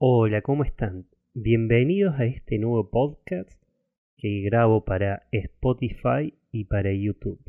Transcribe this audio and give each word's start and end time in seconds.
Hola, 0.00 0.42
¿cómo 0.42 0.62
están? 0.62 1.06
Bienvenidos 1.34 2.14
a 2.20 2.24
este 2.24 2.56
nuevo 2.60 2.88
podcast 2.88 3.60
que 4.16 4.42
grabo 4.42 4.84
para 4.84 5.26
Spotify 5.32 6.34
y 6.52 6.66
para 6.66 6.92
YouTube. 6.92 7.40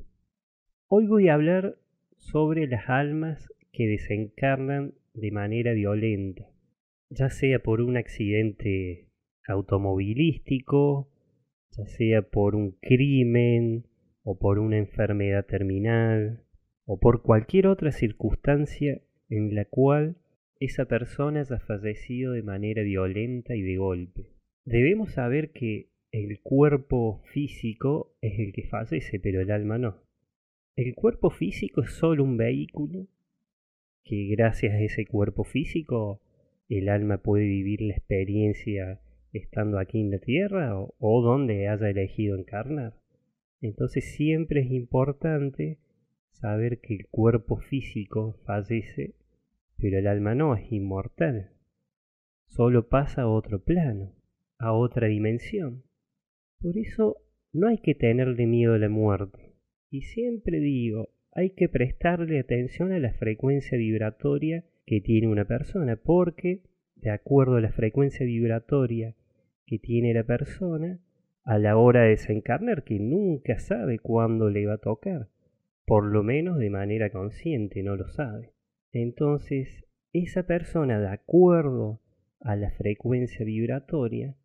Hoy 0.88 1.06
voy 1.06 1.30
a 1.30 1.36
hablar 1.36 1.78
sobre 2.18 2.66
las 2.66 2.90
almas 2.90 3.54
que 3.72 3.86
desencarnan 3.86 4.96
de 5.14 5.30
manera 5.30 5.74
violenta, 5.74 6.50
ya 7.12 7.30
sea 7.30 7.60
por 7.60 7.82
un 7.82 7.98
accidente 7.98 9.12
automovilístico, 9.48 11.08
ya 11.78 11.86
sea 11.86 12.24
por 12.24 12.56
un 12.56 12.72
crimen 12.82 13.86
o 14.24 14.40
por 14.40 14.58
una 14.58 14.80
enfermedad 14.80 15.46
terminal 15.46 16.42
o 16.86 17.00
por 17.00 17.22
cualquier 17.22 17.68
otra 17.68 17.92
circunstancia 17.92 19.02
en 19.30 19.54
la 19.54 19.66
cual 19.66 20.16
esa 20.60 20.86
persona 20.86 21.42
haya 21.42 21.60
fallecido 21.60 22.34
de 22.34 22.44
manera 22.44 22.84
violenta 22.84 23.56
y 23.56 23.62
de 23.62 23.78
golpe. 23.78 24.28
Debemos 24.66 25.14
saber 25.14 25.52
que 25.52 25.90
el 26.12 26.42
cuerpo 26.42 27.22
físico 27.32 28.16
es 28.22 28.40
el 28.40 28.52
que 28.52 28.64
fallece, 28.64 29.20
pero 29.20 29.42
el 29.42 29.52
alma 29.52 29.78
no. 29.78 30.04
El 30.76 30.96
cuerpo 30.96 31.30
físico 31.30 31.82
es 31.84 31.92
solo 31.92 32.24
un 32.24 32.38
vehículo 32.38 33.08
que 34.04 34.28
gracias 34.28 34.74
a 34.74 34.82
ese 34.82 35.06
cuerpo 35.06 35.44
físico 35.44 36.22
el 36.68 36.90
alma 36.90 37.20
puede 37.20 37.46
vivir 37.46 37.82
la 37.82 37.94
experiencia 37.94 39.02
estando 39.34 39.80
aquí 39.80 40.00
en 40.02 40.12
la 40.12 40.20
tierra 40.20 40.80
o, 40.80 40.94
o 41.00 41.22
donde 41.22 41.68
haya 41.68 41.90
elegido 41.90 42.38
encarnar. 42.38 42.94
Entonces 43.62 44.06
siempre 44.16 44.62
es 44.62 44.72
importante 44.72 45.78
saber 46.32 46.80
que 46.80 46.96
el 46.96 47.08
cuerpo 47.08 47.58
físico 47.58 48.40
fallece 48.46 49.16
pero 49.80 50.00
el 50.00 50.08
alma 50.08 50.36
no 50.36 50.56
es 50.56 50.72
inmortal. 50.72 51.50
Solo 52.46 52.88
pasa 52.90 53.24
a 53.24 53.28
otro 53.28 53.64
plano, 53.64 54.14
a 54.58 54.74
otra 54.74 55.08
dimensión. 55.08 55.84
Por 56.60 56.78
eso 56.78 57.18
no 57.54 57.68
hay 57.68 57.78
que 57.78 57.96
tenerle 57.96 58.46
miedo 58.46 58.74
a 58.74 58.78
la 58.80 58.90
muerte. 58.90 59.54
Y 59.90 60.02
siempre 60.02 60.60
digo, 60.60 61.10
hay 61.32 61.52
que 61.52 61.70
prestarle 61.70 62.40
atención 62.40 62.92
a 62.92 63.00
la 63.00 63.14
frecuencia 63.14 63.78
vibratoria 63.78 64.66
que 64.86 65.02
tiene 65.02 65.28
una 65.28 65.46
persona, 65.46 65.96
porque 65.96 66.62
de 66.96 67.12
acuerdo 67.12 67.56
a 67.56 67.62
la 67.62 67.72
frecuencia 67.72 68.26
vibratoria 68.26 69.16
que 69.66 69.80
tiene 69.80 70.14
la 70.14 70.24
persona, 70.24 71.00
a 71.44 71.58
la 71.58 71.78
hora 71.78 72.02
de 72.02 72.10
desencarnar, 72.10 72.84
que 72.84 73.00
nunca 73.00 73.60
sabe 73.60 74.00
cuándo 74.00 74.50
le 74.50 74.66
va 74.66 74.74
a 74.74 74.78
tocar, 74.80 75.30
por 75.86 76.06
lo 76.06 76.24
menos 76.24 76.58
de 76.58 76.70
manera 76.70 77.10
consciente 77.10 77.82
no 77.84 77.96
lo 77.96 78.08
sabe. 78.10 78.52
Entonces, 78.92 79.86
esa 80.14 80.44
persona, 80.44 81.00
de 81.00 81.10
acuerdo 81.10 82.02
a 82.40 82.56
la 82.56 82.72
frecuencia 82.72 83.46
vibratoria, 83.46 84.36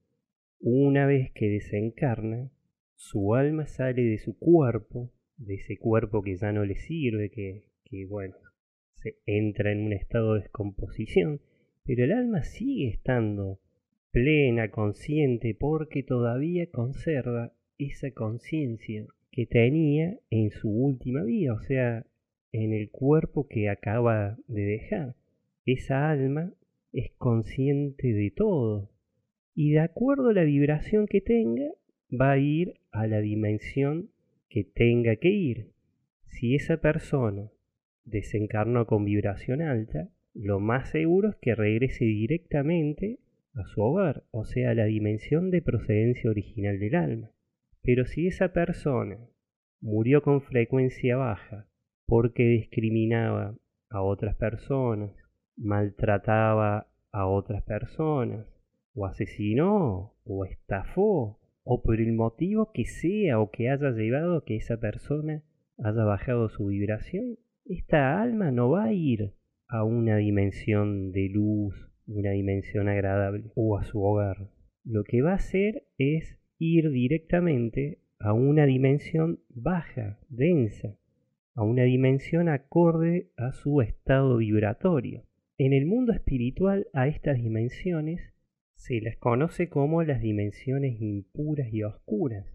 una 0.60 1.06
vez 1.06 1.30
que 1.32 1.48
desencarna, 1.48 2.50
su 2.94 3.34
alma 3.34 3.66
sale 3.66 4.02
de 4.02 4.18
su 4.18 4.38
cuerpo, 4.38 5.12
de 5.36 5.54
ese 5.54 5.76
cuerpo 5.78 6.22
que 6.22 6.36
ya 6.36 6.52
no 6.52 6.64
le 6.64 6.74
sirve, 6.76 7.30
que, 7.30 7.64
que 7.84 8.06
bueno, 8.06 8.36
se 8.94 9.18
entra 9.26 9.72
en 9.72 9.86
un 9.86 9.92
estado 9.92 10.34
de 10.34 10.40
descomposición, 10.40 11.40
pero 11.84 12.04
el 12.04 12.12
alma 12.12 12.42
sigue 12.42 12.88
estando 12.88 13.60
plena, 14.10 14.70
consciente, 14.70 15.56
porque 15.58 16.02
todavía 16.02 16.70
conserva 16.70 17.52
esa 17.78 18.10
conciencia 18.12 19.06
que 19.30 19.46
tenía 19.46 20.18
en 20.30 20.50
su 20.50 20.70
última 20.70 21.24
vida, 21.24 21.52
o 21.52 21.60
sea, 21.60 22.06
en 22.54 22.72
el 22.72 22.88
cuerpo 22.88 23.48
que 23.48 23.68
acaba 23.68 24.38
de 24.46 24.62
dejar. 24.62 25.16
Esa 25.66 26.08
alma 26.08 26.52
es 26.92 27.10
consciente 27.18 28.12
de 28.12 28.30
todo 28.30 28.92
y 29.56 29.72
de 29.72 29.80
acuerdo 29.80 30.28
a 30.28 30.34
la 30.34 30.44
vibración 30.44 31.08
que 31.08 31.20
tenga 31.20 31.66
va 32.12 32.30
a 32.30 32.38
ir 32.38 32.74
a 32.92 33.08
la 33.08 33.20
dimensión 33.20 34.10
que 34.48 34.62
tenga 34.62 35.16
que 35.16 35.30
ir. 35.30 35.72
Si 36.28 36.54
esa 36.54 36.76
persona 36.76 37.50
desencarnó 38.04 38.86
con 38.86 39.04
vibración 39.04 39.60
alta, 39.60 40.08
lo 40.32 40.60
más 40.60 40.90
seguro 40.90 41.30
es 41.30 41.36
que 41.36 41.56
regrese 41.56 42.04
directamente 42.04 43.18
a 43.54 43.64
su 43.64 43.80
hogar, 43.80 44.22
o 44.30 44.44
sea, 44.44 44.70
a 44.70 44.74
la 44.74 44.84
dimensión 44.84 45.50
de 45.50 45.60
procedencia 45.60 46.30
original 46.30 46.78
del 46.78 46.94
alma. 46.94 47.30
Pero 47.82 48.06
si 48.06 48.28
esa 48.28 48.52
persona 48.52 49.18
murió 49.80 50.22
con 50.22 50.40
frecuencia 50.40 51.16
baja 51.16 51.66
porque 52.06 52.44
discriminaba 52.44 53.54
a 53.90 54.02
otras 54.02 54.36
personas, 54.36 55.12
maltrataba 55.56 56.88
a 57.12 57.26
otras 57.26 57.62
personas, 57.62 58.46
o 58.94 59.06
asesinó, 59.06 60.14
o 60.24 60.44
estafó, 60.44 61.38
o 61.64 61.82
por 61.82 62.00
el 62.00 62.12
motivo 62.12 62.72
que 62.72 62.84
sea 62.84 63.40
o 63.40 63.50
que 63.50 63.70
haya 63.70 63.90
llevado 63.90 64.38
a 64.38 64.44
que 64.44 64.56
esa 64.56 64.78
persona 64.78 65.42
haya 65.78 66.04
bajado 66.04 66.48
su 66.48 66.66
vibración, 66.66 67.38
esta 67.64 68.20
alma 68.20 68.50
no 68.50 68.70
va 68.70 68.84
a 68.84 68.92
ir 68.92 69.32
a 69.68 69.84
una 69.84 70.16
dimensión 70.16 71.10
de 71.12 71.28
luz, 71.30 71.74
una 72.06 72.30
dimensión 72.30 72.88
agradable, 72.88 73.50
o 73.54 73.78
a 73.78 73.84
su 73.84 74.02
hogar. 74.02 74.50
Lo 74.84 75.04
que 75.04 75.22
va 75.22 75.32
a 75.32 75.36
hacer 75.36 75.84
es 75.98 76.38
ir 76.58 76.90
directamente 76.90 77.98
a 78.18 78.34
una 78.34 78.66
dimensión 78.66 79.40
baja, 79.48 80.18
densa, 80.28 80.96
a 81.54 81.62
una 81.62 81.84
dimensión 81.84 82.48
acorde 82.48 83.30
a 83.36 83.52
su 83.52 83.80
estado 83.80 84.38
vibratorio. 84.38 85.24
En 85.56 85.72
el 85.72 85.86
mundo 85.86 86.12
espiritual 86.12 86.88
a 86.92 87.06
estas 87.06 87.36
dimensiones 87.36 88.20
se 88.74 89.00
las 89.00 89.16
conoce 89.16 89.68
como 89.68 90.02
las 90.02 90.20
dimensiones 90.20 91.00
impuras 91.00 91.72
y 91.72 91.84
oscuras. 91.84 92.46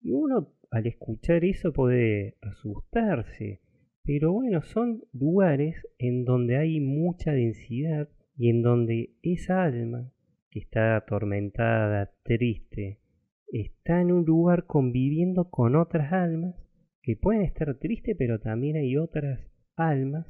Y 0.00 0.12
uno 0.12 0.52
al 0.70 0.86
escuchar 0.86 1.44
eso 1.44 1.72
puede 1.72 2.36
asustarse, 2.42 3.60
pero 4.04 4.32
bueno, 4.32 4.62
son 4.62 5.02
lugares 5.12 5.76
en 5.98 6.24
donde 6.24 6.56
hay 6.56 6.80
mucha 6.80 7.32
densidad 7.32 8.08
y 8.36 8.50
en 8.50 8.62
donde 8.62 9.14
esa 9.22 9.64
alma 9.64 10.12
que 10.50 10.60
está 10.60 10.96
atormentada, 10.96 12.12
triste, 12.22 12.98
está 13.48 14.00
en 14.00 14.12
un 14.12 14.24
lugar 14.24 14.66
conviviendo 14.66 15.50
con 15.50 15.74
otras 15.74 16.12
almas 16.12 16.63
que 17.04 17.16
pueden 17.16 17.42
estar 17.42 17.74
tristes, 17.78 18.16
pero 18.18 18.40
también 18.40 18.76
hay 18.76 18.96
otras 18.96 19.38
almas 19.76 20.26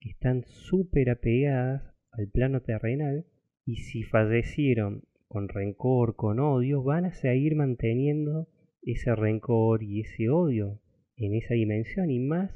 que 0.00 0.10
están 0.10 0.42
súper 0.44 1.10
apegadas 1.10 1.94
al 2.10 2.28
plano 2.28 2.62
terrenal 2.62 3.26
y 3.64 3.76
si 3.76 4.02
fallecieron 4.02 5.04
con 5.28 5.48
rencor, 5.48 6.16
con 6.16 6.40
odio, 6.40 6.82
van 6.82 7.04
a 7.04 7.12
seguir 7.12 7.54
manteniendo 7.54 8.48
ese 8.82 9.14
rencor 9.14 9.84
y 9.84 10.00
ese 10.00 10.28
odio 10.28 10.80
en 11.16 11.34
esa 11.34 11.54
dimensión 11.54 12.10
y 12.10 12.18
más 12.18 12.50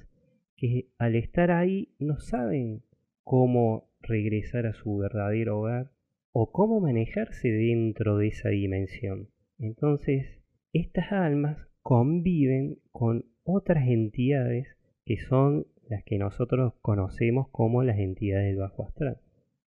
que 0.57 0.89
al 0.99 1.15
estar 1.15 1.53
ahí 1.53 1.95
no 2.01 2.19
saben 2.19 2.83
cómo 3.23 3.89
regresar 4.01 4.67
a 4.67 4.75
su 4.75 4.97
verdadero 4.97 5.61
hogar 5.61 5.93
o 6.33 6.51
cómo 6.51 6.81
manejarse 6.81 7.49
dentro 7.49 8.19
de 8.19 8.29
esa 8.29 8.49
dimensión. 8.49 9.29
Entonces, 9.59 10.27
estas 10.73 11.13
almas 11.13 11.69
conviven 11.83 12.79
con 12.91 13.30
otras 13.45 13.89
entidades 13.89 14.77
que 15.05 15.17
son 15.17 15.67
las 15.89 16.05
que 16.05 16.19
nosotros 16.19 16.75
conocemos 16.83 17.49
como 17.51 17.83
las 17.83 17.99
entidades 17.99 18.47
del 18.47 18.59
bajo 18.59 18.85
astral. 18.85 19.19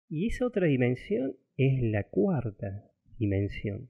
Y 0.10 0.28
esa 0.28 0.46
otra 0.46 0.68
dimensión 0.68 1.38
es 1.56 1.82
la 1.82 2.04
cuarta 2.04 2.92
dimensión. 3.18 3.90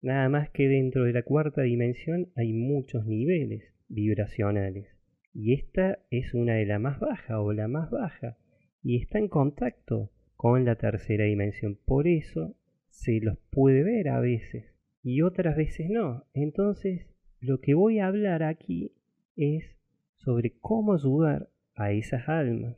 Nada 0.00 0.28
más 0.28 0.50
que 0.50 0.68
dentro 0.68 1.04
de 1.04 1.12
la 1.12 1.22
cuarta 1.22 1.62
dimensión 1.62 2.30
hay 2.36 2.52
muchos 2.52 3.06
niveles 3.06 3.74
vibracionales. 3.88 4.96
Y 5.32 5.54
esta 5.54 5.98
es 6.10 6.34
una 6.34 6.54
de 6.54 6.66
las 6.66 6.80
más 6.80 6.98
bajas 7.00 7.36
o 7.38 7.52
la 7.52 7.68
más 7.68 7.90
baja. 7.90 8.36
Y 8.82 8.96
está 8.96 9.18
en 9.18 9.28
contacto 9.28 10.10
con 10.36 10.64
la 10.64 10.76
tercera 10.76 11.24
dimensión. 11.24 11.78
Por 11.84 12.08
eso 12.08 12.56
se 12.88 13.20
los 13.20 13.38
puede 13.50 13.82
ver 13.82 14.08
a 14.08 14.20
veces 14.20 14.74
y 15.02 15.22
otras 15.22 15.56
veces 15.56 15.88
no. 15.90 16.24
Entonces, 16.34 17.06
lo 17.40 17.60
que 17.60 17.74
voy 17.74 17.98
a 17.98 18.06
hablar 18.06 18.42
aquí 18.42 18.92
es 19.38 19.78
sobre 20.16 20.58
cómo 20.60 20.94
ayudar 20.94 21.48
a 21.74 21.92
esas 21.92 22.28
almas 22.28 22.76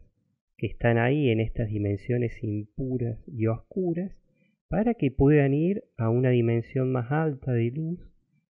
que 0.57 0.67
están 0.67 0.99
ahí 0.99 1.31
en 1.31 1.41
estas 1.41 1.71
dimensiones 1.71 2.45
impuras 2.45 3.19
y 3.27 3.47
oscuras 3.47 4.15
para 4.69 4.95
que 4.95 5.11
puedan 5.11 5.55
ir 5.55 5.83
a 5.97 6.11
una 6.11 6.31
dimensión 6.31 6.93
más 6.93 7.11
alta 7.11 7.53
de 7.53 7.71
luz 7.71 7.99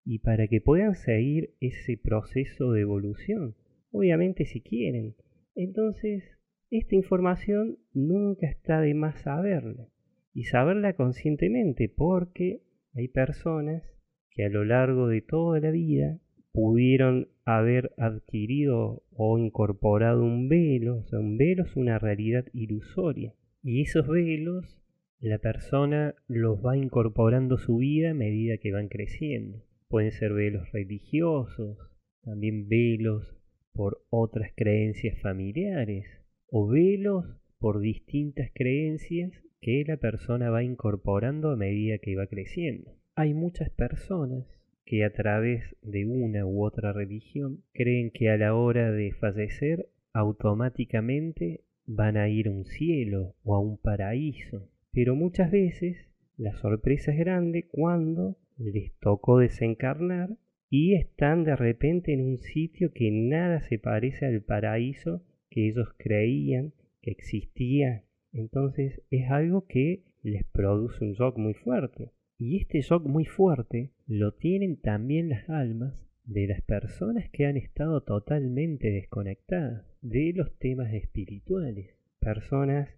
y 0.03 0.19
para 0.19 0.47
que 0.47 0.59
puedan 0.59 0.95
seguir 0.95 1.53
ese 1.59 1.97
proceso 1.97 2.71
de 2.71 2.81
evolución, 2.81 3.55
obviamente 3.91 4.45
si 4.45 4.59
quieren. 4.61 5.15
Entonces, 5.55 6.23
esta 6.71 6.95
información 6.95 7.77
nunca 7.93 8.47
está 8.47 8.81
de 8.81 8.95
más 8.95 9.21
saberla 9.21 9.87
y 10.33 10.45
saberla 10.45 10.93
conscientemente 10.93 11.89
porque 11.89 12.63
hay 12.93 13.07
personas 13.07 13.83
que 14.31 14.45
a 14.45 14.49
lo 14.49 14.65
largo 14.65 15.07
de 15.07 15.21
toda 15.21 15.59
la 15.59 15.69
vida 15.69 16.19
pudieron 16.51 17.29
haber 17.45 17.91
adquirido 17.97 19.03
o 19.11 19.37
incorporado 19.37 20.23
un 20.23 20.49
velo, 20.49 20.97
o 20.97 21.03
sea, 21.03 21.19
un 21.19 21.37
velo 21.37 21.63
es 21.63 21.75
una 21.75 21.99
realidad 21.99 22.45
ilusoria. 22.53 23.33
Y 23.63 23.81
esos 23.81 24.07
velos 24.07 24.79
la 25.19 25.37
persona 25.37 26.15
los 26.27 26.65
va 26.65 26.77
incorporando 26.77 27.55
a 27.55 27.59
su 27.59 27.77
vida 27.77 28.11
a 28.11 28.13
medida 28.13 28.57
que 28.57 28.71
van 28.71 28.87
creciendo. 28.87 29.61
Pueden 29.89 30.11
ser 30.11 30.33
velos 30.33 30.71
religiosos, 30.71 31.77
también 32.23 32.69
velos 32.69 33.35
por 33.73 34.01
otras 34.09 34.51
creencias 34.55 35.19
familiares 35.21 36.05
o 36.49 36.67
velos 36.67 37.25
por 37.59 37.79
distintas 37.79 38.49
creencias 38.53 39.31
que 39.61 39.83
la 39.85 39.97
persona 39.97 40.49
va 40.49 40.63
incorporando 40.63 41.51
a 41.51 41.57
medida 41.57 41.97
que 41.97 42.15
va 42.15 42.27
creciendo. 42.27 42.95
Hay 43.15 43.33
muchas 43.33 43.69
personas 43.69 44.58
que 44.89 45.03
a 45.05 45.13
través 45.13 45.75
de 45.83 46.07
una 46.07 46.47
u 46.47 46.65
otra 46.65 46.91
religión 46.91 47.63
creen 47.73 48.09
que 48.09 48.31
a 48.31 48.37
la 48.37 48.55
hora 48.55 48.91
de 48.91 49.11
fallecer 49.11 49.87
automáticamente 50.13 51.63
van 51.85 52.17
a 52.17 52.27
ir 52.27 52.47
a 52.47 52.51
un 52.51 52.65
cielo 52.65 53.35
o 53.43 53.53
a 53.53 53.59
un 53.59 53.77
paraíso. 53.77 54.67
Pero 54.91 55.15
muchas 55.15 55.51
veces 55.51 56.09
la 56.37 56.55
sorpresa 56.55 57.11
es 57.11 57.19
grande 57.19 57.67
cuando 57.69 58.39
les 58.57 58.91
tocó 58.97 59.37
desencarnar 59.37 60.31
y 60.71 60.95
están 60.95 61.43
de 61.43 61.55
repente 61.55 62.11
en 62.11 62.21
un 62.21 62.39
sitio 62.39 62.91
que 62.91 63.11
nada 63.11 63.61
se 63.61 63.77
parece 63.77 64.25
al 64.25 64.41
paraíso 64.41 65.21
que 65.51 65.67
ellos 65.67 65.89
creían 65.99 66.73
que 67.03 67.11
existía. 67.11 68.05
Entonces 68.33 69.03
es 69.11 69.29
algo 69.29 69.67
que 69.67 70.01
les 70.23 70.45
produce 70.45 71.05
un 71.05 71.13
shock 71.13 71.37
muy 71.37 71.53
fuerte. 71.53 72.09
Y 72.39 72.57
este 72.57 72.81
shock 72.81 73.05
muy 73.05 73.25
fuerte 73.25 73.91
lo 74.09 74.33
tienen 74.33 74.77
también 74.81 75.29
las 75.29 75.47
almas 75.51 75.93
de 76.25 76.47
las 76.47 76.63
personas 76.63 77.29
que 77.29 77.45
han 77.45 77.57
estado 77.57 78.01
totalmente 78.01 78.89
desconectadas 78.89 79.85
de 80.01 80.33
los 80.35 80.57
temas 80.57 80.91
espirituales. 80.95 81.95
Personas 82.19 82.89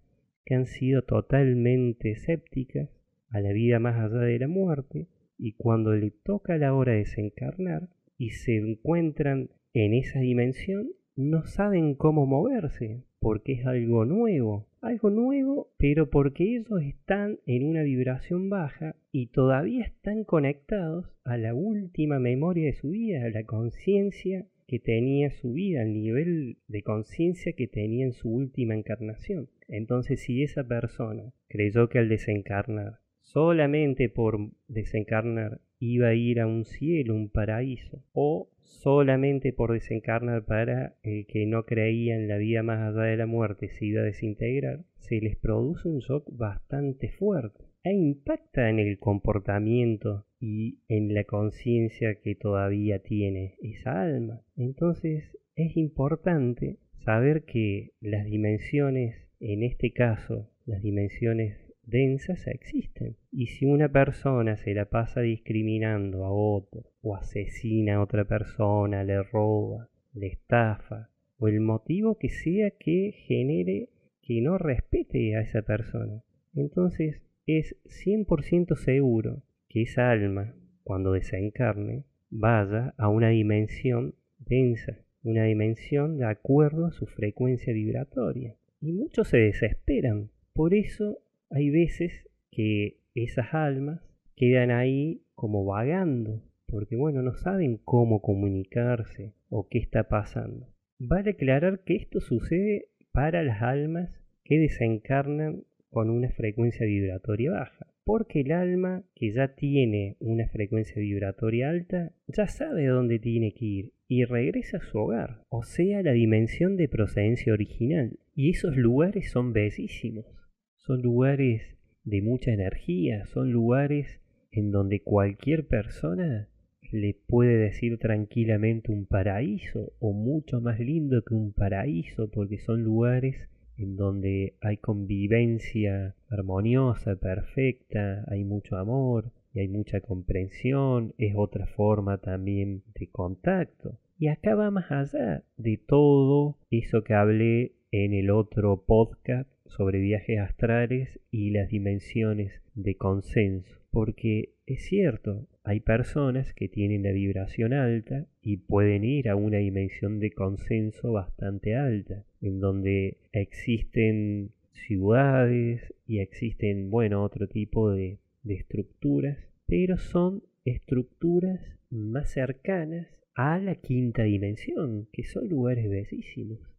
que 0.46 0.54
han 0.54 0.64
sido 0.64 1.02
totalmente 1.02 2.12
escépticas 2.12 2.88
a 3.28 3.40
la 3.40 3.52
vida 3.52 3.78
más 3.78 3.96
allá 3.96 4.20
de 4.20 4.38
la 4.38 4.48
muerte 4.48 5.06
y 5.36 5.52
cuando 5.52 5.92
le 5.92 6.12
toca 6.12 6.56
la 6.56 6.72
hora 6.72 6.92
de 6.92 7.00
desencarnar 7.00 7.90
y 8.16 8.30
se 8.30 8.56
encuentran 8.56 9.50
en 9.74 9.92
esa 9.92 10.20
dimensión, 10.20 10.92
no 11.14 11.44
saben 11.44 11.94
cómo 11.94 12.24
moverse, 12.24 13.04
porque 13.20 13.52
es 13.52 13.66
algo 13.66 14.06
nuevo, 14.06 14.66
algo 14.82 15.10
nuevo, 15.10 15.70
pero 15.78 16.10
porque 16.10 16.56
ellos 16.56 16.82
están 16.82 17.38
en 17.46 17.64
una 17.64 17.82
vibración 17.82 18.50
baja 18.50 18.96
y 19.12 19.28
todavía 19.28 19.84
están 19.84 20.24
conectados 20.24 21.06
a 21.24 21.36
la 21.38 21.54
última 21.54 22.18
memoria 22.18 22.66
de 22.66 22.74
su 22.74 22.90
vida, 22.90 23.24
a 23.24 23.30
la 23.30 23.44
conciencia 23.44 24.46
que 24.66 24.80
tenía 24.80 25.30
su 25.30 25.52
vida, 25.52 25.82
al 25.82 25.92
nivel 25.92 26.58
de 26.66 26.82
conciencia 26.82 27.52
que 27.52 27.68
tenía 27.68 28.04
en 28.04 28.12
su 28.12 28.28
última 28.28 28.74
encarnación. 28.74 29.48
Entonces, 29.68 30.20
si 30.20 30.42
esa 30.42 30.66
persona 30.66 31.32
creyó 31.48 31.88
que 31.88 31.98
al 31.98 32.08
desencarnar 32.08 32.98
solamente 33.22 34.08
por 34.08 34.50
desencarnar 34.68 35.60
iba 35.78 36.08
a 36.08 36.14
ir 36.14 36.40
a 36.40 36.46
un 36.46 36.64
cielo, 36.64 37.14
un 37.14 37.28
paraíso, 37.28 38.04
o 38.12 38.50
solamente 38.62 39.52
por 39.52 39.72
desencarnar 39.72 40.44
para 40.44 40.94
el 41.02 41.26
que 41.26 41.46
no 41.46 41.64
creía 41.64 42.16
en 42.16 42.28
la 42.28 42.36
vida 42.36 42.62
más 42.62 42.80
allá 42.80 43.02
de 43.02 43.16
la 43.16 43.26
muerte 43.26 43.68
se 43.68 43.86
iba 43.86 44.00
a 44.00 44.04
desintegrar, 44.04 44.84
se 44.96 45.20
les 45.20 45.36
produce 45.36 45.88
un 45.88 46.00
shock 46.00 46.24
bastante 46.30 47.10
fuerte 47.10 47.64
e 47.84 47.92
impacta 47.92 48.70
en 48.70 48.78
el 48.78 48.98
comportamiento 48.98 50.26
y 50.40 50.78
en 50.88 51.14
la 51.14 51.24
conciencia 51.24 52.16
que 52.16 52.34
todavía 52.34 53.00
tiene 53.00 53.56
esa 53.60 54.02
alma. 54.02 54.42
Entonces 54.56 55.24
es 55.56 55.76
importante 55.76 56.78
saber 57.04 57.44
que 57.44 57.92
las 58.00 58.24
dimensiones, 58.24 59.16
en 59.40 59.62
este 59.62 59.92
caso, 59.92 60.48
las 60.64 60.82
dimensiones 60.82 61.61
densas 61.84 62.46
existen. 62.46 63.16
Y 63.30 63.46
si 63.46 63.66
una 63.66 63.90
persona 63.90 64.56
se 64.56 64.74
la 64.74 64.86
pasa 64.86 65.20
discriminando 65.20 66.24
a 66.24 66.30
otro, 66.30 66.84
o 67.02 67.16
asesina 67.16 67.96
a 67.96 68.02
otra 68.02 68.24
persona, 68.24 69.04
le 69.04 69.22
roba, 69.22 69.88
le 70.14 70.28
estafa, 70.28 71.10
o 71.38 71.48
el 71.48 71.60
motivo 71.60 72.18
que 72.18 72.28
sea 72.28 72.70
que 72.70 73.12
genere 73.26 73.88
que 74.22 74.40
no 74.40 74.58
respete 74.58 75.36
a 75.36 75.40
esa 75.40 75.62
persona, 75.62 76.22
entonces 76.54 77.22
es 77.46 77.76
100% 77.86 78.76
seguro 78.76 79.42
que 79.68 79.82
esa 79.82 80.10
alma, 80.10 80.54
cuando 80.84 81.12
desencarne, 81.12 82.04
vaya 82.30 82.94
a 82.96 83.08
una 83.08 83.30
dimensión 83.30 84.14
densa, 84.38 84.98
una 85.22 85.44
dimensión 85.44 86.18
de 86.18 86.26
acuerdo 86.26 86.86
a 86.86 86.92
su 86.92 87.06
frecuencia 87.06 87.72
vibratoria. 87.72 88.56
Y 88.80 88.92
muchos 88.92 89.28
se 89.28 89.38
desesperan. 89.38 90.30
Por 90.52 90.74
eso 90.74 91.18
hay 91.52 91.70
veces 91.70 92.28
que 92.50 92.98
esas 93.14 93.52
almas 93.52 94.00
quedan 94.36 94.70
ahí 94.70 95.22
como 95.34 95.64
vagando, 95.64 96.42
porque 96.66 96.96
bueno, 96.96 97.22
no 97.22 97.34
saben 97.34 97.78
cómo 97.84 98.22
comunicarse 98.22 99.34
o 99.50 99.68
qué 99.68 99.78
está 99.78 100.08
pasando. 100.08 100.68
Vale 100.98 101.30
aclarar 101.30 101.80
que 101.84 101.96
esto 101.96 102.20
sucede 102.20 102.86
para 103.12 103.42
las 103.42 103.60
almas 103.60 104.10
que 104.44 104.58
desencarnan 104.58 105.64
con 105.90 106.08
una 106.08 106.30
frecuencia 106.30 106.86
vibratoria 106.86 107.50
baja, 107.50 107.86
porque 108.04 108.40
el 108.40 108.52
alma 108.52 109.04
que 109.14 109.30
ya 109.30 109.54
tiene 109.54 110.16
una 110.20 110.48
frecuencia 110.48 110.96
vibratoria 110.96 111.68
alta 111.68 112.12
ya 112.28 112.46
sabe 112.46 112.86
dónde 112.86 113.18
tiene 113.18 113.52
que 113.52 113.64
ir 113.64 113.92
y 114.08 114.24
regresa 114.24 114.78
a 114.78 114.82
su 114.82 114.98
hogar, 114.98 115.42
o 115.50 115.62
sea, 115.62 116.02
la 116.02 116.12
dimensión 116.12 116.76
de 116.76 116.88
procedencia 116.88 117.52
original, 117.52 118.18
y 118.34 118.50
esos 118.50 118.76
lugares 118.76 119.30
son 119.30 119.52
bellísimos 119.52 120.41
son 120.86 121.02
lugares 121.02 121.62
de 122.04 122.22
mucha 122.22 122.52
energía, 122.52 123.24
son 123.26 123.52
lugares 123.52 124.20
en 124.50 124.70
donde 124.72 125.00
cualquier 125.00 125.66
persona 125.66 126.48
le 126.90 127.14
puede 127.26 127.56
decir 127.56 127.98
tranquilamente 127.98 128.92
un 128.92 129.06
paraíso 129.06 129.92
o 129.98 130.12
mucho 130.12 130.60
más 130.60 130.78
lindo 130.78 131.22
que 131.24 131.34
un 131.34 131.52
paraíso 131.52 132.30
porque 132.30 132.58
son 132.58 132.82
lugares 132.82 133.48
en 133.78 133.96
donde 133.96 134.56
hay 134.60 134.76
convivencia 134.76 136.14
armoniosa, 136.28 137.16
perfecta, 137.16 138.24
hay 138.28 138.44
mucho 138.44 138.76
amor 138.76 139.32
y 139.54 139.60
hay 139.60 139.68
mucha 139.68 140.00
comprensión, 140.00 141.14
es 141.16 141.34
otra 141.36 141.66
forma 141.66 142.18
también 142.18 142.82
de 142.94 143.06
contacto. 143.08 143.98
Y 144.18 144.28
acá 144.28 144.54
va 144.54 144.70
más 144.70 144.90
allá 144.90 145.44
de 145.56 145.78
todo 145.78 146.58
eso 146.70 147.02
que 147.02 147.14
hablé 147.14 147.72
en 147.90 148.12
el 148.12 148.30
otro 148.30 148.84
podcast 148.86 149.51
sobre 149.76 150.00
viajes 150.00 150.38
astrales 150.38 151.20
y 151.30 151.50
las 151.50 151.68
dimensiones 151.68 152.60
de 152.74 152.96
consenso. 152.96 153.78
Porque 153.90 154.54
es 154.66 154.84
cierto, 154.84 155.48
hay 155.64 155.80
personas 155.80 156.52
que 156.54 156.68
tienen 156.68 157.02
la 157.02 157.12
vibración 157.12 157.72
alta 157.72 158.26
y 158.40 158.58
pueden 158.58 159.04
ir 159.04 159.28
a 159.28 159.36
una 159.36 159.58
dimensión 159.58 160.18
de 160.18 160.30
consenso 160.30 161.12
bastante 161.12 161.76
alta, 161.76 162.24
en 162.40 162.60
donde 162.60 163.18
existen 163.32 164.52
ciudades 164.72 165.94
y 166.06 166.18
existen, 166.20 166.90
bueno, 166.90 167.22
otro 167.22 167.48
tipo 167.48 167.90
de, 167.90 168.18
de 168.42 168.54
estructuras, 168.54 169.38
pero 169.66 169.98
son 169.98 170.42
estructuras 170.64 171.60
más 171.90 172.30
cercanas 172.30 173.08
a 173.34 173.58
la 173.58 173.76
quinta 173.76 174.22
dimensión, 174.24 175.08
que 175.12 175.24
son 175.24 175.48
lugares 175.48 175.88
bellísimos. 175.88 176.71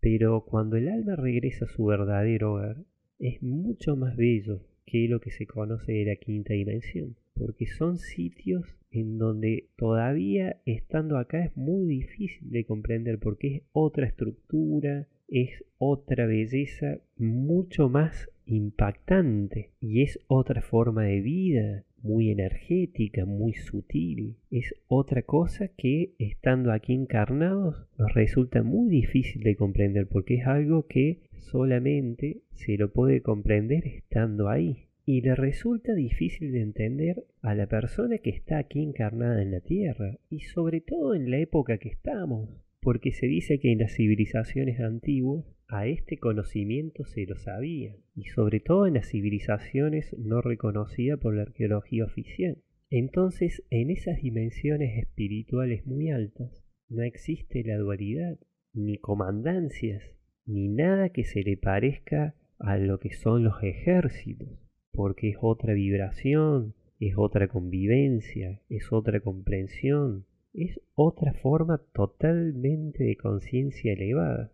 Pero 0.00 0.44
cuando 0.44 0.76
el 0.76 0.88
alma 0.88 1.16
regresa 1.16 1.66
a 1.66 1.68
su 1.68 1.84
verdadero 1.84 2.54
hogar, 2.54 2.76
es 3.18 3.42
mucho 3.42 3.96
más 3.96 4.16
bello 4.16 4.62
que 4.86 5.06
lo 5.08 5.20
que 5.20 5.30
se 5.30 5.46
conoce 5.46 5.92
de 5.92 6.04
la 6.06 6.16
quinta 6.16 6.54
dimensión, 6.54 7.16
porque 7.34 7.66
son 7.66 7.98
sitios 7.98 8.76
en 8.90 9.18
donde 9.18 9.68
todavía 9.76 10.60
estando 10.64 11.16
acá 11.16 11.44
es 11.44 11.56
muy 11.56 11.86
difícil 11.86 12.50
de 12.50 12.64
comprender 12.64 13.18
porque 13.18 13.56
es 13.56 13.62
otra 13.72 14.06
estructura, 14.06 15.06
es 15.28 15.64
otra 15.78 16.26
belleza 16.26 16.98
mucho 17.16 17.88
más 17.88 18.28
impactante 18.46 19.70
y 19.80 20.02
es 20.02 20.18
otra 20.26 20.60
forma 20.60 21.04
de 21.04 21.20
vida, 21.20 21.84
muy 22.02 22.30
energética, 22.30 23.24
muy 23.24 23.54
sutil. 23.54 24.36
Es 24.50 24.74
otra 24.86 25.22
cosa 25.22 25.68
que 25.68 26.14
estando 26.18 26.72
aquí 26.72 26.92
encarnados 26.94 27.86
nos 27.98 28.12
resulta 28.14 28.62
muy 28.62 28.90
difícil 28.90 29.42
de 29.42 29.56
comprender 29.56 30.06
porque 30.06 30.36
es 30.36 30.46
algo 30.46 30.86
que 30.86 31.20
solamente 31.32 32.42
se 32.52 32.76
lo 32.76 32.92
puede 32.92 33.22
comprender 33.22 33.86
estando 33.86 34.48
ahí. 34.48 34.86
Y 35.06 35.22
le 35.22 35.34
resulta 35.34 35.94
difícil 35.94 36.52
de 36.52 36.60
entender 36.60 37.24
a 37.42 37.54
la 37.54 37.66
persona 37.66 38.18
que 38.18 38.30
está 38.30 38.58
aquí 38.58 38.82
encarnada 38.82 39.42
en 39.42 39.50
la 39.50 39.60
Tierra 39.60 40.18
y 40.28 40.40
sobre 40.40 40.80
todo 40.80 41.14
en 41.14 41.30
la 41.30 41.38
época 41.38 41.78
que 41.78 41.88
estamos, 41.88 42.48
porque 42.80 43.12
se 43.12 43.26
dice 43.26 43.58
que 43.58 43.72
en 43.72 43.78
las 43.78 43.94
civilizaciones 43.94 44.78
antiguas 44.78 45.44
a 45.70 45.86
este 45.86 46.18
conocimiento 46.18 47.04
se 47.04 47.26
lo 47.26 47.36
sabía, 47.36 47.96
y 48.16 48.24
sobre 48.24 48.58
todo 48.60 48.86
en 48.86 48.94
las 48.94 49.08
civilizaciones 49.08 50.14
no 50.18 50.42
reconocidas 50.42 51.20
por 51.20 51.34
la 51.34 51.42
arqueología 51.42 52.04
oficial. 52.04 52.58
Entonces, 52.90 53.62
en 53.70 53.90
esas 53.90 54.20
dimensiones 54.20 54.98
espirituales 54.98 55.86
muy 55.86 56.10
altas, 56.10 56.64
no 56.88 57.02
existe 57.04 57.62
la 57.62 57.78
dualidad, 57.78 58.36
ni 58.72 58.98
comandancias, 58.98 60.02
ni 60.44 60.68
nada 60.68 61.10
que 61.10 61.22
se 61.22 61.42
le 61.42 61.56
parezca 61.56 62.34
a 62.58 62.76
lo 62.76 62.98
que 62.98 63.12
son 63.12 63.44
los 63.44 63.62
ejércitos. 63.62 64.48
porque 64.92 65.30
es 65.30 65.36
otra 65.40 65.72
vibración, 65.72 66.74
es 66.98 67.14
otra 67.16 67.46
convivencia, 67.46 68.60
es 68.68 68.92
otra 68.92 69.20
comprensión, 69.20 70.26
es 70.52 70.80
otra 70.94 71.32
forma 71.32 71.80
totalmente 71.94 73.04
de 73.04 73.16
conciencia 73.16 73.92
elevada. 73.92 74.52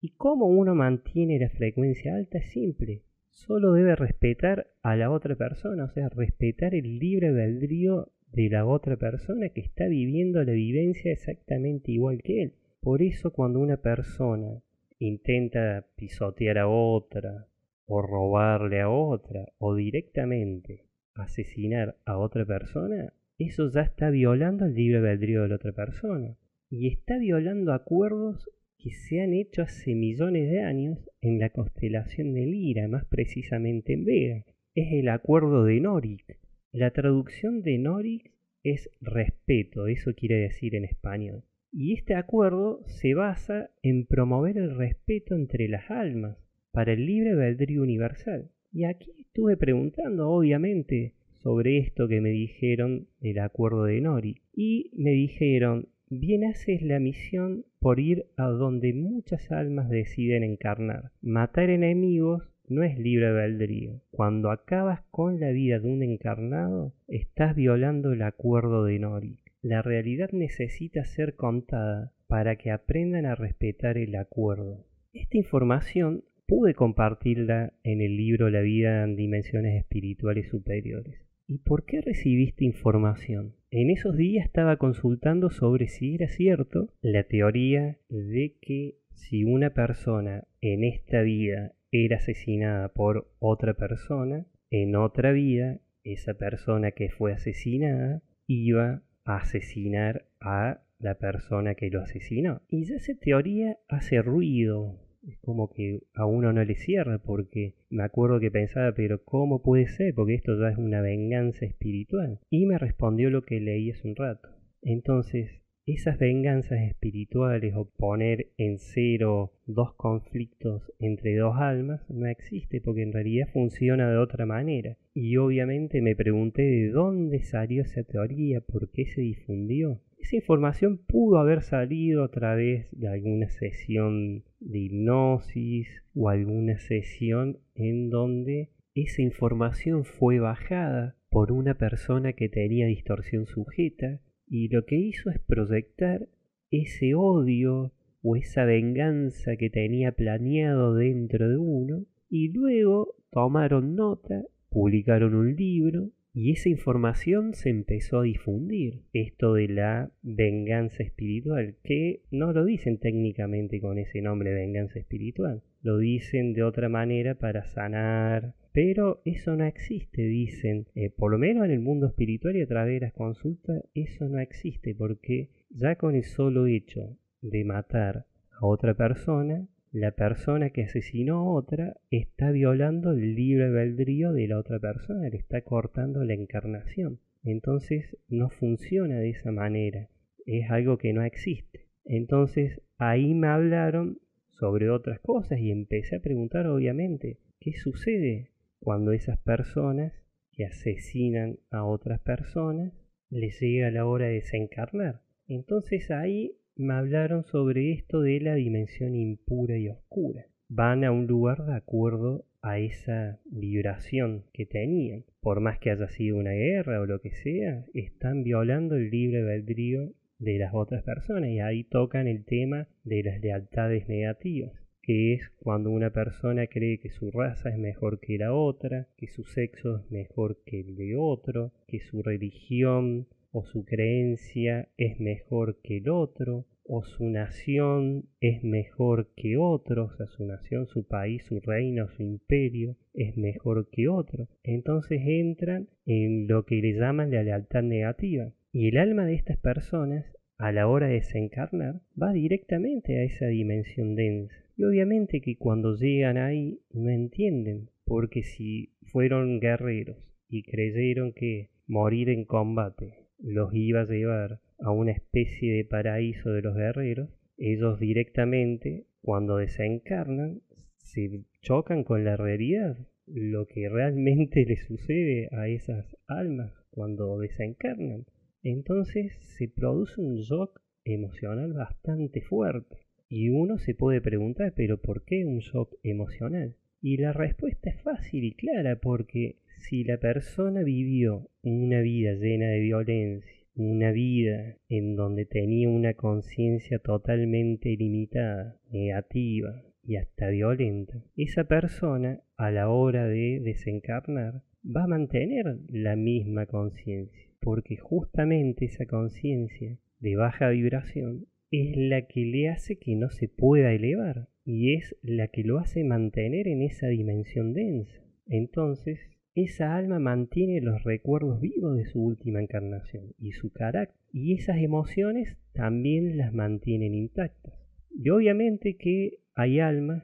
¿Y 0.00 0.10
cómo 0.10 0.46
uno 0.46 0.76
mantiene 0.76 1.40
la 1.40 1.48
frecuencia 1.48 2.14
alta? 2.14 2.38
Es 2.38 2.52
simple. 2.52 3.02
Solo 3.30 3.72
debe 3.72 3.96
respetar 3.96 4.68
a 4.82 4.94
la 4.94 5.10
otra 5.10 5.34
persona, 5.34 5.84
o 5.84 5.88
sea, 5.90 6.08
respetar 6.08 6.74
el 6.74 6.98
libre 6.98 7.28
albedrío 7.28 8.12
de 8.32 8.48
la 8.48 8.64
otra 8.64 8.96
persona 8.96 9.48
que 9.48 9.60
está 9.60 9.88
viviendo 9.88 10.42
la 10.44 10.52
vivencia 10.52 11.10
exactamente 11.10 11.92
igual 11.92 12.22
que 12.22 12.42
él. 12.42 12.54
Por 12.80 13.02
eso 13.02 13.32
cuando 13.32 13.58
una 13.58 13.78
persona 13.78 14.62
intenta 14.98 15.86
pisotear 15.96 16.58
a 16.58 16.68
otra, 16.68 17.48
o 17.86 18.02
robarle 18.02 18.80
a 18.80 18.90
otra, 18.90 19.46
o 19.58 19.74
directamente 19.74 20.84
asesinar 21.14 21.96
a 22.04 22.18
otra 22.18 22.44
persona, 22.44 23.12
eso 23.38 23.68
ya 23.68 23.80
está 23.82 24.10
violando 24.10 24.66
el 24.66 24.74
libre 24.74 24.98
albedrío 24.98 25.42
de 25.42 25.48
la 25.48 25.56
otra 25.56 25.72
persona. 25.72 26.36
Y 26.70 26.88
está 26.88 27.18
violando 27.18 27.72
acuerdos 27.72 28.50
que 28.78 28.90
se 28.92 29.20
han 29.20 29.34
hecho 29.34 29.62
hace 29.62 29.94
millones 29.94 30.50
de 30.50 30.60
años 30.60 31.10
en 31.20 31.38
la 31.38 31.50
constelación 31.50 32.32
de 32.32 32.46
Lira, 32.46 32.86
más 32.88 33.04
precisamente 33.06 33.92
en 33.92 34.04
Vega. 34.04 34.44
Es 34.74 34.92
el 34.92 35.08
acuerdo 35.08 35.64
de 35.64 35.80
Norik. 35.80 36.38
La 36.72 36.92
traducción 36.92 37.62
de 37.62 37.78
Norik 37.78 38.32
es 38.62 38.90
respeto, 39.00 39.88
eso 39.88 40.14
quiere 40.14 40.36
decir 40.36 40.74
en 40.74 40.84
español. 40.84 41.42
Y 41.72 41.94
este 41.94 42.14
acuerdo 42.14 42.82
se 42.86 43.14
basa 43.14 43.70
en 43.82 44.06
promover 44.06 44.56
el 44.56 44.76
respeto 44.76 45.34
entre 45.34 45.68
las 45.68 45.90
almas 45.90 46.38
para 46.70 46.92
el 46.92 47.04
libre 47.04 47.30
albedrío 47.30 47.82
universal. 47.82 48.50
Y 48.72 48.84
aquí 48.84 49.12
estuve 49.18 49.56
preguntando, 49.56 50.30
obviamente, 50.30 51.14
sobre 51.42 51.78
esto 51.78 52.08
que 52.08 52.20
me 52.20 52.30
dijeron 52.30 53.08
del 53.20 53.40
acuerdo 53.40 53.84
de 53.84 54.00
Nori. 54.00 54.42
Y 54.54 54.90
me 54.94 55.10
dijeron, 55.10 55.88
bien 56.10 56.44
haces 56.44 56.82
la 56.82 56.98
misión 56.98 57.64
por 57.80 58.00
ir 58.00 58.26
a 58.36 58.44
donde 58.46 58.92
muchas 58.92 59.50
almas 59.50 59.88
deciden 59.88 60.42
encarnar. 60.42 61.10
Matar 61.20 61.70
enemigos 61.70 62.50
no 62.68 62.82
es 62.82 62.98
libre 62.98 63.28
albedrío. 63.28 64.00
Cuando 64.10 64.50
acabas 64.50 65.02
con 65.10 65.40
la 65.40 65.50
vida 65.50 65.78
de 65.78 65.88
un 65.88 66.02
encarnado, 66.02 66.92
estás 67.06 67.54
violando 67.54 68.12
el 68.12 68.22
acuerdo 68.22 68.84
de 68.84 68.98
Nori. 68.98 69.38
La 69.62 69.82
realidad 69.82 70.30
necesita 70.32 71.04
ser 71.04 71.34
contada 71.34 72.12
para 72.26 72.56
que 72.56 72.70
aprendan 72.70 73.26
a 73.26 73.34
respetar 73.34 73.98
el 73.98 74.14
acuerdo. 74.16 74.84
Esta 75.12 75.36
información 75.36 76.24
pude 76.46 76.74
compartirla 76.74 77.72
en 77.82 78.00
el 78.00 78.16
libro 78.16 78.50
La 78.50 78.60
vida 78.60 79.04
en 79.04 79.16
dimensiones 79.16 79.78
espirituales 79.78 80.48
superiores. 80.48 81.27
¿Y 81.50 81.60
por 81.60 81.86
qué 81.86 82.02
recibiste 82.02 82.66
información? 82.66 83.54
En 83.70 83.88
esos 83.88 84.14
días 84.18 84.44
estaba 84.44 84.76
consultando 84.76 85.48
sobre 85.48 85.88
si 85.88 86.14
era 86.14 86.28
cierto 86.28 86.92
la 87.00 87.24
teoría 87.24 87.96
de 88.10 88.58
que 88.60 88.98
si 89.14 89.44
una 89.44 89.70
persona 89.70 90.46
en 90.60 90.84
esta 90.84 91.22
vida 91.22 91.72
era 91.90 92.18
asesinada 92.18 92.92
por 92.92 93.32
otra 93.38 93.72
persona, 93.72 94.46
en 94.68 94.94
otra 94.94 95.32
vida 95.32 95.80
esa 96.04 96.34
persona 96.34 96.92
que 96.92 97.08
fue 97.08 97.32
asesinada 97.32 98.22
iba 98.46 99.02
a 99.24 99.36
asesinar 99.36 100.26
a 100.40 100.82
la 100.98 101.14
persona 101.14 101.74
que 101.76 101.88
lo 101.88 102.02
asesinó. 102.02 102.60
Y 102.68 102.84
ya 102.84 102.96
esa 102.96 103.14
teoría 103.14 103.78
hace 103.88 104.20
ruido, 104.20 105.00
es 105.26 105.38
como 105.40 105.70
que 105.70 106.00
a 106.14 106.26
uno 106.26 106.52
no 106.52 106.64
le 106.64 106.74
cierra 106.74 107.18
porque 107.18 107.74
me 107.90 108.04
acuerdo 108.04 108.40
que 108.40 108.50
pensaba, 108.50 108.92
pero 108.92 109.24
¿cómo 109.24 109.62
puede 109.62 109.86
ser? 109.86 110.14
Porque 110.14 110.34
esto 110.34 110.58
ya 110.58 110.70
es 110.70 110.78
una 110.78 111.00
venganza 111.00 111.64
espiritual. 111.66 112.40
Y 112.50 112.66
me 112.66 112.78
respondió 112.78 113.30
lo 113.30 113.42
que 113.42 113.60
leí 113.60 113.90
hace 113.90 114.08
un 114.08 114.16
rato. 114.16 114.48
Entonces, 114.82 115.50
esas 115.92 116.18
venganzas 116.18 116.80
espirituales 116.82 117.74
o 117.74 117.86
poner 117.96 118.48
en 118.58 118.78
cero 118.78 119.52
dos 119.66 119.94
conflictos 119.94 120.82
entre 120.98 121.36
dos 121.36 121.56
almas 121.56 122.08
no 122.10 122.26
existe 122.26 122.80
porque 122.80 123.02
en 123.02 123.12
realidad 123.12 123.48
funciona 123.52 124.10
de 124.10 124.18
otra 124.18 124.44
manera. 124.44 124.96
Y 125.14 125.36
obviamente 125.38 126.02
me 126.02 126.14
pregunté 126.14 126.62
de 126.62 126.90
dónde 126.90 127.42
salió 127.42 127.82
esa 127.82 128.02
teoría, 128.04 128.60
por 128.60 128.90
qué 128.90 129.06
se 129.06 129.22
difundió. 129.22 130.00
Esa 130.18 130.36
información 130.36 130.98
pudo 130.98 131.38
haber 131.38 131.62
salido 131.62 132.24
a 132.24 132.30
través 132.30 132.88
de 132.92 133.08
alguna 133.08 133.48
sesión 133.48 134.44
de 134.60 134.78
hipnosis 134.78 135.88
o 136.14 136.28
alguna 136.28 136.78
sesión 136.78 137.58
en 137.74 138.10
donde 138.10 138.70
esa 138.94 139.22
información 139.22 140.04
fue 140.04 140.38
bajada 140.38 141.16
por 141.30 141.52
una 141.52 141.74
persona 141.74 142.32
que 142.32 142.48
tenía 142.48 142.86
distorsión 142.86 143.46
sujeta 143.46 144.20
y 144.50 144.68
lo 144.68 144.84
que 144.84 144.96
hizo 144.96 145.30
es 145.30 145.38
proyectar 145.40 146.28
ese 146.70 147.14
odio 147.14 147.92
o 148.22 148.36
esa 148.36 148.64
venganza 148.64 149.56
que 149.56 149.70
tenía 149.70 150.12
planeado 150.12 150.94
dentro 150.94 151.48
de 151.48 151.56
uno 151.56 152.04
y 152.28 152.52
luego 152.52 153.14
tomaron 153.30 153.94
nota, 153.94 154.44
publicaron 154.68 155.34
un 155.34 155.54
libro 155.56 156.10
y 156.34 156.52
esa 156.52 156.68
información 156.68 157.54
se 157.54 157.70
empezó 157.70 158.20
a 158.20 158.22
difundir. 158.22 159.00
Esto 159.12 159.54
de 159.54 159.68
la 159.68 160.10
venganza 160.22 161.02
espiritual, 161.02 161.76
que 161.82 162.22
no 162.30 162.52
lo 162.52 162.64
dicen 162.64 162.98
técnicamente 162.98 163.80
con 163.80 163.98
ese 163.98 164.20
nombre 164.20 164.52
venganza 164.52 164.98
espiritual, 164.98 165.62
lo 165.82 165.98
dicen 165.98 166.52
de 166.52 166.62
otra 166.62 166.88
manera 166.88 167.34
para 167.34 167.64
sanar, 167.64 168.54
pero 168.80 169.22
eso 169.24 169.56
no 169.56 169.64
existe, 169.64 170.22
dicen, 170.22 170.86
eh, 170.94 171.10
por 171.10 171.32
lo 171.32 171.38
menos 171.38 171.64
en 171.64 171.72
el 171.72 171.80
mundo 171.80 172.06
espiritual 172.06 172.54
y 172.54 172.62
a 172.62 172.66
través 172.68 173.00
de 173.00 173.06
las 173.06 173.12
consultas, 173.12 173.82
eso 173.92 174.28
no 174.28 174.38
existe, 174.38 174.94
porque 174.94 175.50
ya 175.68 175.96
con 175.96 176.14
el 176.14 176.22
solo 176.22 176.68
hecho 176.68 177.18
de 177.42 177.64
matar 177.64 178.26
a 178.52 178.64
otra 178.64 178.94
persona, 178.94 179.66
la 179.90 180.12
persona 180.12 180.70
que 180.70 180.84
asesinó 180.84 181.38
a 181.38 181.54
otra 181.54 181.96
está 182.12 182.52
violando 182.52 183.10
el 183.10 183.34
libre 183.34 183.64
albedrío 183.64 184.32
de 184.32 184.46
la 184.46 184.60
otra 184.60 184.78
persona, 184.78 185.28
le 185.28 185.38
está 185.38 185.62
cortando 185.62 186.22
la 186.22 186.34
encarnación. 186.34 187.18
Entonces 187.42 188.16
no 188.28 188.48
funciona 188.48 189.18
de 189.18 189.30
esa 189.30 189.50
manera, 189.50 190.08
es 190.46 190.70
algo 190.70 190.98
que 190.98 191.12
no 191.12 191.24
existe. 191.24 191.88
Entonces 192.04 192.80
ahí 192.96 193.34
me 193.34 193.48
hablaron 193.48 194.20
sobre 194.50 194.88
otras 194.88 195.18
cosas 195.18 195.58
y 195.58 195.72
empecé 195.72 196.14
a 196.14 196.22
preguntar 196.22 196.68
obviamente, 196.68 197.38
¿qué 197.58 197.72
sucede 197.72 198.50
cuando 198.80 199.12
esas 199.12 199.38
personas 199.38 200.12
que 200.52 200.64
asesinan 200.64 201.58
a 201.70 201.84
otras 201.84 202.20
personas 202.20 202.92
les 203.30 203.60
llega 203.60 203.90
la 203.90 204.06
hora 204.06 204.26
de 204.26 204.34
desencarnar. 204.34 205.20
Entonces 205.46 206.10
ahí 206.10 206.56
me 206.76 206.94
hablaron 206.94 207.44
sobre 207.44 207.92
esto 207.92 208.20
de 208.20 208.40
la 208.40 208.54
dimensión 208.54 209.14
impura 209.14 209.76
y 209.78 209.88
oscura. 209.88 210.46
Van 210.68 211.04
a 211.04 211.12
un 211.12 211.26
lugar 211.26 211.64
de 211.64 211.74
acuerdo 211.74 212.46
a 212.60 212.78
esa 212.78 213.40
vibración 213.46 214.44
que 214.52 214.66
tenían. 214.66 215.24
Por 215.40 215.60
más 215.60 215.78
que 215.78 215.90
haya 215.90 216.08
sido 216.08 216.36
una 216.36 216.52
guerra 216.52 217.00
o 217.00 217.06
lo 217.06 217.20
que 217.20 217.30
sea, 217.30 217.84
están 217.94 218.42
violando 218.42 218.96
el 218.96 219.10
libre 219.10 219.40
albedrío 219.40 220.12
de 220.38 220.58
las 220.58 220.74
otras 220.74 221.02
personas 221.02 221.50
y 221.50 221.60
ahí 221.60 221.84
tocan 221.84 222.28
el 222.28 222.44
tema 222.44 222.88
de 223.04 223.22
las 223.22 223.40
lealtades 223.40 224.08
negativas 224.08 224.87
que 225.08 225.32
es 225.32 225.48
cuando 225.58 225.90
una 225.90 226.10
persona 226.10 226.66
cree 226.66 226.98
que 226.98 227.08
su 227.08 227.30
raza 227.30 227.70
es 227.70 227.78
mejor 227.78 228.20
que 228.20 228.36
la 228.36 228.52
otra, 228.52 229.08
que 229.16 229.26
su 229.26 229.42
sexo 229.44 229.96
es 229.96 230.10
mejor 230.10 230.58
que 230.66 230.80
el 230.80 230.96
de 230.96 231.16
otro, 231.16 231.72
que 231.86 232.00
su 232.00 232.22
religión 232.22 233.26
o 233.50 233.64
su 233.64 233.86
creencia 233.86 234.90
es 234.98 235.18
mejor 235.18 235.78
que 235.82 235.96
el 235.96 236.10
otro, 236.10 236.66
o 236.84 237.04
su 237.04 237.24
nación 237.24 238.26
es 238.42 238.62
mejor 238.62 239.30
que 239.34 239.56
otro, 239.56 240.04
o 240.04 240.10
sea, 240.14 240.26
su 240.26 240.44
nación, 240.44 240.86
su 240.88 241.06
país, 241.06 241.42
su 241.46 241.58
reino, 241.60 242.08
su 242.08 242.22
imperio 242.22 242.98
es 243.14 243.34
mejor 243.38 243.88
que 243.90 244.08
otro. 244.08 244.46
Entonces 244.62 245.22
entran 245.24 245.88
en 246.04 246.48
lo 246.48 246.66
que 246.66 246.82
le 246.82 246.92
llaman 246.92 247.30
la 247.30 247.42
lealtad 247.42 247.82
negativa. 247.82 248.52
Y 248.72 248.88
el 248.88 248.98
alma 248.98 249.24
de 249.24 249.36
estas 249.36 249.56
personas, 249.56 250.26
a 250.58 250.70
la 250.70 250.86
hora 250.86 251.06
de 251.06 251.14
desencarnar, 251.14 252.02
va 252.22 252.34
directamente 252.34 253.16
a 253.16 253.22
esa 253.22 253.46
dimensión 253.46 254.14
densa 254.14 254.67
y 254.78 254.84
obviamente 254.84 255.40
que 255.40 255.56
cuando 255.56 255.96
llegan 255.96 256.38
ahí 256.38 256.80
no 256.92 257.10
entienden, 257.10 257.90
porque 258.04 258.44
si 258.44 258.94
fueron 259.02 259.58
guerreros 259.58 260.16
y 260.48 260.62
creyeron 260.62 261.32
que 261.32 261.70
morir 261.88 262.28
en 262.28 262.44
combate 262.44 263.26
los 263.40 263.74
iba 263.74 264.02
a 264.02 264.06
llevar 264.06 264.60
a 264.78 264.92
una 264.92 265.10
especie 265.10 265.72
de 265.74 265.84
paraíso 265.84 266.50
de 266.50 266.62
los 266.62 266.76
guerreros, 266.76 267.28
ellos 267.56 267.98
directamente, 267.98 269.06
cuando 269.20 269.56
desencarnan, 269.56 270.62
se 270.96 271.44
chocan 271.60 272.04
con 272.04 272.24
la 272.24 272.36
realidad, 272.36 272.96
lo 273.26 273.66
que 273.66 273.88
realmente 273.88 274.64
les 274.68 274.86
sucede 274.86 275.48
a 275.50 275.66
esas 275.68 276.16
almas 276.28 276.72
cuando 276.90 277.36
desencarnan. 277.38 278.26
Entonces 278.62 279.32
se 279.56 279.66
produce 279.66 280.20
un 280.20 280.36
shock 280.36 280.80
emocional 281.04 281.72
bastante 281.72 282.42
fuerte. 282.42 283.07
Y 283.28 283.50
uno 283.50 283.78
se 283.78 283.94
puede 283.94 284.20
preguntar, 284.20 284.72
pero 284.74 284.98
¿por 285.00 285.24
qué 285.24 285.44
un 285.44 285.58
shock 285.58 285.94
emocional? 286.02 286.74
Y 287.00 287.18
la 287.18 287.32
respuesta 287.32 287.90
es 287.90 288.00
fácil 288.00 288.44
y 288.44 288.52
clara, 288.52 288.96
porque 288.96 289.56
si 289.78 290.02
la 290.04 290.18
persona 290.18 290.82
vivió 290.82 291.48
una 291.62 292.00
vida 292.00 292.32
llena 292.32 292.66
de 292.66 292.80
violencia, 292.80 293.58
una 293.76 294.10
vida 294.10 294.76
en 294.88 295.14
donde 295.14 295.44
tenía 295.44 295.88
una 295.88 296.14
conciencia 296.14 296.98
totalmente 296.98 297.96
limitada, 297.96 298.76
negativa 298.90 299.82
y 300.02 300.16
hasta 300.16 300.48
violenta, 300.48 301.22
esa 301.36 301.64
persona 301.64 302.40
a 302.56 302.70
la 302.70 302.88
hora 302.88 303.26
de 303.26 303.60
desencarnar 303.60 304.62
va 304.84 305.04
a 305.04 305.08
mantener 305.08 305.78
la 305.88 306.16
misma 306.16 306.66
conciencia, 306.66 307.46
porque 307.60 307.96
justamente 307.96 308.86
esa 308.86 309.06
conciencia 309.06 309.96
de 310.18 310.34
baja 310.34 310.70
vibración 310.70 311.46
es 311.70 311.96
la 311.96 312.26
que 312.26 312.46
le 312.46 312.68
hace 312.68 312.98
que 312.98 313.14
no 313.14 313.30
se 313.30 313.48
pueda 313.48 313.92
elevar 313.92 314.48
y 314.64 314.94
es 314.94 315.16
la 315.22 315.48
que 315.48 315.64
lo 315.64 315.78
hace 315.78 316.04
mantener 316.04 316.68
en 316.68 316.82
esa 316.82 317.08
dimensión 317.08 317.74
densa. 317.74 318.22
Entonces, 318.46 319.18
esa 319.54 319.96
alma 319.96 320.18
mantiene 320.18 320.80
los 320.80 321.02
recuerdos 321.04 321.60
vivos 321.60 321.96
de 321.96 322.04
su 322.04 322.22
última 322.22 322.60
encarnación 322.60 323.34
y 323.38 323.52
su 323.52 323.72
carácter, 323.72 324.16
y 324.32 324.54
esas 324.54 324.78
emociones 324.78 325.56
también 325.72 326.36
las 326.36 326.52
mantienen 326.52 327.14
intactas. 327.14 327.74
Y 328.10 328.30
obviamente 328.30 328.96
que 328.96 329.40
hay 329.54 329.80
almas 329.80 330.22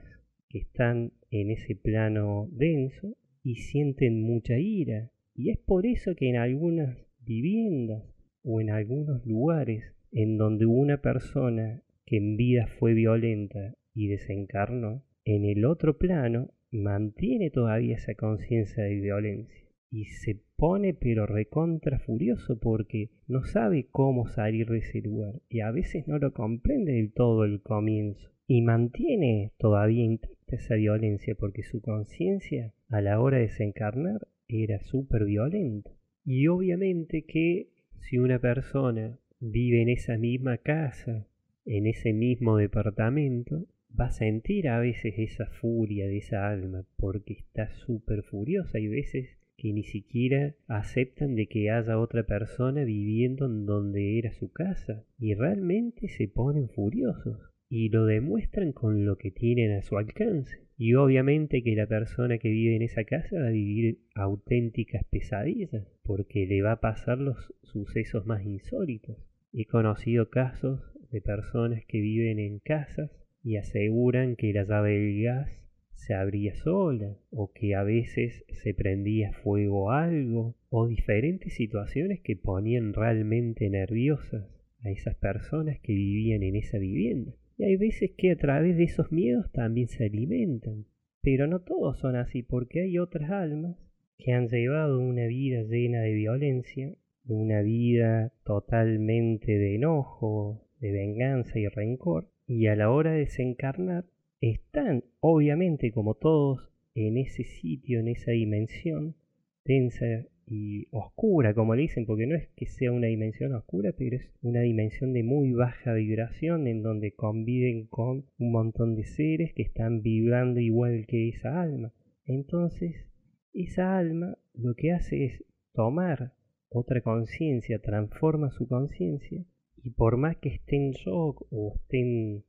que 0.48 0.58
están 0.58 1.12
en 1.30 1.50
ese 1.50 1.74
plano 1.74 2.48
denso 2.52 3.16
y 3.42 3.56
sienten 3.56 4.22
mucha 4.22 4.58
ira, 4.58 5.10
y 5.34 5.50
es 5.50 5.58
por 5.58 5.84
eso 5.84 6.14
que 6.14 6.28
en 6.28 6.36
algunas 6.36 6.96
viviendas 7.18 8.04
o 8.42 8.60
en 8.60 8.70
algunos 8.70 9.26
lugares 9.26 9.82
en 10.14 10.38
donde 10.38 10.64
una 10.64 11.02
persona 11.02 11.82
que 12.06 12.16
en 12.16 12.36
vida 12.36 12.66
fue 12.78 12.94
violenta 12.94 13.74
y 13.92 14.08
desencarnó, 14.08 15.02
en 15.24 15.44
el 15.44 15.66
otro 15.66 15.98
plano 15.98 16.50
mantiene 16.70 17.50
todavía 17.50 17.96
esa 17.96 18.14
conciencia 18.14 18.84
de 18.84 18.94
violencia. 18.94 19.60
Y 19.90 20.06
se 20.06 20.40
pone 20.56 20.94
pero 20.94 21.26
recontra 21.26 21.98
furioso 21.98 22.58
porque 22.58 23.10
no 23.28 23.44
sabe 23.44 23.86
cómo 23.90 24.26
salir 24.26 24.68
de 24.68 24.78
ese 24.78 25.00
lugar. 25.02 25.42
Y 25.48 25.60
a 25.60 25.70
veces 25.70 26.08
no 26.08 26.18
lo 26.18 26.32
comprende 26.32 26.92
del 26.92 27.12
todo 27.12 27.44
el 27.44 27.60
comienzo. 27.60 28.30
Y 28.46 28.62
mantiene 28.62 29.52
todavía 29.58 30.04
intacta 30.04 30.56
esa 30.56 30.74
violencia 30.74 31.34
porque 31.36 31.62
su 31.62 31.80
conciencia 31.80 32.72
a 32.88 33.00
la 33.00 33.20
hora 33.20 33.36
de 33.36 33.44
desencarnar 33.44 34.26
era 34.48 34.78
súper 34.80 35.24
violenta 35.24 35.90
y 36.24 36.46
obviamente 36.48 37.24
que 37.24 37.68
si 38.00 38.18
una 38.18 38.38
persona 38.38 39.18
vive 39.46 39.82
en 39.82 39.90
esa 39.90 40.16
misma 40.16 40.56
casa, 40.56 41.26
en 41.66 41.86
ese 41.86 42.14
mismo 42.14 42.56
departamento, 42.56 43.66
va 43.98 44.06
a 44.06 44.10
sentir 44.10 44.68
a 44.68 44.78
veces 44.78 45.14
esa 45.18 45.46
furia 45.46 46.06
de 46.06 46.16
esa 46.16 46.48
alma, 46.50 46.86
porque 46.96 47.34
está 47.34 47.70
súper 47.70 48.22
furiosa. 48.22 48.78
Hay 48.78 48.88
veces 48.88 49.36
que 49.58 49.72
ni 49.74 49.84
siquiera 49.84 50.54
aceptan 50.66 51.34
de 51.36 51.46
que 51.46 51.70
haya 51.70 51.98
otra 51.98 52.24
persona 52.24 52.84
viviendo 52.84 53.44
en 53.44 53.66
donde 53.66 54.18
era 54.18 54.32
su 54.32 54.50
casa, 54.50 55.04
y 55.18 55.34
realmente 55.34 56.08
se 56.08 56.26
ponen 56.26 56.70
furiosos, 56.70 57.50
y 57.68 57.90
lo 57.90 58.06
demuestran 58.06 58.72
con 58.72 59.04
lo 59.04 59.18
que 59.18 59.30
tienen 59.30 59.72
a 59.72 59.82
su 59.82 59.98
alcance. 59.98 60.58
Y 60.78 60.94
obviamente 60.94 61.62
que 61.62 61.76
la 61.76 61.86
persona 61.86 62.38
que 62.38 62.48
vive 62.48 62.76
en 62.76 62.82
esa 62.82 63.04
casa 63.04 63.38
va 63.38 63.48
a 63.48 63.50
vivir 63.50 63.98
auténticas 64.14 65.04
pesadillas, 65.04 65.86
porque 66.02 66.46
le 66.46 66.62
va 66.62 66.72
a 66.72 66.80
pasar 66.80 67.18
los 67.18 67.52
sucesos 67.62 68.24
más 68.26 68.42
insólitos. 68.44 69.18
He 69.56 69.66
conocido 69.66 70.30
casos 70.30 70.80
de 71.12 71.20
personas 71.20 71.84
que 71.86 72.00
viven 72.00 72.40
en 72.40 72.58
casas 72.58 73.12
y 73.44 73.56
aseguran 73.56 74.34
que 74.34 74.52
la 74.52 74.64
llave 74.64 74.98
del 74.98 75.22
gas 75.22 75.48
se 75.94 76.12
abría 76.12 76.56
sola 76.56 77.16
o 77.30 77.52
que 77.52 77.76
a 77.76 77.84
veces 77.84 78.44
se 78.48 78.74
prendía 78.74 79.32
fuego 79.32 79.92
algo 79.92 80.56
o 80.70 80.88
diferentes 80.88 81.54
situaciones 81.54 82.20
que 82.20 82.34
ponían 82.34 82.94
realmente 82.94 83.70
nerviosas 83.70 84.44
a 84.82 84.90
esas 84.90 85.14
personas 85.14 85.78
que 85.78 85.94
vivían 85.94 86.42
en 86.42 86.56
esa 86.56 86.78
vivienda. 86.78 87.32
Y 87.56 87.62
hay 87.62 87.76
veces 87.76 88.10
que 88.18 88.32
a 88.32 88.36
través 88.36 88.76
de 88.76 88.82
esos 88.82 89.12
miedos 89.12 89.52
también 89.52 89.86
se 89.86 90.06
alimentan. 90.06 90.86
Pero 91.22 91.46
no 91.46 91.60
todos 91.60 92.00
son 92.00 92.16
así 92.16 92.42
porque 92.42 92.80
hay 92.80 92.98
otras 92.98 93.30
almas 93.30 93.76
que 94.18 94.32
han 94.32 94.48
llevado 94.48 94.98
una 94.98 95.26
vida 95.26 95.62
llena 95.62 96.00
de 96.00 96.12
violencia 96.12 96.96
una 97.26 97.62
vida 97.62 98.32
totalmente 98.44 99.58
de 99.58 99.76
enojo, 99.76 100.62
de 100.80 100.92
venganza 100.92 101.58
y 101.58 101.66
rencor, 101.68 102.28
y 102.46 102.66
a 102.66 102.76
la 102.76 102.90
hora 102.90 103.12
de 103.12 103.20
desencarnar 103.20 104.04
están, 104.40 105.04
obviamente, 105.20 105.92
como 105.92 106.14
todos, 106.14 106.70
en 106.94 107.16
ese 107.16 107.44
sitio, 107.44 108.00
en 108.00 108.08
esa 108.08 108.30
dimensión 108.30 109.16
densa 109.64 110.06
y 110.46 110.86
oscura, 110.90 111.54
como 111.54 111.74
le 111.74 111.82
dicen, 111.82 112.04
porque 112.04 112.26
no 112.26 112.36
es 112.36 112.48
que 112.54 112.66
sea 112.66 112.92
una 112.92 113.06
dimensión 113.06 113.54
oscura, 113.54 113.92
pero 113.96 114.16
es 114.16 114.30
una 114.42 114.60
dimensión 114.60 115.12
de 115.12 115.22
muy 115.22 115.52
baja 115.52 115.94
vibración 115.94 116.66
en 116.66 116.82
donde 116.82 117.14
conviven 117.14 117.86
con 117.86 118.26
un 118.38 118.52
montón 118.52 118.94
de 118.94 119.04
seres 119.04 119.52
que 119.54 119.62
están 119.62 120.02
vibrando 120.02 120.60
igual 120.60 121.06
que 121.06 121.28
esa 121.28 121.60
alma. 121.60 121.92
Entonces, 122.26 123.06
esa 123.54 123.96
alma 123.96 124.36
lo 124.52 124.74
que 124.74 124.92
hace 124.92 125.24
es 125.24 125.44
tomar 125.72 126.32
otra 126.74 127.00
conciencia 127.02 127.78
transforma 127.78 128.50
su 128.50 128.66
conciencia 128.66 129.44
y 129.76 129.90
por 129.90 130.16
más 130.16 130.36
que 130.38 130.48
estén 130.48 130.90
shock 130.90 131.46
o 131.50 131.74
estén 131.76 132.44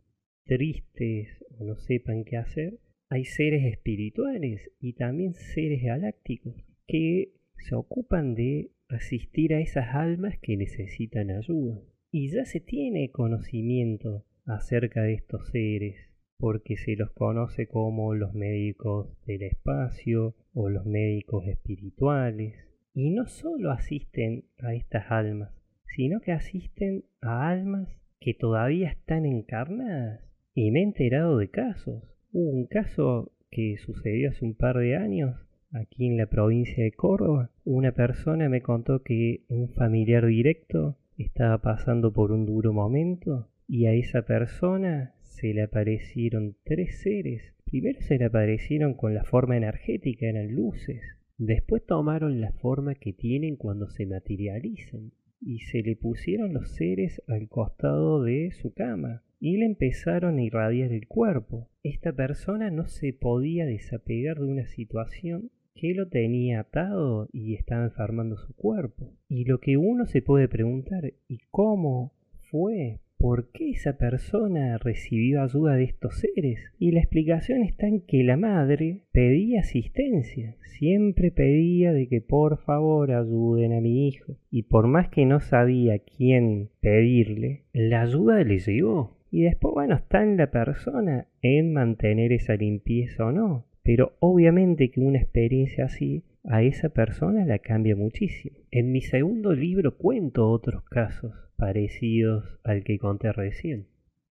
tristes 0.45 1.27
o 1.51 1.63
no 1.63 1.75
sepan 1.75 2.23
qué 2.23 2.37
hacer, 2.37 2.79
hay 3.09 3.25
seres 3.25 3.63
espirituales 3.65 4.71
y 4.79 4.93
también 4.93 5.35
seres 5.35 5.83
galácticos 5.83 6.55
que 6.87 7.33
se 7.57 7.75
ocupan 7.75 8.33
de 8.33 8.71
asistir 8.89 9.53
a 9.53 9.59
esas 9.59 9.93
almas 9.93 10.39
que 10.39 10.57
necesitan 10.57 11.29
ayuda. 11.29 11.81
Y 12.11 12.29
ya 12.29 12.45
se 12.45 12.59
tiene 12.59 13.11
conocimiento 13.11 14.25
acerca 14.45 15.03
de 15.03 15.13
estos 15.13 15.49
seres, 15.49 15.97
porque 16.37 16.77
se 16.77 16.95
los 16.95 17.11
conoce 17.11 17.67
como 17.67 18.15
los 18.15 18.33
médicos 18.33 19.15
del 19.25 19.43
espacio 19.43 20.35
o 20.53 20.69
los 20.69 20.85
médicos 20.85 21.47
espirituales 21.47 22.64
y 22.95 23.09
no 23.09 23.27
solo 23.27 23.71
asisten 23.71 24.45
a 24.59 24.73
estas 24.73 25.11
almas, 25.11 25.51
sino 25.95 26.21
que 26.21 26.31
asisten 26.31 27.03
a 27.21 27.49
almas 27.49 27.89
que 28.21 28.33
todavía 28.33 28.89
están 28.89 29.25
encarnadas. 29.25 30.21
Y 30.53 30.71
me 30.71 30.79
he 30.79 30.83
enterado 30.83 31.37
de 31.37 31.49
casos. 31.49 32.03
Hubo 32.31 32.49
un 32.51 32.67
caso 32.67 33.33
que 33.51 33.75
sucedió 33.77 34.29
hace 34.29 34.45
un 34.45 34.55
par 34.55 34.77
de 34.77 34.95
años 34.95 35.35
aquí 35.71 36.07
en 36.07 36.15
la 36.15 36.27
provincia 36.27 36.83
de 36.85 36.93
Córdoba. 36.93 37.51
Una 37.65 37.91
persona 37.91 38.47
me 38.47 38.61
contó 38.61 39.03
que 39.03 39.43
un 39.49 39.67
familiar 39.69 40.25
directo 40.25 40.97
estaba 41.17 41.61
pasando 41.61 42.13
por 42.13 42.31
un 42.31 42.45
duro 42.45 42.71
momento 42.71 43.49
y 43.67 43.87
a 43.87 43.93
esa 43.93 44.21
persona 44.21 45.15
se 45.21 45.53
le 45.53 45.63
aparecieron 45.63 46.55
tres 46.63 47.01
seres. 47.01 47.53
Primero 47.65 47.99
se 47.99 48.17
le 48.17 48.25
aparecieron 48.25 48.93
con 48.93 49.13
la 49.13 49.25
forma 49.25 49.57
energética, 49.57 50.27
eran 50.27 50.55
luces. 50.55 51.14
Después 51.37 51.85
tomaron 51.85 52.39
la 52.39 52.53
forma 52.53 52.95
que 52.95 53.11
tienen 53.11 53.57
cuando 53.57 53.89
se 53.89 54.05
materializan 54.05 55.11
y 55.41 55.59
se 55.59 55.81
le 55.81 55.95
pusieron 55.95 56.53
los 56.53 56.71
seres 56.75 57.21
al 57.27 57.49
costado 57.49 58.23
de 58.23 58.51
su 58.51 58.73
cama 58.73 59.21
y 59.39 59.57
le 59.57 59.65
empezaron 59.65 60.37
a 60.37 60.43
irradiar 60.43 60.91
el 60.93 61.07
cuerpo. 61.07 61.69
Esta 61.83 62.13
persona 62.13 62.71
no 62.71 62.87
se 62.87 63.13
podía 63.13 63.65
desapegar 63.65 64.39
de 64.39 64.45
una 64.45 64.65
situación 64.65 65.51
que 65.75 65.93
lo 65.93 66.07
tenía 66.07 66.61
atado 66.61 67.27
y 67.33 67.53
estaba 67.53 67.83
enfermando 67.83 68.37
su 68.37 68.55
cuerpo. 68.55 69.13
Y 69.27 69.43
lo 69.43 69.59
que 69.59 69.75
uno 69.75 70.05
se 70.05 70.21
puede 70.21 70.47
preguntar, 70.47 71.13
¿y 71.27 71.39
cómo 71.51 72.13
fue? 72.49 73.01
Por 73.17 73.51
qué 73.51 73.71
esa 73.71 73.97
persona 73.97 74.77
recibió 74.77 75.41
ayuda 75.41 75.75
de 75.75 75.83
estos 75.83 76.19
seres. 76.19 76.59
Y 76.77 76.91
la 76.91 76.99
explicación 76.99 77.63
está 77.63 77.87
en 77.87 78.01
que 78.01 78.23
la 78.23 78.37
madre 78.37 79.01
pedía 79.11 79.61
asistencia, 79.61 80.55
siempre 80.77 81.31
pedía 81.31 81.93
de 81.93 82.07
que 82.07 82.21
por 82.21 82.57
favor 82.59 83.11
ayuden 83.11 83.73
a 83.73 83.81
mi 83.81 84.07
hijo. 84.07 84.37
Y 84.51 84.63
por 84.63 84.87
más 84.87 85.09
que 85.09 85.25
no 85.25 85.39
sabía 85.39 85.99
quién 85.99 86.69
pedirle, 86.81 87.63
la 87.73 88.01
ayuda 88.01 88.43
le 88.43 88.59
llegó. 88.59 89.17
Y 89.31 89.43
después, 89.43 89.73
bueno, 89.73 89.95
está 89.95 90.23
en 90.23 90.37
la 90.37 90.51
persona 90.51 91.27
en 91.41 91.73
mantener 91.73 92.31
esa 92.31 92.55
limpieza 92.55 93.25
o 93.25 93.31
no. 93.31 93.65
Pero 93.83 94.13
obviamente 94.19 94.89
que 94.89 94.99
una 94.99 95.19
experiencia 95.19 95.85
así 95.85 96.23
a 96.47 96.61
esa 96.63 96.89
persona 96.89 97.45
la 97.45 97.59
cambia 97.59 97.95
muchísimo. 97.95 98.57
En 98.71 98.91
mi 98.91 99.01
segundo 99.01 99.53
libro 99.53 99.97
cuento 99.97 100.49
otros 100.49 100.83
casos 100.85 101.33
parecidos 101.57 102.59
al 102.63 102.83
que 102.83 102.97
conté 102.99 103.31
recién. 103.31 103.87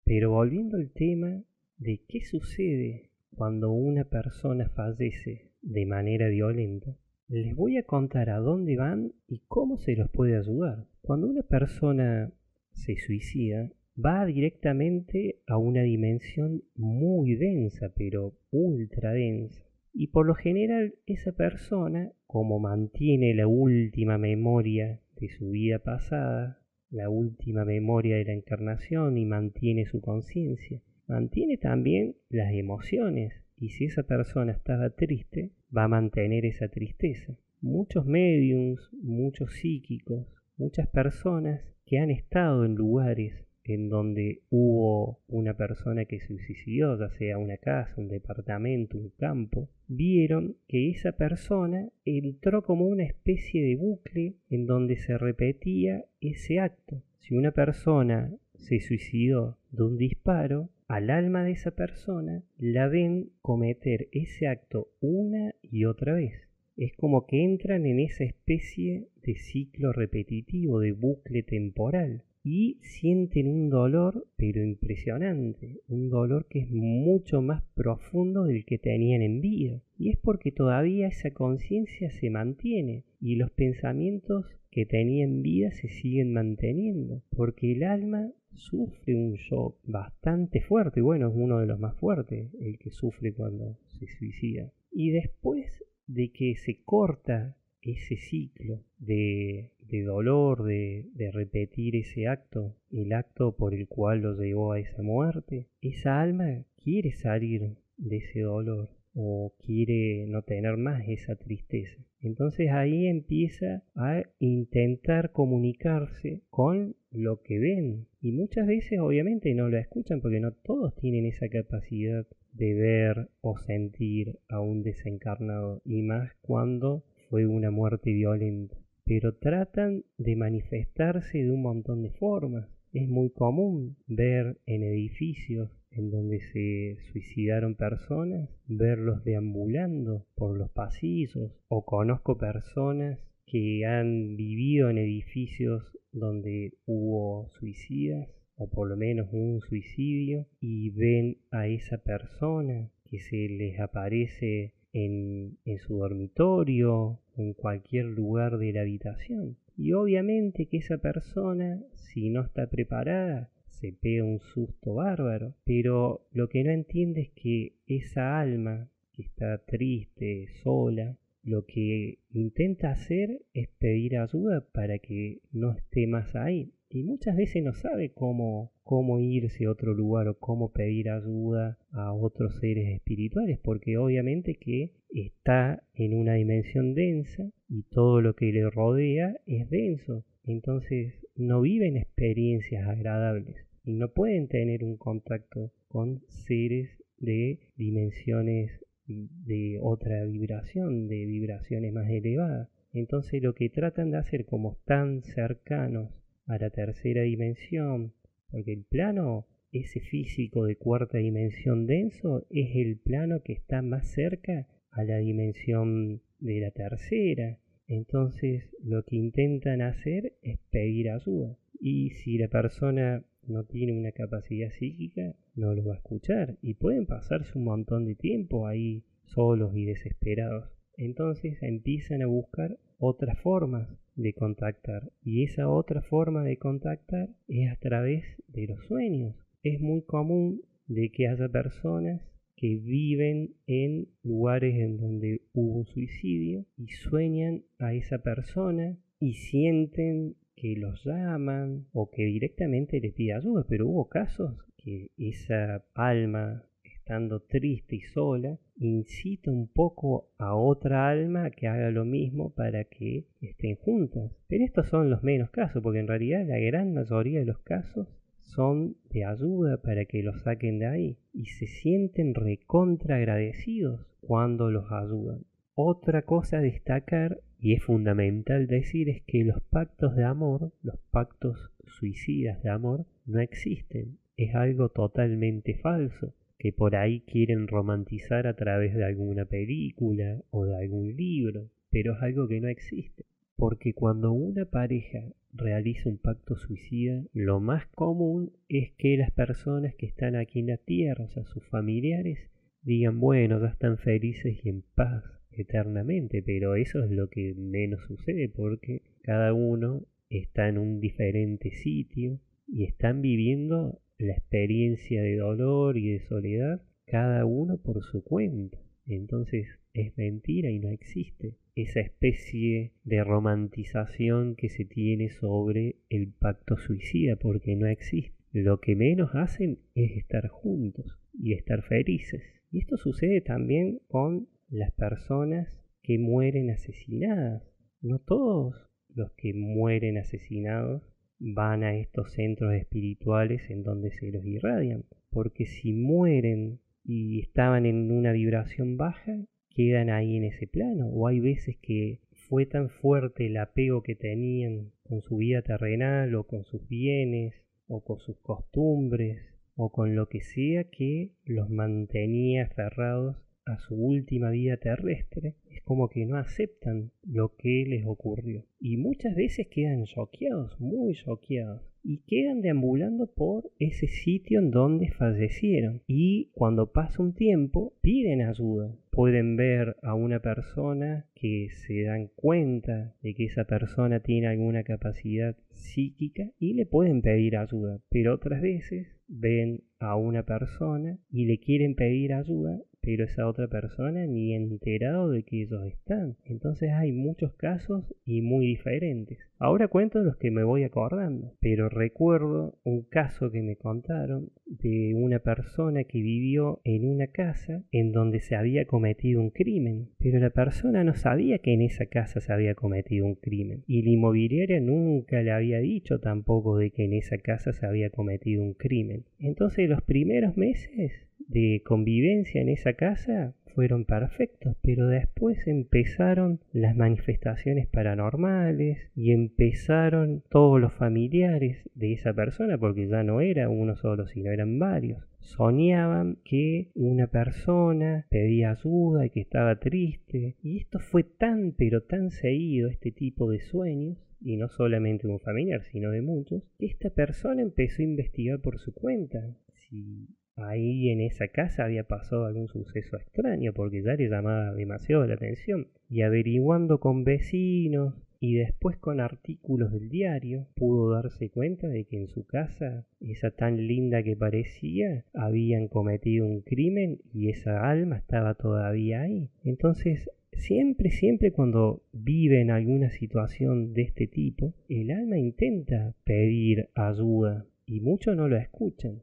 Pero 0.04 0.30
volviendo 0.30 0.76
al 0.76 0.90
tema 0.90 1.42
de 1.76 2.00
qué 2.08 2.24
sucede 2.24 3.10
cuando 3.34 3.70
una 3.72 4.04
persona 4.04 4.68
fallece 4.70 5.52
de 5.62 5.86
manera 5.86 6.28
violenta, 6.28 6.96
les 7.28 7.54
voy 7.54 7.76
a 7.76 7.82
contar 7.82 8.30
a 8.30 8.38
dónde 8.38 8.76
van 8.76 9.12
y 9.26 9.42
cómo 9.48 9.78
se 9.78 9.94
los 9.94 10.10
puede 10.10 10.36
ayudar. 10.36 10.86
Cuando 11.02 11.26
una 11.26 11.42
persona 11.42 12.32
se 12.72 12.96
suicida, 12.96 13.70
va 14.02 14.24
directamente 14.24 15.42
a 15.46 15.58
una 15.58 15.82
dimensión 15.82 16.62
muy 16.74 17.34
densa, 17.34 17.92
pero 17.94 18.34
ultra 18.50 19.12
densa, 19.12 19.67
Y 19.92 20.08
por 20.08 20.26
lo 20.26 20.34
general 20.34 20.94
esa 21.06 21.32
persona, 21.32 22.12
como 22.26 22.58
mantiene 22.58 23.34
la 23.34 23.46
última 23.46 24.18
memoria 24.18 25.00
de 25.16 25.28
su 25.28 25.50
vida 25.50 25.78
pasada, 25.80 26.60
la 26.90 27.08
última 27.08 27.64
memoria 27.64 28.16
de 28.16 28.24
la 28.24 28.32
encarnación 28.32 29.18
y 29.18 29.26
mantiene 29.26 29.84
su 29.86 30.00
conciencia, 30.00 30.80
mantiene 31.06 31.56
también 31.56 32.16
las 32.28 32.52
emociones. 32.52 33.32
Y 33.56 33.70
si 33.70 33.86
esa 33.86 34.04
persona 34.04 34.52
estaba 34.52 34.90
triste, 34.90 35.50
va 35.76 35.84
a 35.84 35.88
mantener 35.88 36.46
esa 36.46 36.68
tristeza. 36.68 37.36
Muchos 37.60 38.06
mediums, 38.06 38.88
muchos 39.02 39.54
psíquicos, 39.54 40.26
muchas 40.56 40.86
personas 40.88 41.60
que 41.84 41.98
han 41.98 42.10
estado 42.10 42.64
en 42.64 42.76
lugares 42.76 43.47
en 43.68 43.90
donde 43.90 44.40
hubo 44.48 45.20
una 45.28 45.54
persona 45.54 46.06
que 46.06 46.20
se 46.20 46.38
suicidó, 46.38 46.98
ya 46.98 47.10
sea 47.18 47.36
una 47.36 47.58
casa, 47.58 47.94
un 47.98 48.08
departamento, 48.08 48.96
un 48.96 49.10
campo, 49.10 49.68
vieron 49.86 50.56
que 50.68 50.90
esa 50.90 51.12
persona 51.12 51.90
entró 52.04 52.62
como 52.62 52.86
una 52.86 53.04
especie 53.04 53.62
de 53.62 53.76
bucle 53.76 54.36
en 54.48 54.66
donde 54.66 54.96
se 54.96 55.18
repetía 55.18 56.06
ese 56.20 56.60
acto. 56.60 57.02
Si 57.18 57.34
una 57.34 57.52
persona 57.52 58.34
se 58.54 58.80
suicidó 58.80 59.58
de 59.70 59.82
un 59.82 59.98
disparo, 59.98 60.70
al 60.88 61.10
alma 61.10 61.44
de 61.44 61.52
esa 61.52 61.72
persona 61.72 62.42
la 62.56 62.88
ven 62.88 63.32
cometer 63.42 64.08
ese 64.12 64.48
acto 64.48 64.88
una 65.00 65.54
y 65.60 65.84
otra 65.84 66.14
vez. 66.14 66.48
Es 66.78 66.94
como 66.96 67.26
que 67.26 67.44
entran 67.44 67.84
en 67.84 68.00
esa 68.00 68.24
especie 68.24 69.08
de 69.22 69.34
ciclo 69.34 69.92
repetitivo, 69.92 70.80
de 70.80 70.92
bucle 70.92 71.42
temporal 71.42 72.22
y 72.42 72.78
sienten 72.82 73.48
un 73.48 73.68
dolor 73.68 74.26
pero 74.36 74.62
impresionante, 74.62 75.80
un 75.88 76.08
dolor 76.08 76.46
que 76.48 76.60
es 76.60 76.70
mucho 76.70 77.42
más 77.42 77.62
profundo 77.74 78.44
del 78.44 78.64
que 78.64 78.78
tenían 78.78 79.22
en 79.22 79.40
vida. 79.40 79.82
Y 79.96 80.10
es 80.10 80.16
porque 80.16 80.52
todavía 80.52 81.08
esa 81.08 81.32
conciencia 81.32 82.10
se 82.10 82.30
mantiene 82.30 83.04
y 83.20 83.36
los 83.36 83.50
pensamientos 83.50 84.46
que 84.70 84.86
tenían 84.86 85.30
en 85.30 85.42
vida 85.42 85.70
se 85.72 85.88
siguen 85.88 86.32
manteniendo, 86.32 87.22
porque 87.30 87.72
el 87.72 87.82
alma 87.82 88.32
sufre 88.52 89.16
un 89.16 89.34
shock 89.34 89.78
bastante 89.84 90.60
fuerte, 90.60 91.00
y 91.00 91.02
bueno, 91.02 91.28
es 91.28 91.34
uno 91.34 91.58
de 91.58 91.66
los 91.66 91.78
más 91.78 91.96
fuertes, 91.96 92.52
el 92.60 92.78
que 92.78 92.90
sufre 92.90 93.32
cuando 93.32 93.78
se 93.86 94.06
suicida. 94.06 94.72
Y 94.90 95.10
después 95.10 95.84
de 96.06 96.30
que 96.32 96.54
se 96.56 96.82
corta 96.82 97.56
ese 97.92 98.16
ciclo 98.16 98.82
de, 98.98 99.70
dolor, 100.04 100.64
de, 100.64 101.06
de, 101.14 101.30
repetir 101.30 101.96
ese 101.96 102.28
acto, 102.28 102.76
el 102.90 103.12
acto 103.12 103.56
por 103.56 103.74
el 103.74 103.86
cual 103.88 104.22
lo 104.22 104.40
llevó 104.40 104.72
a 104.72 104.80
esa 104.80 105.02
muerte, 105.02 105.68
esa 105.80 106.20
alma 106.20 106.64
quiere 106.82 107.12
salir 107.12 107.76
de 107.96 108.16
ese 108.16 108.40
dolor 108.40 108.90
o 109.14 109.52
quiere 109.64 110.26
no 110.28 110.42
tener 110.42 110.76
más 110.76 111.02
esa 111.08 111.34
tristeza. 111.34 112.00
Entonces 112.20 112.70
ahí 112.70 113.06
empieza 113.06 113.82
a 113.94 114.22
intentar 114.38 115.32
comunicarse 115.32 116.42
con 116.50 116.96
lo 117.10 117.42
que 117.42 117.58
ven 117.58 118.06
y 118.20 118.32
muchas 118.32 118.66
veces 118.66 118.98
obviamente 119.00 119.54
no 119.54 119.68
lo 119.68 119.78
escuchan 119.78 120.20
porque 120.20 120.40
no 120.40 120.52
todos 120.52 120.94
tienen 120.96 121.26
esa 121.26 121.48
capacidad 121.48 122.26
de 122.52 122.74
ver 122.74 123.28
o 123.40 123.56
sentir 123.58 124.38
a 124.48 124.60
un 124.60 124.82
desencarnado 124.82 125.80
y 125.84 126.02
más 126.02 126.32
cuando 126.40 127.04
fue 127.28 127.46
una 127.46 127.70
muerte 127.70 128.12
violenta. 128.12 128.76
Pero 129.04 129.34
tratan 129.36 130.04
de 130.18 130.36
manifestarse 130.36 131.38
de 131.38 131.50
un 131.50 131.62
montón 131.62 132.02
de 132.02 132.10
formas. 132.10 132.68
Es 132.92 133.08
muy 133.08 133.30
común 133.30 133.96
ver 134.06 134.58
en 134.66 134.82
edificios 134.82 135.70
en 135.90 136.10
donde 136.10 136.40
se 136.40 136.98
suicidaron 137.10 137.74
personas, 137.74 138.50
verlos 138.66 139.24
deambulando 139.24 140.26
por 140.34 140.56
los 140.56 140.70
pasillos 140.70 141.52
o 141.68 141.84
conozco 141.84 142.38
personas 142.38 143.18
que 143.46 143.86
han 143.86 144.36
vivido 144.36 144.90
en 144.90 144.98
edificios 144.98 145.82
donde 146.12 146.74
hubo 146.86 147.50
suicidas 147.58 148.28
o 148.56 148.68
por 148.68 148.88
lo 148.88 148.96
menos 148.96 149.28
un 149.32 149.60
suicidio 149.60 150.46
y 150.60 150.90
ven 150.90 151.38
a 151.50 151.68
esa 151.68 151.98
persona 151.98 152.90
que 153.04 153.20
se 153.20 153.48
les 153.48 153.80
aparece 153.80 154.74
en, 154.92 155.58
su 155.86 155.98
dormitorio 155.98 156.94
o 156.94 157.20
en 157.36 157.54
cualquier 157.54 158.06
lugar 158.06 158.58
de 158.58 158.72
la 158.72 158.80
habitación. 158.82 159.56
Y 159.76 159.92
obviamente 159.92 160.66
que 160.66 160.78
esa 160.78 160.98
persona, 160.98 161.80
si 161.94 162.30
no 162.30 162.42
está 162.42 162.68
preparada, 162.68 163.50
se 163.66 163.92
pega 163.92 164.24
un 164.24 164.40
susto 164.40 164.94
bárbaro, 164.94 165.54
pero 165.64 166.26
lo 166.32 166.48
que 166.48 166.64
no 166.64 166.70
entiende 166.70 167.20
es 167.22 167.30
que 167.30 167.76
esa 167.86 168.40
alma 168.40 168.90
que 169.12 169.22
está 169.22 169.58
triste, 169.58 170.48
sola, 170.62 171.16
lo 171.44 171.64
que 171.64 172.18
intenta 172.30 172.90
hacer 172.90 173.42
es 173.54 173.68
pedir 173.78 174.18
ayuda 174.18 174.66
para 174.72 174.98
que 174.98 175.40
no 175.52 175.72
esté 175.72 176.06
más 176.06 176.34
ahí. 176.34 176.72
Y 176.90 177.02
muchas 177.02 177.36
veces 177.36 177.62
no 177.62 177.74
sabe 177.74 178.12
cómo, 178.12 178.72
cómo 178.82 179.20
irse 179.20 179.66
a 179.66 179.70
otro 179.70 179.92
lugar 179.92 180.26
o 180.28 180.38
cómo 180.38 180.72
pedir 180.72 181.10
ayuda 181.10 181.78
a 181.90 182.14
otros 182.14 182.56
seres 182.60 182.94
espirituales, 182.94 183.58
porque 183.58 183.98
obviamente 183.98 184.54
que 184.54 184.92
está 185.10 185.82
en 185.92 186.14
una 186.14 186.34
dimensión 186.34 186.94
densa 186.94 187.50
y 187.68 187.82
todo 187.90 188.22
lo 188.22 188.34
que 188.34 188.52
le 188.52 188.70
rodea 188.70 189.36
es 189.46 189.68
denso. 189.68 190.24
Entonces 190.46 191.26
no 191.36 191.60
viven 191.60 191.98
experiencias 191.98 192.88
agradables 192.88 193.66
y 193.84 193.92
no 193.92 194.08
pueden 194.12 194.48
tener 194.48 194.82
un 194.82 194.96
contacto 194.96 195.72
con 195.88 196.22
seres 196.28 196.88
de 197.18 197.60
dimensiones 197.76 198.70
de 199.06 199.78
otra 199.82 200.24
vibración, 200.24 201.06
de 201.06 201.26
vibraciones 201.26 201.92
más 201.92 202.08
elevadas. 202.08 202.70
Entonces 202.94 203.42
lo 203.42 203.54
que 203.54 203.68
tratan 203.68 204.10
de 204.10 204.18
hacer 204.18 204.46
como 204.46 204.72
están 204.72 205.22
cercanos 205.22 206.10
a 206.48 206.58
la 206.58 206.70
tercera 206.70 207.22
dimensión, 207.22 208.14
porque 208.50 208.72
el 208.72 208.84
plano, 208.84 209.46
ese 209.70 210.00
físico 210.00 210.64
de 210.64 210.76
cuarta 210.76 211.18
dimensión 211.18 211.86
denso, 211.86 212.46
es 212.50 212.74
el 212.74 212.98
plano 212.98 213.42
que 213.42 213.52
está 213.52 213.82
más 213.82 214.08
cerca 214.08 214.66
a 214.90 215.04
la 215.04 215.18
dimensión 215.18 216.22
de 216.40 216.60
la 216.60 216.70
tercera. 216.70 217.58
Entonces 217.86 218.74
lo 218.82 219.04
que 219.04 219.16
intentan 219.16 219.82
hacer 219.82 220.34
es 220.42 220.58
pedir 220.70 221.10
ayuda. 221.10 221.56
Y 221.78 222.10
si 222.10 222.38
la 222.38 222.48
persona 222.48 223.24
no 223.46 223.64
tiene 223.64 223.92
una 223.92 224.12
capacidad 224.12 224.70
psíquica, 224.70 225.34
no 225.54 225.74
lo 225.74 225.84
va 225.84 225.94
a 225.94 225.98
escuchar. 225.98 226.56
Y 226.62 226.74
pueden 226.74 227.06
pasarse 227.06 227.56
un 227.58 227.64
montón 227.64 228.06
de 228.06 228.14
tiempo 228.14 228.66
ahí 228.66 229.04
solos 229.26 229.76
y 229.76 229.84
desesperados. 229.84 230.70
Entonces 230.96 231.62
empiezan 231.62 232.22
a 232.22 232.26
buscar 232.26 232.78
otras 232.98 233.38
formas 233.38 233.88
de 234.18 234.34
contactar. 234.34 235.10
Y 235.22 235.44
esa 235.44 235.68
otra 235.68 236.02
forma 236.02 236.42
de 236.42 236.58
contactar 236.58 237.30
es 237.46 237.70
a 237.70 237.76
través 237.76 238.24
de 238.48 238.66
los 238.66 238.84
sueños. 238.86 239.34
Es 239.62 239.80
muy 239.80 240.02
común 240.02 240.62
de 240.86 241.10
que 241.10 241.28
haya 241.28 241.48
personas 241.48 242.20
que 242.56 242.76
viven 242.76 243.54
en 243.66 244.08
lugares 244.22 244.74
en 244.74 244.96
donde 244.96 245.42
hubo 245.52 245.78
un 245.78 245.86
suicidio 245.86 246.66
y 246.76 246.88
sueñan 246.88 247.62
a 247.78 247.94
esa 247.94 248.18
persona 248.18 248.98
y 249.20 249.34
sienten 249.34 250.34
que 250.56 250.74
los 250.74 251.04
llaman 251.04 251.86
o 251.92 252.10
que 252.10 252.24
directamente 252.24 253.00
les 253.00 253.14
pide 253.14 253.34
ayuda, 253.34 253.64
pero 253.68 253.86
hubo 253.86 254.08
casos 254.08 254.56
que 254.76 255.12
esa 255.16 255.84
alma 255.94 256.64
estando 257.08 257.40
triste 257.40 257.96
y 257.96 258.00
sola, 258.02 258.58
incita 258.76 259.50
un 259.50 259.66
poco 259.66 260.28
a 260.36 260.54
otra 260.54 261.08
alma 261.08 261.50
que 261.50 261.66
haga 261.66 261.90
lo 261.90 262.04
mismo 262.04 262.50
para 262.50 262.84
que 262.84 263.24
estén 263.40 263.76
juntas. 263.76 264.30
Pero 264.46 264.62
estos 264.62 264.88
son 264.88 265.08
los 265.08 265.22
menos 265.22 265.48
casos, 265.48 265.82
porque 265.82 266.00
en 266.00 266.06
realidad 266.06 266.46
la 266.46 266.58
gran 266.58 266.92
mayoría 266.92 267.38
de 267.38 267.46
los 267.46 267.60
casos 267.60 268.08
son 268.42 268.98
de 269.08 269.24
ayuda 269.24 269.80
para 269.80 270.04
que 270.04 270.22
los 270.22 270.42
saquen 270.42 270.80
de 270.80 270.86
ahí 270.86 271.16
y 271.32 271.46
se 271.46 271.66
sienten 271.66 272.34
recontra 272.34 273.16
agradecidos 273.16 274.06
cuando 274.20 274.70
los 274.70 274.92
ayudan. 274.92 275.46
Otra 275.74 276.20
cosa 276.26 276.58
a 276.58 276.60
destacar 276.60 277.40
y 277.58 277.72
es 277.72 277.82
fundamental 277.82 278.66
decir 278.66 279.08
es 279.08 279.22
que 279.22 279.44
los 279.44 279.62
pactos 279.62 280.14
de 280.14 280.24
amor, 280.24 280.72
los 280.82 280.98
pactos 281.10 281.72
suicidas 281.86 282.62
de 282.62 282.68
amor, 282.68 283.06
no 283.24 283.40
existen. 283.40 284.18
Es 284.36 284.54
algo 284.54 284.90
totalmente 284.90 285.72
falso 285.72 286.34
que 286.58 286.72
por 286.72 286.96
ahí 286.96 287.20
quieren 287.20 287.68
romantizar 287.68 288.46
a 288.46 288.54
través 288.54 288.94
de 288.94 289.04
alguna 289.04 289.44
película 289.44 290.42
o 290.50 290.66
de 290.66 290.76
algún 290.76 291.16
libro, 291.16 291.70
pero 291.90 292.14
es 292.14 292.22
algo 292.22 292.48
que 292.48 292.60
no 292.60 292.68
existe. 292.68 293.24
Porque 293.56 293.94
cuando 293.94 294.32
una 294.32 294.64
pareja 294.64 295.24
realiza 295.52 296.08
un 296.08 296.18
pacto 296.18 296.56
suicida, 296.56 297.22
lo 297.32 297.60
más 297.60 297.86
común 297.86 298.52
es 298.68 298.92
que 298.92 299.16
las 299.16 299.30
personas 299.30 299.94
que 299.94 300.06
están 300.06 300.36
aquí 300.36 300.60
en 300.60 300.68
la 300.68 300.76
tierra, 300.76 301.24
o 301.24 301.30
sea, 301.30 301.44
sus 301.44 301.64
familiares, 301.66 302.38
digan, 302.82 303.20
bueno, 303.20 303.60
ya 303.60 303.68
están 303.68 303.98
felices 303.98 304.58
y 304.64 304.68
en 304.68 304.82
paz 304.94 305.24
eternamente, 305.50 306.42
pero 306.42 306.76
eso 306.76 307.02
es 307.02 307.10
lo 307.10 307.28
que 307.28 307.54
menos 307.54 308.04
sucede 308.06 308.48
porque 308.48 309.02
cada 309.22 309.52
uno 309.52 310.02
está 310.30 310.68
en 310.68 310.78
un 310.78 311.00
diferente 311.00 311.70
sitio 311.70 312.40
y 312.66 312.84
están 312.84 313.22
viviendo 313.22 314.00
la 314.18 314.32
experiencia 314.32 315.22
de 315.22 315.36
dolor 315.36 315.96
y 315.96 316.12
de 316.12 316.20
soledad 316.20 316.82
cada 317.06 317.44
uno 317.44 317.78
por 317.78 318.02
su 318.02 318.22
cuenta. 318.22 318.78
Entonces 319.06 319.66
es 319.94 320.16
mentira 320.16 320.70
y 320.70 320.78
no 320.78 320.90
existe 320.90 321.56
esa 321.74 322.00
especie 322.00 322.92
de 323.04 323.22
romantización 323.22 324.56
que 324.56 324.68
se 324.68 324.84
tiene 324.84 325.30
sobre 325.30 325.96
el 326.10 326.32
pacto 326.32 326.76
suicida, 326.76 327.36
porque 327.36 327.76
no 327.76 327.86
existe. 327.86 328.36
Lo 328.52 328.80
que 328.80 328.96
menos 328.96 329.30
hacen 329.34 329.78
es 329.94 330.16
estar 330.16 330.48
juntos 330.48 331.18
y 331.32 331.52
estar 331.52 331.82
felices. 331.82 332.42
Y 332.72 332.80
esto 332.80 332.96
sucede 332.96 333.40
también 333.40 334.00
con 334.08 334.48
las 334.68 334.90
personas 334.92 335.68
que 336.02 336.18
mueren 336.18 336.70
asesinadas. 336.70 337.62
No 338.00 338.18
todos 338.18 338.74
los 339.14 339.32
que 339.32 339.54
mueren 339.54 340.18
asesinados 340.18 341.02
van 341.38 341.84
a 341.84 341.96
estos 341.96 342.32
centros 342.32 342.74
espirituales 342.74 343.70
en 343.70 343.82
donde 343.82 344.10
se 344.10 344.30
los 344.30 344.44
irradian. 344.44 345.04
Porque 345.30 345.66
si 345.66 345.92
mueren 345.92 346.80
y 347.04 347.40
estaban 347.40 347.86
en 347.86 348.10
una 348.10 348.32
vibración 348.32 348.96
baja, 348.96 349.44
quedan 349.70 350.10
ahí 350.10 350.36
en 350.36 350.44
ese 350.44 350.66
plano. 350.66 351.08
O 351.08 351.28
hay 351.28 351.40
veces 351.40 351.76
que 351.80 352.20
fue 352.48 352.66
tan 352.66 352.88
fuerte 352.88 353.46
el 353.46 353.56
apego 353.56 354.02
que 354.02 354.14
tenían 354.14 354.92
con 355.02 355.22
su 355.22 355.36
vida 355.36 355.62
terrenal 355.62 356.34
o 356.34 356.44
con 356.44 356.64
sus 356.64 356.86
bienes 356.88 357.54
o 357.86 358.02
con 358.02 358.18
sus 358.18 358.38
costumbres 358.38 359.38
o 359.74 359.90
con 359.92 360.16
lo 360.16 360.28
que 360.28 360.40
sea 360.40 360.84
que 360.84 361.32
los 361.44 361.70
mantenía 361.70 362.64
aferrados 362.64 363.36
a 363.68 363.78
su 363.78 363.94
última 363.94 364.50
vida 364.50 364.76
terrestre, 364.78 365.54
es 365.70 365.82
como 365.82 366.08
que 366.08 366.26
no 366.26 366.36
aceptan 366.36 367.10
lo 367.22 367.54
que 367.56 367.84
les 367.86 368.06
ocurrió. 368.06 368.64
Y 368.80 368.96
muchas 368.96 369.34
veces 369.34 369.68
quedan 369.68 370.04
choqueados, 370.04 370.80
muy 370.80 371.14
choqueados 371.14 371.82
y 372.02 372.22
quedan 372.26 372.62
deambulando 372.62 373.26
por 373.26 373.70
ese 373.78 374.06
sitio 374.08 374.60
en 374.60 374.70
donde 374.70 375.10
fallecieron. 375.10 376.02
Y 376.06 376.50
cuando 376.52 376.92
pasa 376.92 377.22
un 377.22 377.34
tiempo, 377.34 377.92
piden 378.00 378.42
ayuda. 378.42 378.96
Pueden 379.10 379.56
ver 379.56 379.96
a 380.02 380.14
una 380.14 380.40
persona 380.40 381.26
que 381.34 381.68
se 381.70 382.04
dan 382.04 382.28
cuenta 382.34 383.14
de 383.22 383.34
que 383.34 383.44
esa 383.44 383.64
persona 383.64 384.20
tiene 384.20 384.46
alguna 384.46 384.84
capacidad 384.84 385.56
psíquica 385.70 386.50
y 386.58 386.74
le 386.74 386.86
pueden 386.86 387.20
pedir 387.20 387.56
ayuda. 387.56 388.00
Pero 388.08 388.34
otras 388.34 388.62
veces 388.62 389.08
ven 389.26 389.82
a 389.98 390.16
una 390.16 390.44
persona 390.44 391.18
y 391.30 391.46
le 391.46 391.58
quieren 391.58 391.94
pedir 391.94 392.32
ayuda 392.32 392.78
pero 393.08 393.24
esa 393.24 393.48
otra 393.48 393.68
persona 393.68 394.26
ni 394.26 394.52
enterado 394.52 395.30
de 395.30 395.42
que 395.42 395.62
ellos 395.62 395.82
están. 395.86 396.36
Entonces 396.44 396.90
hay 396.92 397.10
muchos 397.10 397.54
casos 397.54 398.04
y 398.26 398.42
muy 398.42 398.66
diferentes. 398.66 399.38
Ahora 399.58 399.88
cuento 399.88 400.18
los 400.18 400.36
que 400.36 400.50
me 400.50 400.62
voy 400.62 400.84
acordando, 400.84 401.54
pero 401.58 401.88
recuerdo 401.88 402.78
un 402.84 403.04
caso 403.04 403.50
que 403.50 403.62
me 403.62 403.76
contaron 403.76 404.50
de 404.66 405.14
una 405.14 405.38
persona 405.38 406.04
que 406.04 406.20
vivió 406.20 406.82
en 406.84 407.08
una 407.08 407.28
casa 407.28 407.82
en 407.92 408.12
donde 408.12 408.40
se 408.40 408.56
había 408.56 408.84
cometido 408.84 409.40
un 409.40 409.52
crimen, 409.52 410.10
pero 410.18 410.38
la 410.38 410.50
persona 410.50 411.02
no 411.02 411.14
sabía 411.14 411.60
que 411.60 411.72
en 411.72 411.80
esa 411.80 412.04
casa 412.04 412.40
se 412.40 412.52
había 412.52 412.74
cometido 412.74 413.24
un 413.24 413.36
crimen 413.36 413.84
y 413.86 414.02
la 414.02 414.10
inmobiliaria 414.10 414.80
nunca 414.80 415.40
le 415.40 415.50
había 415.50 415.78
dicho 415.78 416.20
tampoco 416.20 416.76
de 416.76 416.90
que 416.90 417.06
en 417.06 417.14
esa 417.14 417.38
casa 417.38 417.72
se 417.72 417.86
había 417.86 418.10
cometido 418.10 418.62
un 418.62 418.74
crimen. 418.74 419.24
Entonces 419.38 419.88
los 419.88 420.02
primeros 420.02 420.58
meses 420.58 421.27
de 421.38 421.82
convivencia 421.84 422.60
en 422.60 422.68
esa 422.68 422.94
casa 422.94 423.54
fueron 423.78 424.04
perfectos, 424.04 424.76
pero 424.82 425.06
después 425.06 425.64
empezaron 425.68 426.58
las 426.72 426.96
manifestaciones 426.96 427.86
paranormales 427.86 428.98
y 429.14 429.30
empezaron 429.30 430.42
todos 430.50 430.80
los 430.80 430.92
familiares 430.94 431.88
de 431.94 432.12
esa 432.12 432.34
persona, 432.34 432.76
porque 432.76 433.06
ya 433.06 433.22
no 433.22 433.40
era 433.40 433.68
uno 433.68 433.94
solo, 433.94 434.26
sino 434.26 434.50
eran 434.50 434.80
varios. 434.80 435.22
Soñaban 435.38 436.38
que 436.44 436.90
una 436.96 437.28
persona 437.28 438.26
pedía 438.30 438.72
ayuda 438.72 439.26
y 439.26 439.30
que 439.30 439.42
estaba 439.42 439.78
triste, 439.78 440.56
y 440.60 440.78
esto 440.78 440.98
fue 440.98 441.22
tan 441.22 441.70
pero 441.70 442.02
tan 442.02 442.32
seguido, 442.32 442.88
este 442.88 443.12
tipo 443.12 443.48
de 443.48 443.60
sueños, 443.60 444.18
y 444.40 444.56
no 444.56 444.68
solamente 444.68 445.28
de 445.28 445.34
un 445.34 445.40
familiar, 445.40 445.84
sino 445.84 446.10
de 446.10 446.20
muchos, 446.20 446.64
que 446.80 446.86
esta 446.86 447.10
persona 447.10 447.62
empezó 447.62 448.02
a 448.02 448.06
investigar 448.06 448.60
por 448.60 448.80
su 448.80 448.92
cuenta 448.92 449.56
si 449.88 450.26
ahí 450.64 451.10
en 451.10 451.20
esa 451.20 451.48
casa 451.48 451.84
había 451.84 452.04
pasado 452.04 452.46
algún 452.46 452.68
suceso 452.68 453.16
extraño 453.16 453.72
porque 453.72 454.02
ya 454.02 454.14
le 454.14 454.28
llamaba 454.28 454.72
demasiado 454.74 455.26
la 455.26 455.34
atención. 455.34 455.88
Y 456.08 456.22
averiguando 456.22 457.00
con 457.00 457.24
vecinos 457.24 458.14
y 458.40 458.54
después 458.54 458.96
con 458.96 459.20
artículos 459.20 459.92
del 459.92 460.08
diario 460.08 460.68
pudo 460.76 461.10
darse 461.10 461.50
cuenta 461.50 461.88
de 461.88 462.04
que 462.04 462.16
en 462.16 462.28
su 462.28 462.46
casa, 462.46 463.04
esa 463.20 463.50
tan 463.50 463.86
linda 463.86 464.22
que 464.22 464.36
parecía, 464.36 465.24
habían 465.34 465.88
cometido 465.88 466.46
un 466.46 466.62
crimen 466.62 467.18
y 467.32 467.50
esa 467.50 467.90
alma 467.90 468.16
estaba 468.16 468.54
todavía 468.54 469.22
ahí. 469.22 469.50
Entonces 469.64 470.30
Siempre, 470.58 471.10
siempre 471.10 471.52
cuando 471.52 472.02
vive 472.12 472.60
en 472.60 472.70
alguna 472.70 473.10
situación 473.10 473.94
de 473.94 474.02
este 474.02 474.26
tipo, 474.26 474.74
el 474.88 475.12
alma 475.12 475.38
intenta 475.38 476.14
pedir 476.24 476.88
ayuda 476.94 477.64
y 477.86 478.00
muchos 478.00 478.36
no 478.36 478.48
lo 478.48 478.56
escuchan. 478.56 479.22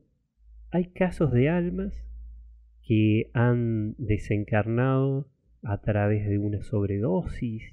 Hay 0.75 0.87
casos 0.87 1.31
de 1.31 1.47
almas 1.47 1.93
que 2.85 3.29
han 3.31 3.95
desencarnado 3.97 5.29
a 5.63 5.79
través 5.79 6.27
de 6.27 6.37
una 6.37 6.63
sobredosis. 6.63 7.63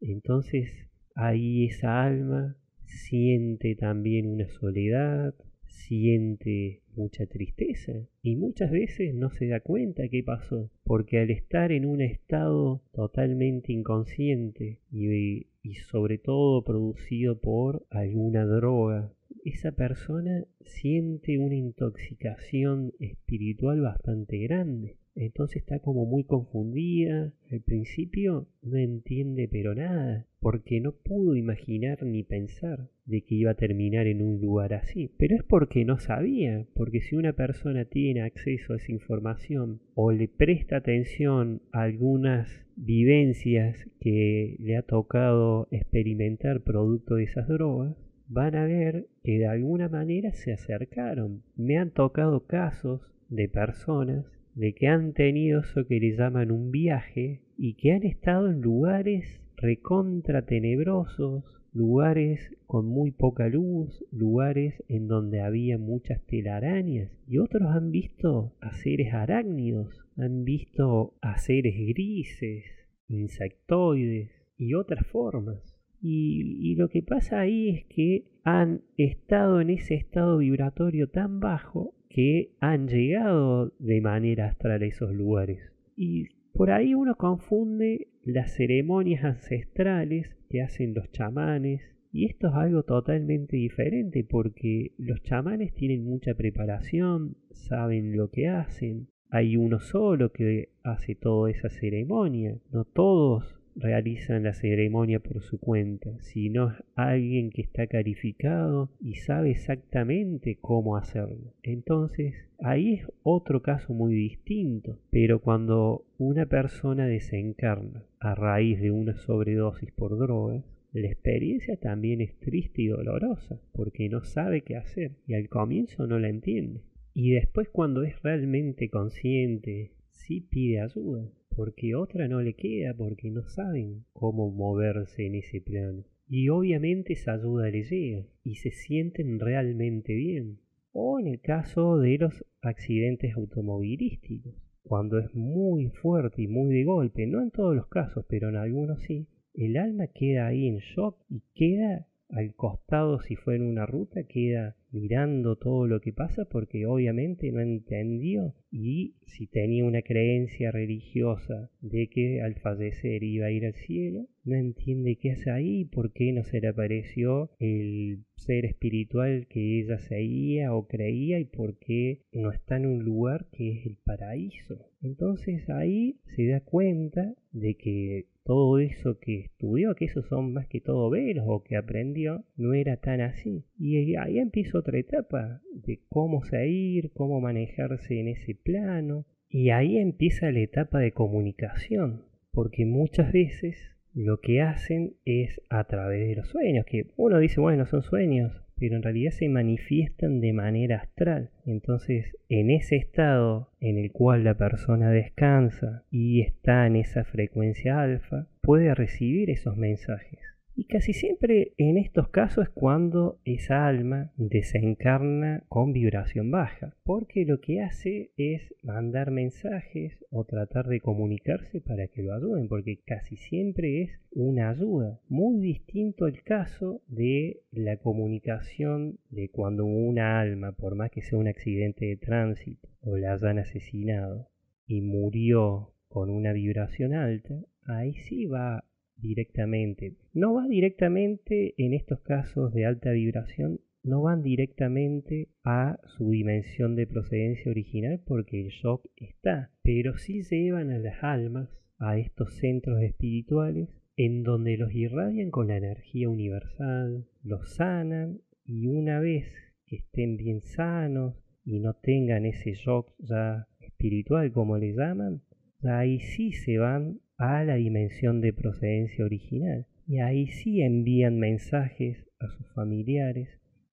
Entonces 0.00 0.70
ahí 1.16 1.64
esa 1.66 2.04
alma 2.04 2.56
siente 2.84 3.74
también 3.74 4.28
una 4.28 4.46
soledad, 4.46 5.34
siente 5.66 6.82
mucha 6.94 7.26
tristeza 7.26 7.94
y 8.22 8.36
muchas 8.36 8.70
veces 8.70 9.12
no 9.12 9.30
se 9.30 9.48
da 9.48 9.58
cuenta 9.58 10.08
qué 10.08 10.22
pasó, 10.22 10.70
porque 10.84 11.18
al 11.18 11.30
estar 11.32 11.72
en 11.72 11.84
un 11.84 12.00
estado 12.00 12.80
totalmente 12.92 13.72
inconsciente 13.72 14.78
y, 14.92 15.48
y 15.62 15.74
sobre 15.74 16.18
todo 16.18 16.64
producido 16.64 17.40
por 17.40 17.86
alguna 17.90 18.44
droga 18.44 19.12
esa 19.44 19.72
persona 19.72 20.44
siente 20.64 21.38
una 21.38 21.56
intoxicación 21.56 22.92
espiritual 23.00 23.80
bastante 23.80 24.38
grande. 24.38 24.96
Entonces 25.14 25.58
está 25.58 25.80
como 25.80 26.06
muy 26.06 26.24
confundida. 26.24 27.34
Al 27.50 27.60
principio 27.60 28.48
no 28.62 28.78
entiende 28.78 29.48
pero 29.50 29.74
nada, 29.74 30.26
porque 30.40 30.80
no 30.80 30.92
pudo 30.92 31.36
imaginar 31.36 32.02
ni 32.02 32.22
pensar 32.22 32.88
de 33.04 33.22
que 33.22 33.34
iba 33.34 33.50
a 33.50 33.56
terminar 33.56 34.06
en 34.06 34.22
un 34.22 34.40
lugar 34.40 34.72
así. 34.72 35.10
Pero 35.18 35.36
es 35.36 35.42
porque 35.42 35.84
no 35.84 35.98
sabía, 35.98 36.66
porque 36.74 37.00
si 37.00 37.16
una 37.16 37.34
persona 37.34 37.84
tiene 37.84 38.22
acceso 38.22 38.72
a 38.72 38.76
esa 38.76 38.92
información 38.92 39.82
o 39.94 40.12
le 40.12 40.28
presta 40.28 40.76
atención 40.76 41.62
a 41.72 41.82
algunas 41.82 42.61
vivencias 42.76 43.88
que 44.00 44.56
le 44.58 44.76
ha 44.76 44.82
tocado 44.82 45.68
experimentar 45.70 46.60
producto 46.60 47.16
de 47.16 47.24
esas 47.24 47.48
drogas, 47.48 47.96
van 48.28 48.54
a 48.56 48.64
ver 48.64 49.06
que 49.22 49.38
de 49.38 49.46
alguna 49.46 49.88
manera 49.88 50.32
se 50.32 50.52
acercaron. 50.52 51.42
Me 51.56 51.78
han 51.78 51.90
tocado 51.90 52.46
casos 52.46 53.00
de 53.28 53.48
personas 53.48 54.24
de 54.54 54.74
que 54.74 54.88
han 54.88 55.12
tenido 55.12 55.60
eso 55.60 55.86
que 55.86 56.00
le 56.00 56.16
llaman 56.16 56.50
un 56.50 56.70
viaje 56.70 57.40
y 57.56 57.74
que 57.74 57.92
han 57.92 58.02
estado 58.02 58.50
en 58.50 58.60
lugares 58.60 59.40
recontra 59.56 60.42
tenebrosos, 60.42 61.61
lugares 61.72 62.54
con 62.66 62.86
muy 62.86 63.10
poca 63.10 63.48
luz, 63.48 64.04
lugares 64.10 64.82
en 64.88 65.08
donde 65.08 65.40
había 65.40 65.78
muchas 65.78 66.24
telarañas 66.26 67.10
y 67.26 67.38
otros 67.38 67.62
han 67.62 67.90
visto 67.90 68.54
a 68.60 68.72
seres 68.72 69.14
arácnidos, 69.14 70.04
han 70.16 70.44
visto 70.44 71.14
a 71.22 71.38
seres 71.38 71.74
grises, 71.76 72.64
insectoides 73.08 74.30
y 74.56 74.74
otras 74.74 75.06
formas. 75.06 75.78
Y, 76.04 76.74
lo 76.74 76.88
que 76.88 77.02
pasa 77.02 77.40
ahí 77.40 77.68
es 77.68 77.84
que 77.84 78.24
han 78.42 78.82
estado 78.96 79.60
en 79.60 79.70
ese 79.70 79.94
estado 79.94 80.38
vibratorio 80.38 81.08
tan 81.08 81.38
bajo 81.38 81.94
que 82.08 82.56
han 82.58 82.88
llegado 82.88 83.72
de 83.78 84.00
manera 84.00 84.46
astral 84.46 84.82
a 84.82 84.86
esos 84.86 85.14
lugares. 85.14 85.60
Y 85.96 86.26
por 86.52 86.72
ahí 86.72 86.94
uno 86.94 87.14
confunde 87.16 88.08
las 88.24 88.54
ceremonias 88.54 89.24
ancestrales 89.24 90.36
que 90.48 90.62
hacen 90.62 90.94
los 90.94 91.10
chamanes. 91.10 91.82
Y 92.12 92.26
esto 92.26 92.48
es 92.48 92.54
algo 92.54 92.82
totalmente 92.82 93.56
diferente 93.56 94.22
porque 94.22 94.92
los 94.98 95.22
chamanes 95.22 95.72
tienen 95.74 96.04
mucha 96.04 96.34
preparación, 96.34 97.36
saben 97.50 98.16
lo 98.16 98.30
que 98.30 98.48
hacen. 98.48 99.08
Hay 99.30 99.56
uno 99.56 99.80
solo 99.80 100.30
que 100.30 100.68
hace 100.84 101.14
toda 101.14 101.50
esa 101.50 101.70
ceremonia. 101.70 102.58
No 102.70 102.84
todos 102.84 103.61
realizan 103.76 104.44
la 104.44 104.54
ceremonia 104.54 105.20
por 105.20 105.42
su 105.42 105.58
cuenta, 105.58 106.10
sino 106.20 106.74
alguien 106.94 107.50
que 107.50 107.62
está 107.62 107.86
calificado 107.86 108.90
y 109.00 109.14
sabe 109.14 109.50
exactamente 109.50 110.58
cómo 110.60 110.96
hacerlo. 110.96 111.54
Entonces, 111.62 112.34
ahí 112.58 112.94
es 112.94 113.06
otro 113.22 113.62
caso 113.62 113.92
muy 113.92 114.14
distinto, 114.14 114.98
pero 115.10 115.40
cuando 115.40 116.04
una 116.18 116.46
persona 116.46 117.06
desencarna 117.06 118.04
a 118.20 118.34
raíz 118.34 118.80
de 118.80 118.90
una 118.90 119.16
sobredosis 119.16 119.90
por 119.92 120.18
drogas, 120.18 120.64
la 120.92 121.08
experiencia 121.08 121.76
también 121.76 122.20
es 122.20 122.38
triste 122.38 122.82
y 122.82 122.88
dolorosa, 122.88 123.58
porque 123.72 124.10
no 124.10 124.24
sabe 124.24 124.60
qué 124.60 124.76
hacer 124.76 125.12
y 125.26 125.34
al 125.34 125.48
comienzo 125.48 126.06
no 126.06 126.18
la 126.18 126.28
entiende. 126.28 126.82
Y 127.14 127.32
después 127.32 127.68
cuando 127.70 128.02
es 128.02 128.20
realmente 128.22 128.88
consciente 128.88 129.92
sí 130.12 130.40
pide 130.40 130.80
ayuda, 130.80 131.28
porque 131.56 131.94
otra 131.94 132.28
no 132.28 132.40
le 132.40 132.54
queda, 132.54 132.94
porque 132.94 133.30
no 133.30 133.42
saben 133.48 134.04
cómo 134.12 134.50
moverse 134.50 135.26
en 135.26 135.34
ese 135.34 135.60
plano. 135.60 136.04
Y 136.28 136.48
obviamente 136.48 137.12
esa 137.12 137.34
ayuda 137.34 137.68
le 137.68 137.82
llega 137.82 138.24
y 138.44 138.54
se 138.54 138.70
sienten 138.70 139.38
realmente 139.38 140.14
bien. 140.14 140.58
O 140.92 141.18
en 141.18 141.26
el 141.26 141.40
caso 141.40 141.98
de 141.98 142.18
los 142.18 142.44
accidentes 142.60 143.34
automovilísticos, 143.34 144.54
cuando 144.82 145.18
es 145.18 145.34
muy 145.34 145.88
fuerte 145.88 146.42
y 146.42 146.48
muy 146.48 146.74
de 146.74 146.84
golpe, 146.84 147.26
no 147.26 147.42
en 147.42 147.50
todos 147.50 147.74
los 147.74 147.86
casos, 147.86 148.24
pero 148.28 148.48
en 148.48 148.56
algunos 148.56 149.00
sí, 149.02 149.26
el 149.54 149.76
alma 149.76 150.06
queda 150.06 150.46
ahí 150.46 150.66
en 150.66 150.78
shock 150.78 151.16
y 151.28 151.42
queda 151.54 152.06
al 152.32 152.54
costado 152.54 153.20
si 153.20 153.36
fue 153.36 153.56
en 153.56 153.62
una 153.62 153.86
ruta, 153.86 154.24
queda 154.24 154.76
mirando 154.90 155.56
todo 155.56 155.86
lo 155.86 156.00
que 156.00 156.12
pasa 156.12 156.44
porque 156.44 156.86
obviamente 156.86 157.50
no 157.50 157.60
entendió 157.60 158.54
y 158.70 159.14
si 159.26 159.46
tenía 159.46 159.84
una 159.84 160.02
creencia 160.02 160.70
religiosa 160.70 161.70
de 161.80 162.08
que 162.08 162.42
al 162.42 162.54
fallecer 162.56 163.22
iba 163.22 163.46
a 163.46 163.50
ir 163.50 163.64
al 163.64 163.74
cielo, 163.74 164.26
no 164.44 164.56
entiende 164.56 165.16
qué 165.16 165.32
hace 165.32 165.50
ahí, 165.50 165.84
por 165.84 166.12
qué 166.12 166.32
no 166.32 166.44
se 166.44 166.60
le 166.60 166.68
apareció 166.68 167.50
el 167.58 168.24
ser 168.36 168.64
espiritual 168.64 169.46
que 169.48 169.80
ella 169.80 169.98
seguía 169.98 170.74
o 170.74 170.86
creía 170.86 171.38
y 171.38 171.44
por 171.44 171.78
qué 171.78 172.22
no 172.32 172.50
está 172.50 172.76
en 172.76 172.86
un 172.86 173.04
lugar 173.04 173.46
que 173.52 173.72
es 173.72 173.86
el 173.86 173.96
paraíso. 173.96 174.90
Entonces 175.00 175.68
ahí 175.70 176.18
se 176.34 176.46
da 176.48 176.60
cuenta 176.60 177.34
de 177.52 177.76
que 177.76 178.26
todo 178.44 178.78
eso 178.78 179.18
que 179.20 179.40
estudió, 179.40 179.94
que 179.94 180.06
esos 180.06 180.26
son 180.26 180.52
más 180.52 180.66
que 180.66 180.80
todo 180.80 181.10
veros 181.10 181.44
o 181.48 181.62
que 181.62 181.76
aprendió, 181.76 182.44
no 182.56 182.74
era 182.74 182.96
tan 182.96 183.20
así. 183.20 183.64
Y 183.78 184.16
ahí 184.16 184.38
empieza 184.38 184.78
otra 184.78 184.98
etapa 184.98 185.60
de 185.72 186.00
cómo 186.08 186.44
seguir, 186.44 187.12
cómo 187.12 187.40
manejarse 187.40 188.18
en 188.18 188.28
ese 188.28 188.54
plano. 188.54 189.26
Y 189.48 189.70
ahí 189.70 189.98
empieza 189.98 190.50
la 190.50 190.60
etapa 190.60 190.98
de 190.98 191.12
comunicación, 191.12 192.22
porque 192.52 192.86
muchas 192.86 193.32
veces 193.32 193.76
lo 194.14 194.40
que 194.40 194.60
hacen 194.60 195.16
es 195.24 195.60
a 195.70 195.84
través 195.84 196.28
de 196.28 196.36
los 196.36 196.48
sueños, 196.48 196.84
que 196.86 197.12
uno 197.16 197.38
dice, 197.38 197.60
bueno, 197.60 197.86
son 197.86 198.02
sueños, 198.02 198.61
pero 198.78 198.96
en 198.96 199.02
realidad 199.02 199.30
se 199.30 199.48
manifiestan 199.48 200.40
de 200.40 200.52
manera 200.52 200.96
astral. 200.96 201.50
Entonces, 201.66 202.36
en 202.48 202.70
ese 202.70 202.96
estado 202.96 203.70
en 203.80 203.98
el 203.98 204.12
cual 204.12 204.44
la 204.44 204.54
persona 204.54 205.10
descansa 205.10 206.04
y 206.10 206.40
está 206.40 206.86
en 206.86 206.96
esa 206.96 207.24
frecuencia 207.24 208.00
alfa, 208.00 208.46
puede 208.60 208.94
recibir 208.94 209.50
esos 209.50 209.76
mensajes. 209.76 210.40
Y 210.74 210.84
casi 210.84 211.12
siempre 211.12 211.74
en 211.76 211.98
estos 211.98 212.28
casos 212.28 212.64
es 212.64 212.70
cuando 212.70 213.38
esa 213.44 213.86
alma 213.86 214.32
desencarna 214.36 215.64
con 215.68 215.92
vibración 215.92 216.50
baja, 216.50 216.96
porque 217.04 217.44
lo 217.44 217.60
que 217.60 217.82
hace 217.82 218.30
es 218.38 218.74
mandar 218.82 219.30
mensajes 219.30 220.24
o 220.30 220.44
tratar 220.44 220.86
de 220.86 221.00
comunicarse 221.00 221.82
para 221.82 222.08
que 222.08 222.22
lo 222.22 222.34
ayuden, 222.34 222.68
porque 222.68 223.00
casi 223.04 223.36
siempre 223.36 224.02
es 224.02 224.18
una 224.30 224.70
ayuda. 224.70 225.20
Muy 225.28 225.60
distinto 225.60 226.26
el 226.26 226.42
caso 226.42 227.02
de 227.06 227.60
la 227.70 227.98
comunicación 227.98 229.18
de 229.28 229.50
cuando 229.50 229.84
una 229.84 230.40
alma, 230.40 230.72
por 230.72 230.94
más 230.94 231.10
que 231.10 231.20
sea 231.20 231.38
un 231.38 231.48
accidente 231.48 232.06
de 232.06 232.16
tránsito 232.16 232.88
o 233.02 233.18
la 233.18 233.34
hayan 233.34 233.58
asesinado 233.58 234.48
y 234.86 235.02
murió 235.02 235.92
con 236.08 236.30
una 236.30 236.52
vibración 236.52 237.14
alta, 237.14 237.62
ahí 237.84 238.14
sí 238.14 238.46
va 238.46 238.84
directamente. 239.22 240.16
No 240.34 240.52
va 240.52 240.66
directamente 240.68 241.74
en 241.78 241.94
estos 241.94 242.20
casos 242.20 242.74
de 242.74 242.84
alta 242.84 243.12
vibración, 243.12 243.80
no 244.02 244.22
van 244.22 244.42
directamente 244.42 245.48
a 245.64 245.98
su 246.04 246.30
dimensión 246.30 246.96
de 246.96 247.06
procedencia 247.06 247.70
original 247.70 248.20
porque 248.26 248.60
el 248.60 248.68
shock 248.70 249.06
está, 249.16 249.70
pero 249.82 250.18
sí 250.18 250.42
llevan 250.42 250.90
a 250.90 250.98
las 250.98 251.22
almas 251.22 251.68
a 251.98 252.18
estos 252.18 252.54
centros 252.54 253.00
espirituales 253.00 253.88
en 254.16 254.42
donde 254.42 254.76
los 254.76 254.92
irradian 254.92 255.50
con 255.50 255.68
la 255.68 255.76
energía 255.76 256.28
universal, 256.28 257.26
los 257.44 257.76
sanan 257.76 258.40
y 258.64 258.88
una 258.88 259.20
vez 259.20 259.46
que 259.86 259.96
estén 259.96 260.36
bien 260.36 260.60
sanos 260.60 261.36
y 261.64 261.78
no 261.78 261.94
tengan 261.94 262.44
ese 262.44 262.74
shock 262.74 263.12
ya 263.18 263.68
espiritual 263.78 264.52
como 264.52 264.78
le 264.78 264.94
llaman, 264.94 265.42
ahí 265.82 266.18
sí 266.18 266.52
se 266.52 266.78
van 266.78 267.20
a 267.42 267.64
la 267.64 267.74
dimensión 267.74 268.40
de 268.40 268.52
procedencia 268.52 269.24
original. 269.24 269.88
Y 270.06 270.18
ahí 270.18 270.46
sí 270.46 270.80
envían 270.80 271.40
mensajes 271.40 272.24
a 272.38 272.46
sus 272.46 272.72
familiares 272.72 273.48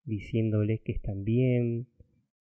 diciéndoles 0.06 0.82
que 0.82 0.92
están 0.92 1.24
bien, 1.24 1.88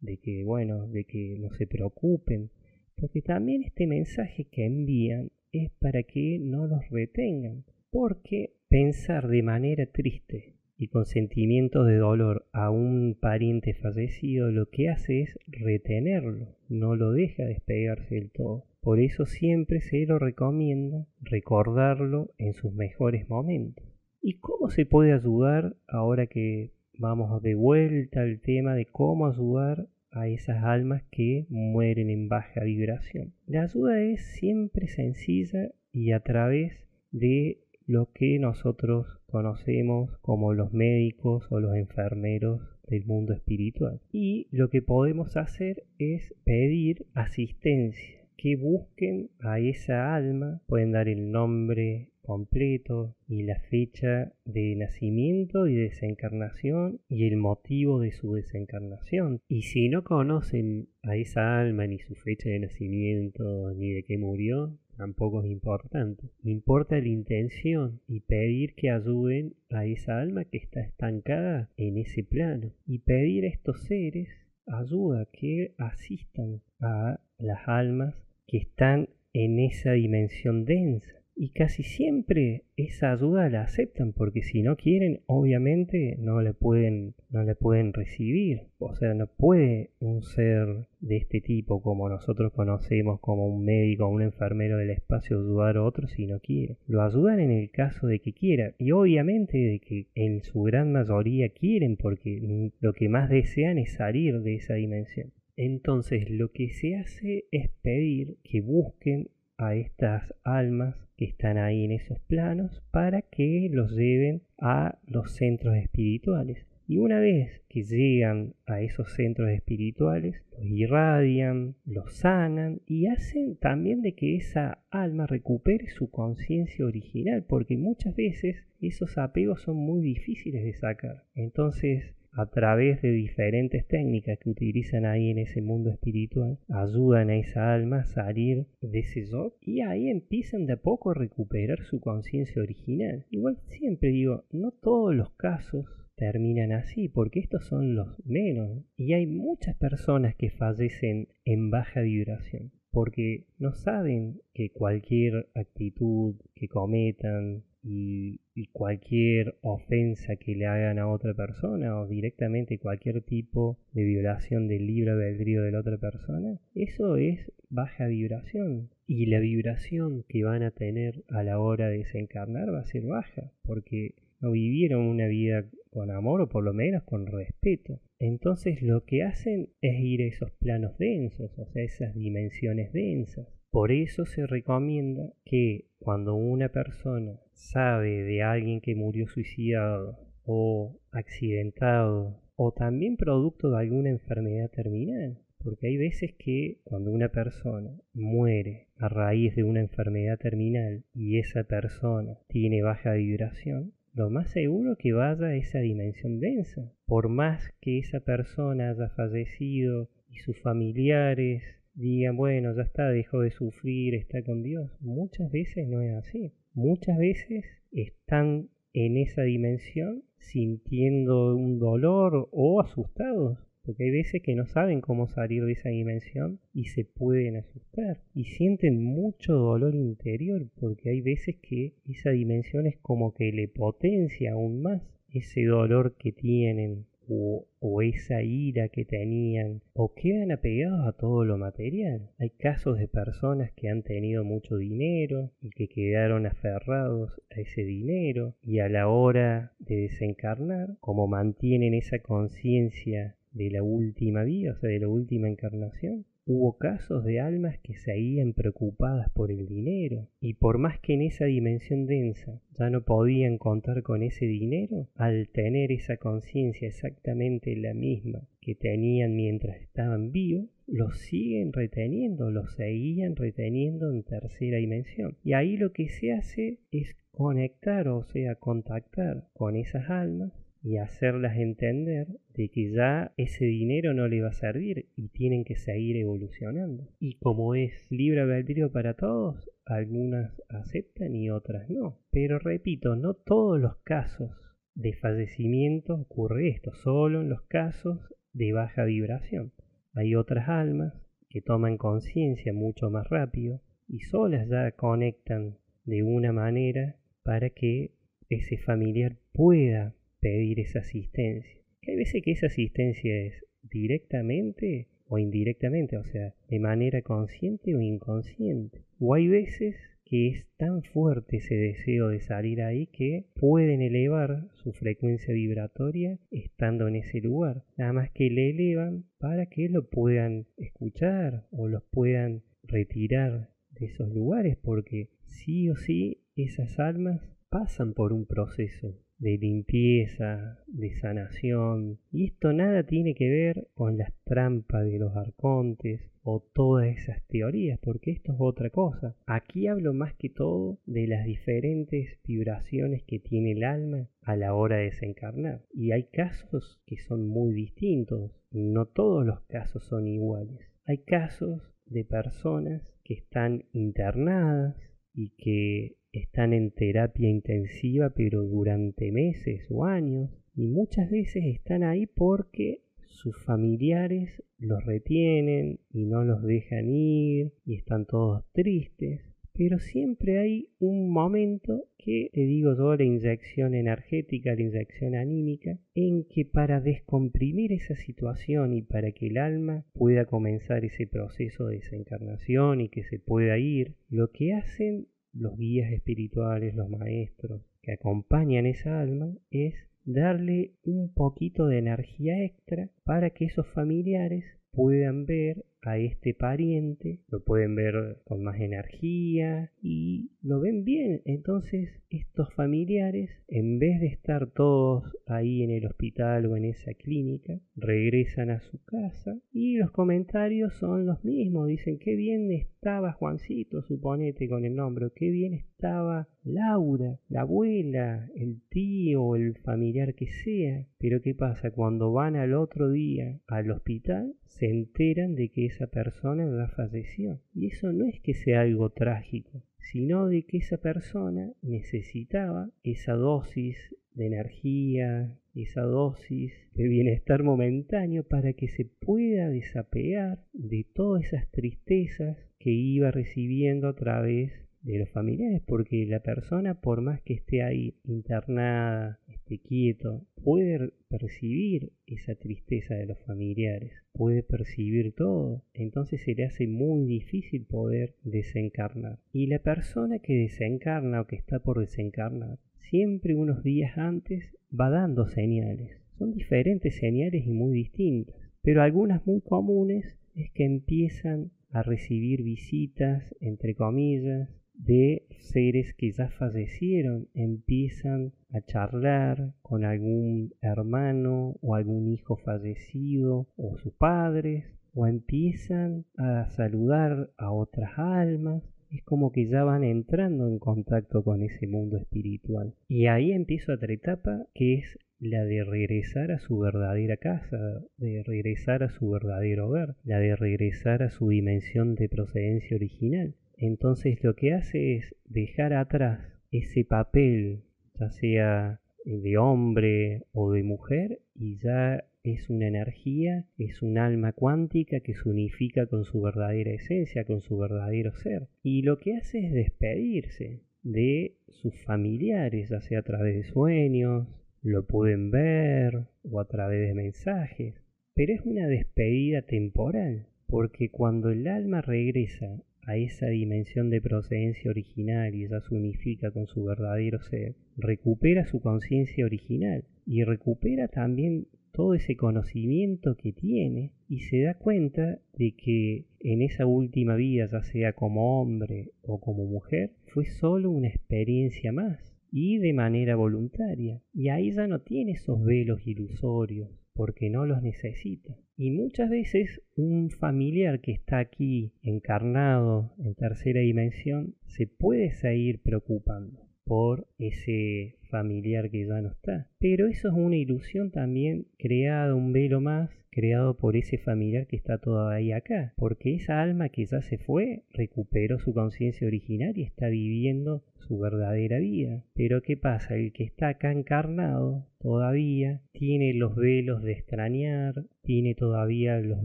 de 0.01 0.19
que, 0.19 0.45
bueno, 0.45 0.87
de 0.87 1.05
que 1.05 1.37
no 1.39 1.51
se 1.55 1.67
preocupen, 1.67 2.51
porque 2.95 3.23
también 3.23 3.63
este 3.63 3.87
mensaje 3.87 4.49
que 4.51 4.67
envían 4.67 5.31
es 5.51 5.71
para 5.79 6.03
que 6.03 6.39
no 6.41 6.67
los 6.67 6.87
retengan, 6.91 7.65
porque 7.91 8.53
pensar 8.69 9.29
de 9.29 9.43
manera 9.43 9.87
triste 9.87 10.58
y 10.79 10.89
con 10.89 11.05
sentimientos 11.05 11.87
de 11.89 11.97
dolor 11.97 12.47
a 12.53 12.71
un 12.71 13.17
pariente 13.21 13.75
fallecido 13.75 14.53
lo 14.53 14.71
que 14.71 14.89
hace 14.89 15.23
es 15.23 15.39
retenerlo, 15.49 16.55
no 16.69 16.95
lo 16.95 17.11
deja 17.11 17.45
despegarse 17.45 18.15
del 18.15 18.31
todo. 18.31 18.65
Por 18.81 19.01
eso 19.01 19.27
siempre 19.27 19.81
se 19.81 20.07
lo 20.07 20.21
recomienda 20.21 21.07
recordarlo 21.21 22.31
en 22.39 22.55
sus 22.55 22.73
mejores 22.73 23.29
momentos. 23.29 23.85
¿Y 24.23 24.35
cómo 24.35 24.71
se 24.71 24.87
puede 24.87 25.13
ayudar 25.13 25.77
ahora 25.89 26.29
que 26.29 26.73
vamos 26.97 27.43
de 27.43 27.57
vuelta 27.57 28.23
al 28.23 28.41
tema 28.41 28.75
de 28.75 28.87
cómo 28.87 29.27
ayudar 29.27 29.89
a 30.13 30.29
esas 30.29 30.63
almas 30.63 31.03
que 31.11 31.47
mueren 31.49 32.09
en 32.09 32.29
baja 32.29 32.63
vibración? 32.63 33.35
La 33.47 33.63
ayuda 33.63 34.01
es 34.01 34.25
siempre 34.25 34.87
sencilla 34.87 35.73
y 35.93 36.13
a 36.13 36.21
través 36.21 36.73
de 37.11 37.65
lo 37.89 38.13
que 38.13 38.39
nosotros 38.39 39.07
conocemos 39.27 40.17
como 40.19 40.53
los 40.53 40.75
médicos 40.75 41.47
o 41.51 41.59
los 41.59 41.75
enfermeros 41.75 42.61
del 42.87 43.07
mundo 43.07 43.33
espiritual. 43.33 44.01
Y 44.13 44.47
lo 44.51 44.69
que 44.69 44.83
podemos 44.83 45.39
hacer 45.39 45.85
es 45.99 46.35
pedir 46.45 47.07
asistencia 47.15 48.19
que 48.37 48.57
busquen 48.57 49.31
a 49.41 49.59
esa 49.59 50.15
alma, 50.15 50.61
pueden 50.67 50.93
dar 50.93 51.09
el 51.09 51.33
nombre 51.33 52.11
completo 52.21 53.17
y 53.27 53.43
la 53.43 53.59
fecha 53.59 54.35
de 54.45 54.77
nacimiento 54.77 55.67
y 55.67 55.75
desencarnación 55.75 57.01
y 57.09 57.27
el 57.27 57.39
motivo 57.39 58.01
de 58.01 58.13
su 58.13 58.35
desencarnación. 58.35 59.41
Y 59.49 59.63
si 59.63 59.89
no 59.89 60.05
conocen 60.05 60.91
a 61.03 61.17
esa 61.17 61.59
alma 61.59 61.87
ni 61.87 61.99
su 62.01 62.15
fecha 62.15 62.51
de 62.51 62.61
nacimiento 62.61 63.73
ni 63.75 63.93
de 63.93 64.03
qué 64.05 64.19
murió, 64.19 64.77
tampoco 64.99 65.43
es 65.43 65.51
importante. 65.51 66.31
Importa 66.43 66.99
la 66.99 67.09
intención 67.09 68.03
y 68.07 68.21
pedir 68.21 68.75
que 68.75 68.91
ayuden 68.91 69.55
a 69.71 69.87
esa 69.87 70.21
alma 70.21 70.45
que 70.45 70.59
está 70.59 70.81
estancada 70.81 71.71
en 71.77 71.97
ese 71.97 72.25
plano. 72.25 72.73
Y 72.87 72.99
pedir 72.99 73.45
a 73.45 73.49
estos 73.49 73.85
seres 73.85 74.29
ayuda 74.67 75.27
que 75.33 75.75
asistan 75.79 76.61
a 76.81 77.21
las 77.39 77.67
almas 77.67 78.15
que 78.47 78.59
están 78.59 79.09
en 79.33 79.61
esa 79.61 79.93
dimensión 79.93 80.65
densa. 80.65 81.18
Y 81.41 81.51
casi 81.51 81.85
siempre 81.85 82.65
esa 82.77 83.13
ayuda 83.13 83.49
la 83.49 83.63
aceptan 83.63 84.13
porque 84.13 84.43
si 84.43 84.61
no 84.61 84.75
quieren, 84.75 85.21
obviamente 85.27 86.17
no 86.19 86.43
le 86.43 86.53
pueden, 86.53 87.15
no 87.31 87.45
le 87.45 87.55
pueden 87.55 87.93
recibir. 87.93 88.63
O 88.79 88.97
sea, 88.97 89.15
no 89.15 89.29
puede 89.29 89.93
un 90.01 90.25
ser 90.25 90.89
de 90.99 91.17
este 91.17 91.41
tipo 91.41 91.81
como 91.81 92.09
nosotros 92.09 92.53
conocemos 92.53 93.21
como 93.21 93.47
un 93.47 93.65
médico 93.65 94.07
o 94.07 94.09
un 94.09 94.23
enfermero 94.23 94.79
del 94.79 94.91
espacio 94.91 95.39
ayudar 95.39 95.77
a 95.77 95.85
otro 95.85 96.09
si 96.09 96.27
no 96.27 96.41
quiere. 96.41 96.79
Lo 96.89 97.03
ayudan 97.03 97.39
en 97.39 97.53
el 97.53 97.71
caso 97.71 98.09
de 98.09 98.19
que 98.19 98.33
quiera. 98.33 98.75
Y 98.77 98.91
obviamente 98.91 99.59
de 99.59 99.79
que 99.79 100.09
en 100.17 100.43
su 100.43 100.63
gran 100.63 100.91
mayoría 100.91 101.51
quieren 101.51 101.97
porque 101.97 102.73
lo 102.81 102.93
que 102.95 103.09
más 103.09 103.31
desean 103.31 103.79
es 103.79 103.93
salir 103.93 104.41
de 104.41 104.57
esa 104.57 104.75
dimensión. 104.75 105.33
Entonces 105.55 106.31
lo 106.31 106.51
que 106.51 106.71
se 106.71 106.97
hace 106.97 107.45
es 107.53 107.71
pedir 107.83 108.39
que 108.43 108.61
busquen 108.61 109.31
a 109.59 109.75
estas 109.75 110.33
almas 110.45 110.95
que 111.17 111.25
están 111.25 111.59
ahí 111.59 111.85
en 111.85 111.93
esos 111.93 112.21
planos 112.21 112.81
para 112.93 113.23
que 113.23 113.69
los 113.73 113.95
lleven 113.95 114.43
a 114.57 114.99
los 115.07 115.33
centros 115.33 115.77
espirituales. 115.77 116.65
Y 116.87 116.97
una 116.97 117.21
vez 117.21 117.61
que 117.69 117.83
llegan 117.83 118.55
a 118.65 118.81
esos 118.81 119.13
centros 119.13 119.51
espirituales, 119.51 120.43
los 120.53 120.65
irradian, 120.65 121.75
los 121.85 122.15
sanan 122.15 122.81
y 122.87 123.09
hacen 123.09 123.57
también 123.57 124.01
de 124.01 124.15
que 124.15 124.37
esa 124.37 124.79
alma 124.91 125.27
recupere 125.27 125.89
su 125.89 126.11
conciencia 126.11 126.87
original, 126.87 127.45
porque 127.47 127.77
muchas 127.77 128.17
veces 128.17 128.65
esos 128.81 129.19
apegos 129.19 129.61
son 129.61 129.77
muy 129.77 130.01
difíciles 130.01 130.65
de 130.65 130.73
sacar. 130.73 131.25
Entonces 131.35 132.15
a 132.39 132.47
través 132.47 133.03
de 133.03 133.11
diferentes 133.11 133.85
técnicas 133.89 134.39
que 134.39 134.49
utilizan 134.49 135.07
ahí 135.07 135.31
en 135.31 135.39
ese 135.39 135.61
mundo 135.61 135.91
espiritual, 135.91 136.61
ayudan 136.69 137.31
a 137.31 137.37
esa 137.37 137.75
alma 137.75 137.99
a 137.99 138.05
salir 138.05 138.67
de 138.81 139.01
ese 139.01 139.25
yo 139.25 139.57
y 139.61 139.81
ahí 139.81 140.09
empiezan 140.09 140.65
de 140.67 140.75
a 140.75 140.77
poco 140.77 141.11
a 141.11 141.15
recuperar 141.15 141.83
su 141.83 141.99
conciencia 142.01 142.63
original. 142.63 143.27
Igual 143.31 143.59
siempre 143.67 144.11
digo, 144.11 144.45
no 144.53 144.71
todos 144.71 145.17
los 145.17 145.33
casos 145.33 145.87
terminan 146.15 146.71
así, 146.71 147.09
porque 147.09 147.41
estos 147.41 147.67
son 147.67 147.97
los 147.97 148.25
menos. 148.25 148.85
Y 148.97 149.15
hay 149.15 149.27
muchas 149.27 149.75
personas 149.77 150.37
que 150.37 150.51
fallecen 150.51 151.29
en 151.45 151.71
baja 151.71 152.03
vibración. 152.03 152.71
porque 152.91 153.47
no 153.59 153.75
saben 153.75 154.41
que 154.55 154.71
cualquier 154.71 155.51
actitud 155.55 156.37
que 156.55 156.69
cometan 156.69 157.65
y, 157.83 158.41
cualquier 158.73 159.57
ofensa 159.63 160.37
que 160.37 160.55
le 160.55 160.67
hagan 160.67 160.99
a 160.99 161.09
otra 161.09 161.35
persona 161.35 161.99
o 161.99 162.07
directamente 162.07 162.79
cualquier 162.79 163.23
tipo 163.23 163.79
de 163.93 164.05
violación 164.05 164.69
del 164.69 164.87
libre 164.87 165.13
albedrío 165.13 165.63
de 165.63 165.73
la 165.73 165.81
otra 165.81 165.99
persona, 165.99 166.61
eso 166.75 167.17
es 167.17 167.53
baja 167.71 168.07
vibración. 168.07 168.91
Y 169.07 169.27
la 169.27 169.41
vibración 169.41 170.25
que 170.29 170.45
van 170.45 170.63
a 170.63 170.71
tener 170.71 171.25
a 171.29 171.43
la 171.43 171.59
hora 171.59 171.89
de 171.89 171.99
desencarnar 171.99 172.73
va 172.73 172.81
a 172.81 172.85
ser 172.85 173.05
baja, 173.05 173.53
porque 173.63 174.15
no 174.41 174.53
vivieron 174.53 175.03
una 175.03 175.27
vida 175.27 175.65
con 175.91 176.11
amor 176.11 176.43
o 176.43 176.49
por 176.49 176.65
lo 176.65 176.73
menos 176.73 177.03
con 177.05 177.27
respeto. 177.27 178.01
Entonces 178.19 178.83
lo 178.83 179.05
que 179.05 179.23
hacen 179.23 179.71
es 179.81 179.99
ir 180.01 180.23
a 180.23 180.27
esos 180.27 180.51
planos 180.53 180.99
densos, 180.99 181.57
o 181.59 181.67
sea, 181.67 181.83
esas 181.83 182.15
dimensiones 182.15 182.93
densas. 182.93 183.49
Por 183.71 183.93
eso 183.93 184.25
se 184.25 184.47
recomienda 184.47 185.33
que 185.45 185.87
cuando 185.99 186.35
una 186.35 186.71
persona 186.71 187.41
sabe 187.59 188.23
de 188.23 188.43
alguien 188.43 188.81
que 188.81 188.95
murió 188.95 189.27
suicidado 189.27 190.17
o 190.45 190.99
accidentado 191.11 192.41
o 192.57 192.73
también 192.73 193.17
producto 193.17 193.71
de 193.71 193.79
alguna 193.79 194.11
enfermedad 194.11 194.71
terminal, 194.71 195.39
porque 195.59 195.89
hay 195.89 195.97
veces 195.97 196.33
que 196.39 196.79
cuando 196.85 197.11
una 197.11 197.29
persona 197.31 197.91
muere 198.15 198.87
a 198.97 199.09
raíz 199.09 199.55
de 199.57 199.65
una 199.65 199.81
enfermedad 199.81 200.39
terminal 200.39 201.05
y 201.13 201.39
esa 201.39 201.65
persona 201.65 202.39
tiene 202.49 202.83
baja 202.83 203.13
vibración, 203.15 203.93
lo 204.15 204.31
más 204.31 204.51
seguro 204.51 204.97
que 204.97 205.13
vaya 205.13 205.47
a 205.47 205.57
esa 205.57 205.81
dimensión 205.81 206.41
densa. 206.41 206.93
Por 207.07 207.29
más 207.29 207.73
que 207.81 207.99
esa 207.99 208.21
persona 208.21 208.91
haya 208.91 209.09
fallecido 209.11 210.09
y 210.31 210.39
sus 210.39 210.59
familiares 210.61 211.63
digan, 211.95 212.37
bueno, 212.37 212.75
ya 212.75 212.83
está, 212.83 213.11
dejó 213.11 213.41
de 213.41 213.51
sufrir, 213.51 214.15
está 214.15 214.43
con 214.43 214.63
Dios. 214.63 214.91
Muchas 215.01 215.51
veces 215.51 215.89
no 215.89 216.01
es 216.01 216.15
así. 216.15 216.53
Muchas 216.75 217.19
veces 217.19 217.65
están 217.93 218.69
en 218.93 219.17
esa 219.17 219.43
dimensión 219.43 220.25
sintiendo 220.39 221.55
un 221.55 221.79
dolor 221.79 222.49
o 222.53 222.81
asustados 222.81 223.59
porque 223.89 224.05
hay 224.05 224.11
veces 224.11 224.43
que 224.43 224.55
no 224.55 224.67
saben 224.67 225.01
cómo 225.01 225.29
salir 225.29 225.65
de 225.65 225.73
esa 225.73 225.89
dimensión 225.89 226.61
y 226.75 226.85
se 226.89 227.07
pueden 227.07 227.57
asustar 227.57 228.21
y 228.35 228.45
sienten 228.45 229.03
mucho 229.03 229.55
dolor 229.55 229.95
interior 229.95 230.69
porque 230.79 231.09
hay 231.09 231.23
veces 231.23 231.57
que 231.57 231.95
esa 232.07 232.29
dimensión 232.29 232.87
es 232.87 232.99
como 232.99 233.33
que 233.33 233.51
le 233.51 233.67
potencia 233.67 234.53
aún 234.53 234.83
más 234.83 235.03
ese 235.33 235.65
dolor 235.65 236.17
que 236.19 236.33
tienen 236.33 237.07
o, 237.29 237.67
esa 238.03 238.43
ira 238.43 238.89
que 238.89 239.05
tenían 239.05 239.83
o 239.93 240.15
quedan 240.15 240.53
apegados 240.53 241.07
a 241.07 241.13
todo 241.13 241.45
lo 241.45 241.59
material. 241.59 242.31
Hay 242.39 242.51
casos 242.51 242.99
de 242.99 243.09
personas 243.09 243.73
que 243.73 243.89
han 243.89 244.03
tenido 244.03 244.45
mucho 244.45 244.77
dinero 244.77 245.53
y 245.61 245.71
que 245.71 245.89
quedaron 245.89 246.47
aferrados 246.47 247.41
a 247.51 247.61
ese 247.61 247.85
dinero 247.85 248.55
y 248.63 248.79
a 248.79 248.89
la 248.89 249.09
hora 249.09 249.73
de 249.79 249.97
desencarnar, 249.97 250.97
como 251.01 251.27
mantienen 251.27 251.95
esa 251.95 252.21
conciencia 252.21 253.37
de 253.53 253.71
la 253.71 253.83
última 253.83 254.45
vida, 254.45 254.73
o 254.73 254.77
sea, 254.77 254.91
de 254.91 255.01
la 255.01 255.09
última 255.09 255.49
encarnación. 255.49 256.25
Hubo 256.51 256.79
casos 256.79 257.27
de 257.27 257.41
almas 257.41 257.77
que 257.81 257.93
seguían 257.93 258.55
preocupadas 258.55 259.29
por 259.35 259.53
el 259.53 259.67
dinero 259.67 260.31
y 260.41 260.55
por 260.55 260.79
más 260.79 260.99
que 260.99 261.13
en 261.13 261.21
esa 261.21 261.45
dimensión 261.45 262.07
densa 262.07 262.63
ya 262.79 262.89
no 262.89 263.05
podían 263.05 263.59
contar 263.59 264.03
con 264.03 264.23
ese 264.23 264.47
dinero, 264.47 265.11
al 265.15 265.51
tener 265.51 265.93
esa 265.93 266.17
conciencia 266.17 266.89
exactamente 266.89 267.77
la 267.77 267.93
misma 267.93 268.49
que 268.63 268.75
tenían 268.75 269.37
mientras 269.37 269.77
estaban 269.83 270.33
vivos, 270.33 270.71
lo 270.87 271.11
siguen 271.13 271.75
reteniendo, 271.75 272.51
lo 272.51 272.67
seguían 272.67 273.37
reteniendo 273.37 274.11
en 274.11 274.23
tercera 274.23 274.79
dimensión. 274.79 275.37
Y 275.45 275.53
ahí 275.53 275.77
lo 275.77 275.93
que 275.93 276.09
se 276.09 276.33
hace 276.33 276.79
es 276.91 277.15
conectar, 277.31 278.09
o 278.09 278.23
sea, 278.23 278.55
contactar 278.55 279.45
con 279.53 279.77
esas 279.77 280.09
almas 280.09 280.55
y 280.83 280.99
hacerlas 280.99 281.57
entender 281.57 282.29
de 282.55 282.69
que 282.71 282.91
ya 282.93 283.33
ese 283.37 283.65
dinero 283.65 284.15
no 284.15 284.29
le 284.29 284.41
va 284.41 284.49
a 284.49 284.53
servir 284.53 285.09
y 285.17 285.29
tienen 285.29 285.65
que 285.65 285.77
seguir 285.77 286.17
evolucionando. 286.17 287.09
Y 287.19 287.39
como 287.39 287.75
es 287.75 288.07
libre 288.11 288.41
albedrío 288.41 288.93
para 288.93 289.15
todos, 289.15 289.69
algunas 289.85 290.63
aceptan 290.69 291.35
y 291.35 291.51
otras 291.51 291.89
no. 291.91 292.19
Pero 292.31 292.59
repito, 292.59 293.17
no 293.17 293.35
todos 293.35 293.81
los 293.81 293.97
casos 294.05 294.51
de 294.95 295.13
fallecimiento 295.15 296.15
ocurre 296.15 296.69
esto, 296.69 296.93
solo 296.93 297.43
en 297.43 297.49
los 297.49 297.63
casos 297.63 298.35
de 298.53 298.73
baja 298.73 299.05
vibración. 299.05 299.73
Hay 300.13 300.35
otras 300.35 300.69
almas 300.69 301.15
que 301.49 301.63
toman 301.63 301.97
conciencia 301.97 302.73
mucho 302.73 303.11
más 303.11 303.29
rápido 303.29 303.81
y 304.09 304.21
solas 304.21 304.69
ya 304.69 304.93
conectan 304.93 305.79
de 306.05 306.23
una 306.23 306.53
manera 306.53 307.17
para 307.43 307.71
que 307.71 308.13
ese 308.49 308.79
familiar 308.79 309.37
pueda 309.53 310.15
pedir 310.41 310.81
esa 310.81 311.01
asistencia. 311.01 311.81
Que 312.01 312.13
hay 312.13 312.17
veces 312.17 312.43
que 312.43 312.53
esa 312.53 312.67
asistencia 312.67 313.37
es 313.37 313.65
directamente 313.83 315.09
o 315.27 315.39
indirectamente, 315.39 316.17
o 316.17 316.25
sea, 316.25 316.55
de 316.69 316.79
manera 316.79 317.23
consciente 317.23 317.95
o 317.95 318.01
inconsciente. 318.01 319.05
O 319.19 319.35
hay 319.35 319.49
veces 319.49 319.97
que 320.25 320.49
es 320.49 320.67
tan 320.77 321.03
fuerte 321.03 321.57
ese 321.57 321.75
deseo 321.75 322.29
de 322.29 322.41
salir 322.41 322.83
ahí 322.83 323.07
que 323.07 323.47
pueden 323.55 324.03
elevar 324.03 324.69
su 324.75 324.93
frecuencia 324.93 325.55
vibratoria 325.55 326.39
estando 326.51 327.09
en 327.09 327.17
ese 327.17 327.41
lugar. 327.41 327.85
Nada 327.97 328.13
más 328.13 328.31
que 328.31 328.51
le 328.51 328.71
elevan 328.71 329.25
para 329.39 329.67
que 329.67 329.89
lo 329.89 330.09
puedan 330.09 330.67
escuchar 330.77 331.67
o 331.71 331.89
los 331.89 332.03
puedan 332.11 332.63
retirar 332.83 333.71
de 333.91 334.07
esos 334.07 334.29
lugares 334.29 334.77
porque 334.77 335.31
sí 335.47 335.89
o 335.89 335.97
sí 335.97 336.43
esas 336.57 336.99
almas 336.99 337.41
pasan 337.71 338.13
por 338.13 338.33
un 338.33 338.47
proceso 338.47 339.19
de 339.39 339.57
limpieza, 339.57 340.79
de 340.87 341.13
sanación. 341.21 342.19
Y 342.31 342.47
esto 342.47 342.73
nada 342.73 343.05
tiene 343.05 343.35
que 343.35 343.49
ver 343.49 343.89
con 343.95 344.19
las 344.19 344.33
trampas 344.45 345.07
de 345.07 345.19
los 345.19 345.37
arcontes 345.37 346.21
o 346.43 346.61
todas 346.75 347.07
esas 347.07 347.47
teorías, 347.47 347.99
porque 348.01 348.31
esto 348.31 348.53
es 348.53 348.59
otra 348.61 348.91
cosa. 348.91 349.37
Aquí 349.47 349.87
hablo 349.87 350.15
más 350.15 350.35
que 350.35 350.49
todo 350.49 350.99
de 351.07 351.27
las 351.27 351.45
diferentes 351.45 352.39
vibraciones 352.45 353.23
que 353.25 353.39
tiene 353.39 353.73
el 353.73 353.85
alma 353.85 354.29
a 354.43 354.57
la 354.57 354.75
hora 354.75 354.97
de 354.97 355.05
desencarnar. 355.05 355.85
Y 355.93 356.13
hay 356.13 356.25
casos 356.25 357.01
que 357.07 357.19
son 357.19 357.47
muy 357.47 357.75
distintos. 357.75 358.53
No 358.71 359.07
todos 359.07 359.47
los 359.47 359.61
casos 359.63 360.05
son 360.05 360.27
iguales. 360.27 360.91
Hay 361.05 361.19
casos 361.19 361.95
de 362.07 362.25
personas 362.25 363.15
que 363.25 363.35
están 363.35 363.85
internadas 363.93 364.97
y 365.35 365.51
que 365.51 366.17
están 366.33 366.73
en 366.73 366.91
terapia 366.91 367.49
intensiva 367.49 368.31
pero 368.31 368.63
durante 368.63 369.33
meses 369.33 369.87
o 369.91 370.05
años 370.05 370.51
y 370.75 370.87
muchas 370.87 371.31
veces 371.31 371.65
están 371.65 372.05
ahí 372.05 372.27
porque 372.27 373.03
sus 373.29 373.57
familiares 373.65 374.63
los 374.79 375.05
retienen 375.05 376.01
y 376.11 376.25
no 376.25 376.45
los 376.45 376.63
dejan 376.63 377.09
ir 377.09 377.73
y 377.85 377.95
están 377.95 378.27
todos 378.27 378.65
tristes. 378.73 379.43
Pero 379.75 380.01
siempre 380.01 380.59
hay 380.59 380.89
un 380.99 381.31
momento 381.31 382.09
que, 382.19 382.51
te 382.53 382.63
digo 382.63 382.97
yo, 382.97 383.15
la 383.15 383.23
inyección 383.23 383.95
energética, 383.95 384.75
la 384.75 384.83
inyección 384.83 385.37
anímica, 385.37 386.01
en 386.17 386.45
que 386.45 386.65
para 386.65 387.01
descomprimir 387.01 387.93
esa 387.93 388.17
situación 388.17 388.93
y 388.93 389.03
para 389.03 389.31
que 389.31 389.47
el 389.47 389.57
alma 389.57 390.05
pueda 390.15 390.47
comenzar 390.47 391.05
ese 391.05 391.29
proceso 391.29 391.87
de 391.87 391.99
desencarnación 391.99 393.01
y 393.03 393.09
que 393.09 393.23
se 393.23 393.39
pueda 393.39 393.79
ir, 393.79 394.17
lo 394.29 394.51
que 394.51 394.75
hacen 394.75 395.29
los 395.59 395.77
guías 395.77 396.13
espirituales, 396.13 396.95
los 396.95 397.09
maestros 397.09 397.83
que 398.03 398.13
acompañan 398.13 398.87
esa 398.87 399.21
alma, 399.21 399.53
es 399.71 399.95
darle 400.25 400.93
un 401.05 401.33
poquito 401.33 401.87
de 401.87 401.99
energía 401.99 402.63
extra 402.65 403.11
para 403.25 403.51
que 403.51 403.65
esos 403.65 403.87
familiares 403.89 404.65
puedan 404.91 405.47
ver 405.47 405.85
a 406.03 406.19
este 406.19 406.55
pariente, 406.55 407.41
lo 407.49 407.63
pueden 407.65 407.95
ver 407.95 408.39
con 408.45 408.63
más 408.63 408.81
energía 408.81 409.91
y 410.01 410.51
lo 410.63 410.81
ven 410.81 411.05
bien. 411.05 411.43
Entonces 411.45 412.23
estos 412.31 412.73
familiares, 412.75 413.51
en 413.69 413.99
vez 413.99 414.21
de 414.21 414.27
estar 414.27 414.71
todos 414.71 415.25
ahí 415.47 415.83
en 415.83 415.91
el 415.91 416.07
hospital 416.07 416.67
o 416.67 416.77
en 416.77 416.85
esa 416.85 417.15
clínica, 417.15 417.81
regresan 417.97 418.71
a 418.71 418.81
su 418.81 419.03
casa 419.05 419.59
y 419.73 419.97
los 419.97 420.11
comentarios 420.11 420.95
son 420.95 421.27
los 421.27 421.45
mismos. 421.45 421.89
Dicen, 421.89 422.19
qué 422.19 422.37
bien 422.37 422.71
estaba 422.73 423.33
Juancito, 423.33 424.03
suponete 424.03 424.69
con 424.69 424.85
el 424.85 424.95
nombre, 424.95 425.29
qué 425.35 425.51
bien 425.51 425.75
estaba 425.75 426.49
Laura, 426.65 427.41
la 427.49 427.63
abuela, 427.63 428.51
el 428.55 428.83
tío, 428.91 429.57
el 429.57 429.79
familiar 429.79 430.35
que 430.35 430.49
sea. 430.49 431.07
Pero 431.19 431.41
¿qué 431.41 431.55
pasa? 431.55 431.91
Cuando 431.91 432.33
van 432.33 432.57
al 432.57 432.75
otro 432.75 433.11
día 433.11 433.61
al 433.67 433.91
hospital, 433.91 434.55
se 434.67 434.91
enteran 434.91 435.55
de 435.55 435.71
que 435.71 435.88
esa 435.89 436.07
persona 436.07 436.65
ya 436.65 436.89
falleció. 436.89 437.61
Y 437.75 437.89
eso 437.89 438.13
no 438.13 438.27
es 438.27 438.41
que 438.41 438.55
sea 438.55 438.83
algo 438.83 439.11
trágico, 439.11 439.83
sino 439.99 440.47
de 440.47 440.65
que 440.65 440.79
esa 440.79 440.99
persona 440.99 441.73
necesitaba 441.83 442.91
esa 443.03 443.35
dosis 443.35 443.97
de 444.35 444.47
energía, 444.47 445.59
esa 445.75 446.03
dosis 446.03 446.73
de 446.95 447.09
bienestar 447.09 447.63
momentáneo 447.63 448.45
para 448.45 448.73
que 448.73 448.89
se 448.89 449.05
pueda 449.05 449.69
desapegar 449.69 450.65
de 450.73 451.05
todas 451.13 451.45
esas 451.45 451.71
tristezas 451.71 452.57
que 452.79 452.91
iba 452.91 453.31
recibiendo 453.31 454.09
a 454.09 454.15
través 454.15 454.88
de 455.13 455.21
los 455.21 455.31
familiares, 455.31 455.83
porque 455.87 456.27
la 456.27 456.41
persona, 456.41 457.01
por 457.01 457.23
más 457.23 457.41
que 457.43 457.55
esté 457.55 457.83
ahí 457.83 458.15
internada, 458.25 459.41
esté 459.49 459.79
quieto, 459.79 460.45
puede 460.63 461.13
percibir 461.29 462.13
esa 462.27 462.55
tristeza 462.55 463.15
de 463.15 463.27
los 463.27 463.39
familiares, 463.41 464.13
puede 464.33 464.63
percibir 464.63 465.33
todo, 465.35 465.83
entonces 465.95 466.43
se 466.45 466.55
le 466.55 466.67
hace 466.67 466.87
muy 466.87 467.27
difícil 467.27 467.87
poder 467.87 468.35
desencarnar. 468.45 469.39
Y 469.53 469.67
la 469.67 469.79
persona 469.79 470.41
que 470.41 470.55
desencarna 470.55 471.41
o 471.41 471.47
que 471.47 471.57
está 471.57 471.79
por 471.79 472.01
desencarnar, 472.01 472.79
siempre 473.11 473.55
unos 473.55 473.83
días 473.83 474.19
antes 474.19 474.77
va 474.93 475.09
dando 475.09 475.47
señales. 475.47 476.21
Son 476.39 476.53
diferentes 476.53 477.17
señales 477.17 477.67
y 477.67 477.71
muy 477.71 477.95
distintas, 477.95 478.57
pero 478.83 479.03
algunas 479.03 479.47
muy 479.47 479.61
comunes 479.63 480.39
es 480.55 480.71
que 480.73 480.85
empiezan 480.85 481.71
a 481.91 482.03
recibir 482.03 482.63
visitas, 482.63 483.55
entre 483.61 483.95
comillas, 483.95 484.69
de 484.99 485.47
seres 485.61 486.13
que 486.15 486.33
ya 486.33 486.49
fallecieron, 486.51 487.49
empiezan 487.55 488.53
a 488.73 488.81
charlar 488.83 489.73
con 489.81 490.05
algún 490.05 490.75
hermano 490.83 491.77
o 491.81 491.95
algún 491.95 492.29
hijo 492.29 492.57
fallecido 492.57 493.69
o 493.77 493.97
sus 493.99 494.13
padres, 494.15 494.85
o 495.15 495.27
empiezan 495.27 496.27
a 496.37 496.67
saludar 496.71 497.51
a 497.57 497.73
otras 497.73 498.19
almas. 498.19 498.83
Es 499.11 499.23
como 499.23 499.53
que 499.53 499.67
ya 499.67 499.85
van 499.85 500.05
entrando 500.05 500.69
en 500.69 500.79
contacto 500.79 501.43
con 501.43 501.63
ese 501.63 501.87
mundo 501.87 502.19
espiritual. 502.19 502.95
Y 503.09 503.27
ahí 503.27 503.53
empieza 503.53 503.95
otra 503.95 504.13
etapa 504.13 504.67
que 504.75 504.95
es 504.95 505.19
la 505.41 505.65
de 505.65 505.85
regresar 505.85 506.51
a 506.51 506.59
su 506.59 506.79
verdadera 506.79 507.37
casa, 507.37 508.03
de 508.19 508.43
regresar 508.45 509.03
a 509.03 509.11
su 509.11 509.31
verdadero 509.31 509.89
hogar, 509.89 510.17
la 510.25 510.39
de 510.41 510.57
regresar 510.57 511.23
a 511.23 511.31
su 511.31 511.49
dimensión 511.49 512.17
de 512.17 512.29
procedencia 512.29 512.97
original. 512.97 513.55
Entonces 513.79 514.43
lo 514.43 514.55
que 514.55 514.75
hace 514.75 515.15
es 515.17 515.35
dejar 515.45 515.93
atrás 515.93 516.41
ese 516.73 517.05
papel, 517.05 517.85
ya 518.19 518.31
sea 518.31 519.01
de 519.25 519.57
hombre 519.57 520.43
o 520.53 520.73
de 520.73 520.83
mujer, 520.83 521.41
y 521.55 521.79
ya 521.79 522.25
es 522.43 522.69
una 522.71 522.89
energía, 522.89 523.67
es 523.79 524.03
un 524.03 524.19
alma 524.19 524.53
cuántica 524.53 525.21
que 525.21 525.35
se 525.35 525.49
unifica 525.49 526.07
con 526.07 526.25
su 526.25 526.41
verdadera 526.41 526.91
esencia, 526.91 527.45
con 527.45 527.61
su 527.61 527.79
verdadero 527.79 528.35
ser. 528.35 528.69
Y 528.83 529.03
lo 529.03 529.19
que 529.19 529.37
hace 529.37 529.67
es 529.67 529.73
despedirse 529.73 530.83
de 531.03 531.57
sus 531.69 531.95
familiares, 532.05 532.89
ya 532.89 533.01
sea 533.01 533.21
a 533.21 533.23
través 533.23 533.55
de 533.55 533.65
sueños, 533.65 534.49
lo 534.83 535.07
pueden 535.07 535.51
ver 535.51 536.27
o 536.43 536.61
a 536.61 536.67
través 536.67 537.07
de 537.09 537.15
mensajes, 537.15 537.95
pero 538.35 538.55
es 538.55 538.63
una 538.63 538.87
despedida 538.87 539.63
temporal, 539.63 540.47
porque 540.67 541.11
cuando 541.11 541.51
el 541.51 541.67
alma 541.67 542.01
regresa 542.01 542.83
a 543.09 543.17
esa 543.17 543.47
dimensión 543.47 544.11
de 544.11 544.21
procedencia 544.21 544.91
original 544.91 545.55
y 545.55 545.65
ella 545.65 545.81
se 545.81 545.95
unifica 545.95 546.51
con 546.51 546.67
su 546.67 546.85
verdadero 546.85 547.41
ser, 547.41 547.75
recupera 547.97 548.67
su 548.67 548.81
conciencia 548.81 549.47
original 549.47 550.05
y 550.27 550.45
recupera 550.45 551.09
también 551.09 551.69
todo 551.91 552.13
ese 552.13 552.37
conocimiento 552.37 553.35
que 553.35 553.55
tiene 553.55 554.13
y 554.29 554.41
se 554.41 554.61
da 554.61 554.75
cuenta 554.75 555.41
de 555.57 555.73
que 555.73 556.27
en 556.41 556.61
esa 556.61 556.85
última 556.85 557.35
vida, 557.35 557.67
ya 557.73 557.83
sea 557.83 558.13
como 558.13 558.61
hombre 558.61 559.13
o 559.23 559.41
como 559.41 559.65
mujer, 559.65 560.13
fue 560.27 560.45
solo 560.45 560.91
una 560.91 561.09
experiencia 561.09 561.93
más 561.93 562.37
y 562.53 562.77
de 562.77 562.93
manera 562.93 563.37
voluntaria. 563.37 564.21
Y 564.35 564.51
ahí 564.51 564.71
ya 564.71 564.87
no 564.87 565.01
tiene 565.01 565.33
esos 565.33 565.65
velos 565.65 566.07
ilusorios, 566.07 566.91
porque 567.19 567.51
no 567.51 567.67
los 567.67 567.83
necesita. 567.83 568.57
Y 568.77 568.93
muchas 568.93 569.29
veces 569.29 569.83
un 569.97 570.31
familiar 570.31 571.01
que 571.01 571.11
está 571.11 571.41
aquí 571.41 571.93
encarnado 572.01 573.13
en 573.19 573.35
tercera 573.35 573.81
dimensión 573.81 574.55
se 574.67 574.87
puede 574.87 575.33
seguir 575.33 575.83
preocupando 575.83 576.69
por 576.85 577.27
ese 577.41 578.18
familiar 578.29 578.91
que 578.91 579.07
ya 579.07 579.21
no 579.21 579.31
está. 579.31 579.69
Pero 579.79 580.07
eso 580.07 580.29
es 580.29 580.35
una 580.35 580.57
ilusión 580.57 581.11
también 581.11 581.67
creada, 581.79 582.35
un 582.35 582.53
velo 582.53 582.81
más 582.81 583.11
creado 583.31 583.77
por 583.77 583.97
ese 583.97 584.19
familiar 584.19 584.67
que 584.67 584.77
está 584.77 584.99
todavía 584.99 585.59
acá, 585.59 585.93
porque 585.97 586.35
esa 586.35 586.61
alma 586.61 586.89
que 586.89 587.07
ya 587.07 587.23
se 587.23 587.39
fue 587.39 587.85
recuperó 587.91 588.59
su 588.59 588.75
conciencia 588.75 589.27
original 589.27 589.77
y 589.77 589.83
está 589.83 590.09
viviendo 590.09 590.83
su 590.97 591.19
verdadera 591.19 591.79
vida. 591.79 592.25
Pero 592.35 592.63
¿qué 592.63 592.77
pasa? 592.77 593.15
El 593.17 593.33
que 593.33 593.45
está 593.45 593.69
acá 593.69 593.93
encarnado 593.93 594.87
todavía 594.99 595.83
tiene 595.93 596.35
los 596.35 596.57
velos 596.57 597.03
de 597.03 597.13
extrañar, 597.13 598.07
tiene 598.23 598.55
todavía 598.55 599.19
los 599.21 599.45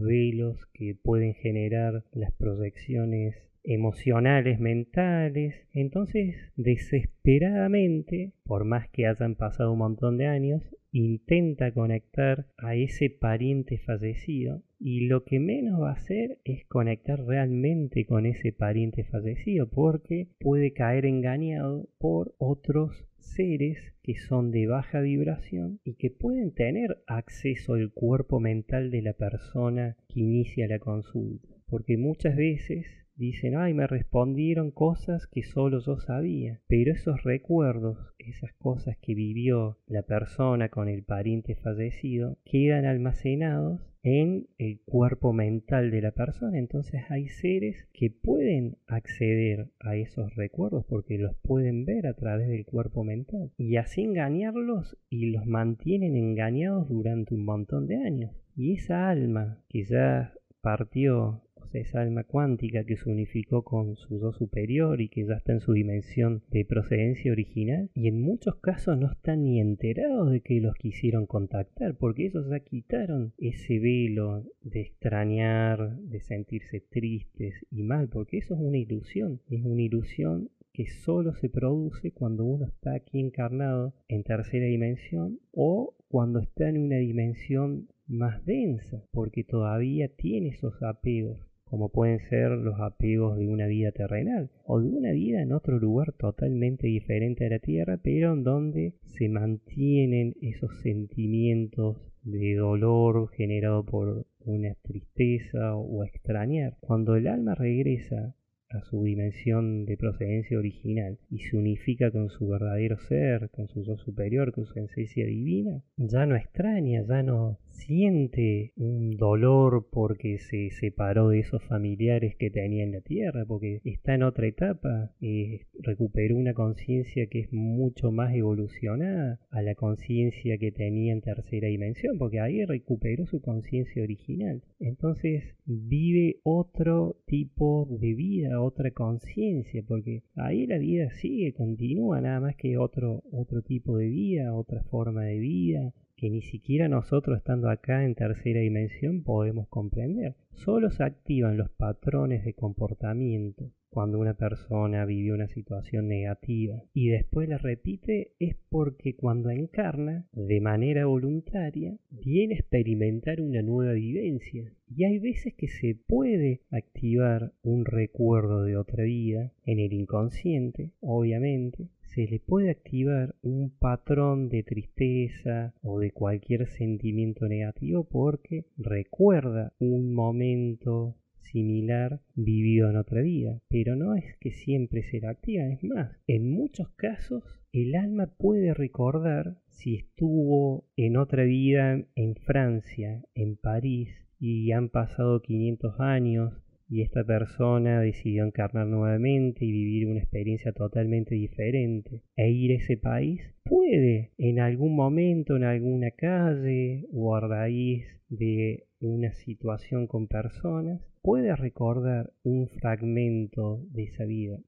velos 0.00 0.66
que 0.72 0.94
pueden 0.94 1.34
generar 1.34 2.04
las 2.12 2.32
proyecciones 2.32 3.36
emocionales, 3.64 4.60
mentales. 4.60 5.54
Entonces, 5.72 6.36
desesperadamente, 6.56 8.32
por 8.44 8.64
más 8.64 8.88
que 8.90 9.06
hayan 9.06 9.34
pasado 9.34 9.72
un 9.72 9.78
montón 9.78 10.18
de 10.18 10.26
años, 10.26 10.62
intenta 10.92 11.72
conectar 11.72 12.46
a 12.56 12.76
ese 12.76 13.10
pariente 13.10 13.78
fallecido 13.78 14.62
y 14.78 15.06
lo 15.08 15.24
que 15.24 15.40
menos 15.40 15.80
va 15.82 15.90
a 15.90 15.94
hacer 15.94 16.38
es 16.44 16.64
conectar 16.66 17.24
realmente 17.24 18.06
con 18.06 18.26
ese 18.26 18.52
pariente 18.52 19.02
fallecido 19.02 19.68
porque 19.68 20.28
puede 20.38 20.72
caer 20.72 21.04
engañado 21.04 21.88
por 21.98 22.36
otros 22.38 23.08
seres 23.18 23.78
que 24.02 24.14
son 24.14 24.52
de 24.52 24.68
baja 24.68 25.00
vibración 25.00 25.80
y 25.82 25.94
que 25.94 26.10
pueden 26.10 26.54
tener 26.54 27.02
acceso 27.08 27.74
al 27.74 27.90
cuerpo 27.90 28.38
mental 28.38 28.92
de 28.92 29.02
la 29.02 29.14
persona 29.14 29.96
que 30.06 30.20
inicia 30.20 30.68
la 30.68 30.78
consulta 30.78 31.48
porque 31.66 31.96
muchas 31.96 32.36
veces 32.36 33.03
dicen, 33.16 33.56
ay, 33.56 33.74
me 33.74 33.86
respondieron 33.86 34.70
cosas 34.70 35.26
que 35.26 35.42
solo 35.42 35.80
yo 35.80 35.98
sabía, 35.98 36.60
pero 36.66 36.92
esos 36.92 37.22
recuerdos, 37.22 37.98
esas 38.18 38.52
cosas 38.54 38.96
que 39.00 39.14
vivió 39.14 39.78
la 39.86 40.02
persona 40.02 40.68
con 40.68 40.88
el 40.88 41.04
pariente 41.04 41.54
fallecido, 41.56 42.38
quedan 42.44 42.86
almacenados 42.86 43.80
en 44.04 44.48
el 44.58 44.80
cuerpo 44.84 45.32
mental 45.32 45.90
de 45.90 46.02
la 46.02 46.12
persona. 46.12 46.58
Entonces 46.58 47.02
hay 47.08 47.28
seres 47.28 47.88
que 47.92 48.10
pueden 48.10 48.76
acceder 48.86 49.70
a 49.80 49.96
esos 49.96 50.34
recuerdos 50.36 50.84
porque 50.86 51.18
los 51.18 51.34
pueden 51.36 51.86
ver 51.86 52.06
a 52.06 52.14
través 52.14 52.48
del 52.48 52.66
cuerpo 52.66 53.02
mental 53.02 53.50
y 53.56 53.76
así 53.76 54.02
engañarlos 54.02 54.98
y 55.08 55.30
los 55.30 55.46
mantienen 55.46 56.16
engañados 56.16 56.88
durante 56.88 57.34
un 57.34 57.44
montón 57.44 57.86
de 57.86 57.96
años. 57.96 58.30
Y 58.54 58.74
esa 58.74 59.08
alma 59.08 59.64
que 59.68 59.84
ya 59.84 60.34
partió 60.60 61.43
esa 61.78 62.00
alma 62.00 62.24
cuántica 62.24 62.84
que 62.84 62.96
se 62.96 63.08
unificó 63.08 63.62
con 63.62 63.96
su 63.96 64.20
yo 64.20 64.32
superior 64.32 65.00
y 65.00 65.08
que 65.08 65.24
ya 65.24 65.34
está 65.34 65.52
en 65.52 65.60
su 65.60 65.72
dimensión 65.72 66.42
de 66.50 66.64
procedencia 66.64 67.32
original, 67.32 67.90
y 67.94 68.08
en 68.08 68.20
muchos 68.20 68.56
casos 68.56 68.98
no 68.98 69.10
están 69.10 69.44
ni 69.44 69.60
enterados 69.60 70.30
de 70.30 70.40
que 70.40 70.60
los 70.60 70.74
quisieron 70.74 71.26
contactar, 71.26 71.96
porque 71.96 72.26
ellos 72.26 72.48
ya 72.48 72.60
quitaron 72.60 73.32
ese 73.38 73.78
velo 73.78 74.44
de 74.62 74.80
extrañar, 74.80 75.98
de 75.98 76.20
sentirse 76.20 76.80
tristes 76.80 77.54
y 77.70 77.82
mal, 77.82 78.08
porque 78.08 78.38
eso 78.38 78.54
es 78.54 78.60
una 78.60 78.78
ilusión, 78.78 79.40
es 79.48 79.64
una 79.64 79.82
ilusión 79.82 80.50
que 80.72 80.86
solo 80.86 81.34
se 81.34 81.48
produce 81.48 82.10
cuando 82.10 82.44
uno 82.44 82.66
está 82.66 82.94
aquí 82.94 83.20
encarnado 83.20 83.94
en 84.08 84.24
tercera 84.24 84.66
dimensión 84.66 85.38
o 85.52 85.94
cuando 86.08 86.40
está 86.40 86.68
en 86.68 86.78
una 86.78 86.96
dimensión 86.96 87.88
más 88.06 88.44
densa, 88.44 89.04
porque 89.12 89.44
todavía 89.44 90.08
tiene 90.08 90.48
esos 90.48 90.82
apegos 90.82 91.53
como 91.74 91.88
pueden 91.88 92.20
ser 92.20 92.52
los 92.52 92.78
apegos 92.78 93.36
de 93.36 93.48
una 93.48 93.66
vida 93.66 93.90
terrenal 93.90 94.48
o 94.64 94.80
de 94.80 94.90
una 94.90 95.10
vida 95.10 95.42
en 95.42 95.50
otro 95.50 95.76
lugar 95.80 96.12
totalmente 96.12 96.86
diferente 96.86 97.46
a 97.46 97.48
la 97.48 97.58
Tierra, 97.58 97.98
pero 98.00 98.32
en 98.32 98.44
donde 98.44 98.94
se 99.02 99.28
mantienen 99.28 100.36
esos 100.40 100.70
sentimientos 100.82 101.96
de 102.22 102.54
dolor 102.54 103.28
generado 103.30 103.84
por 103.84 104.24
una 104.38 104.76
tristeza 104.82 105.74
o 105.74 106.04
extrañar. 106.04 106.76
Cuando 106.78 107.16
el 107.16 107.26
alma 107.26 107.56
regresa 107.56 108.36
a 108.70 108.80
su 108.82 109.02
dimensión 109.02 109.84
de 109.84 109.96
procedencia 109.96 110.56
original 110.56 111.18
y 111.28 111.40
se 111.40 111.56
unifica 111.56 112.12
con 112.12 112.28
su 112.28 112.46
verdadero 112.46 112.98
ser, 112.98 113.50
con 113.50 113.66
su 113.66 113.82
yo 113.82 113.96
superior, 113.96 114.52
con 114.52 114.64
su 114.66 114.78
esencia 114.78 115.26
divina, 115.26 115.82
ya 115.96 116.24
no 116.24 116.36
extraña, 116.36 117.02
ya 117.02 117.24
no 117.24 117.58
siente 117.74 118.72
un 118.76 119.16
dolor 119.16 119.88
porque 119.90 120.38
se 120.38 120.70
separó 120.70 121.28
de 121.28 121.40
esos 121.40 121.62
familiares 121.64 122.36
que 122.36 122.50
tenía 122.50 122.84
en 122.84 122.92
la 122.92 123.00
tierra, 123.00 123.44
porque 123.46 123.80
está 123.84 124.14
en 124.14 124.22
otra 124.22 124.46
etapa, 124.46 125.12
eh, 125.20 125.66
recuperó 125.80 126.36
una 126.36 126.54
conciencia 126.54 127.26
que 127.26 127.40
es 127.40 127.52
mucho 127.52 128.10
más 128.10 128.34
evolucionada 128.34 129.40
a 129.50 129.62
la 129.62 129.74
conciencia 129.74 130.58
que 130.58 130.72
tenía 130.72 131.12
en 131.12 131.20
tercera 131.20 131.68
dimensión, 131.68 132.18
porque 132.18 132.40
ahí 132.40 132.64
recuperó 132.64 133.26
su 133.26 133.40
conciencia 133.40 134.02
original. 134.02 134.62
Entonces 134.80 135.42
vive 135.66 136.40
otro 136.42 137.16
tipo 137.26 137.88
de 138.00 138.14
vida, 138.14 138.60
otra 138.60 138.90
conciencia, 138.92 139.82
porque 139.86 140.22
ahí 140.36 140.66
la 140.66 140.78
vida 140.78 141.10
sigue, 141.10 141.52
continúa, 141.52 142.20
nada 142.20 142.40
más 142.40 142.56
que 142.56 142.78
otro, 142.78 143.22
otro 143.32 143.62
tipo 143.62 143.98
de 143.98 144.08
vida, 144.08 144.54
otra 144.54 144.82
forma 144.84 145.24
de 145.24 145.38
vida, 145.38 145.92
que 146.16 146.30
ni 146.30 146.42
siquiera 146.42 146.88
nosotros 146.88 147.38
estando 147.38 147.68
acá 147.70 148.04
en 148.04 148.14
tercera 148.14 148.60
dimensión 148.60 149.22
podemos 149.22 149.68
comprender. 149.68 150.36
Solo 150.52 150.90
se 150.90 151.04
activan 151.04 151.56
los 151.56 151.70
patrones 151.70 152.44
de 152.44 152.54
comportamiento 152.54 153.70
cuando 153.94 154.18
una 154.18 154.34
persona 154.34 155.04
vive 155.04 155.32
una 155.32 155.46
situación 155.46 156.08
negativa 156.08 156.82
y 156.92 157.10
después 157.10 157.48
la 157.48 157.58
repite 157.58 158.32
es 158.40 158.56
porque 158.68 159.14
cuando 159.14 159.50
encarna 159.50 160.26
de 160.32 160.60
manera 160.60 161.06
voluntaria 161.06 161.96
viene 162.10 162.54
a 162.54 162.58
experimentar 162.58 163.40
una 163.40 163.62
nueva 163.62 163.92
vivencia 163.92 164.72
y 164.88 165.04
hay 165.04 165.20
veces 165.20 165.54
que 165.54 165.68
se 165.68 165.94
puede 165.94 166.62
activar 166.72 167.52
un 167.62 167.84
recuerdo 167.84 168.64
de 168.64 168.76
otra 168.76 169.04
vida 169.04 169.52
en 169.64 169.78
el 169.78 169.92
inconsciente 169.92 170.90
obviamente 171.00 171.88
se 172.14 172.28
le 172.28 172.38
puede 172.38 172.70
activar 172.70 173.34
un 173.42 173.70
patrón 173.70 174.48
de 174.48 174.62
tristeza 174.62 175.74
o 175.82 175.98
de 175.98 176.12
cualquier 176.12 176.68
sentimiento 176.68 177.48
negativo 177.48 178.04
porque 178.04 178.66
recuerda 178.76 179.72
un 179.80 180.14
momento 180.14 181.16
similar 181.40 182.20
vivido 182.34 182.88
en 182.88 182.96
otra 182.96 183.20
vida, 183.20 183.60
pero 183.68 183.96
no 183.96 184.14
es 184.14 184.36
que 184.38 184.52
siempre 184.52 185.02
será 185.02 185.30
activa, 185.30 185.66
es 185.66 185.82
más, 185.82 186.16
en 186.26 186.50
muchos 186.50 186.88
casos 186.90 187.42
el 187.72 187.96
alma 187.96 188.26
puede 188.38 188.74
recordar 188.74 189.58
si 189.66 189.96
estuvo 189.96 190.86
en 190.96 191.16
otra 191.16 191.42
vida 191.42 192.00
en 192.14 192.36
Francia, 192.36 193.24
en 193.34 193.56
París, 193.56 194.10
y 194.38 194.72
han 194.72 194.88
pasado 194.88 195.42
500 195.42 196.00
años 196.00 196.52
y 196.88 197.02
esta 197.02 197.24
persona 197.24 198.00
decidió 198.00 198.44
encarnar 198.44 198.86
nuevamente 198.86 199.64
y 199.64 199.72
vivir 199.72 200.06
una 200.06 200.20
experiencia 200.20 200.72
totalmente 200.72 201.34
diferente 201.34 202.22
e 202.36 202.50
ir 202.50 202.72
a 202.72 202.76
ese 202.76 202.96
país, 202.96 203.40
puede 203.64 204.32
en 204.38 204.60
algún 204.60 204.94
momento, 204.94 205.56
en 205.56 205.64
alguna 205.64 206.10
calle 206.10 207.06
o 207.12 207.34
a 207.34 207.40
raíz 207.40 208.06
de 208.28 208.86
una 209.00 209.32
situación 209.32 210.06
con 210.06 210.28
personas, 210.28 211.00
puede 211.22 211.54
recordar 211.56 212.32
un 212.42 212.68
fragmento 212.68 213.82
de 213.90 214.04
esa 214.04 214.24
vida. 214.24 214.58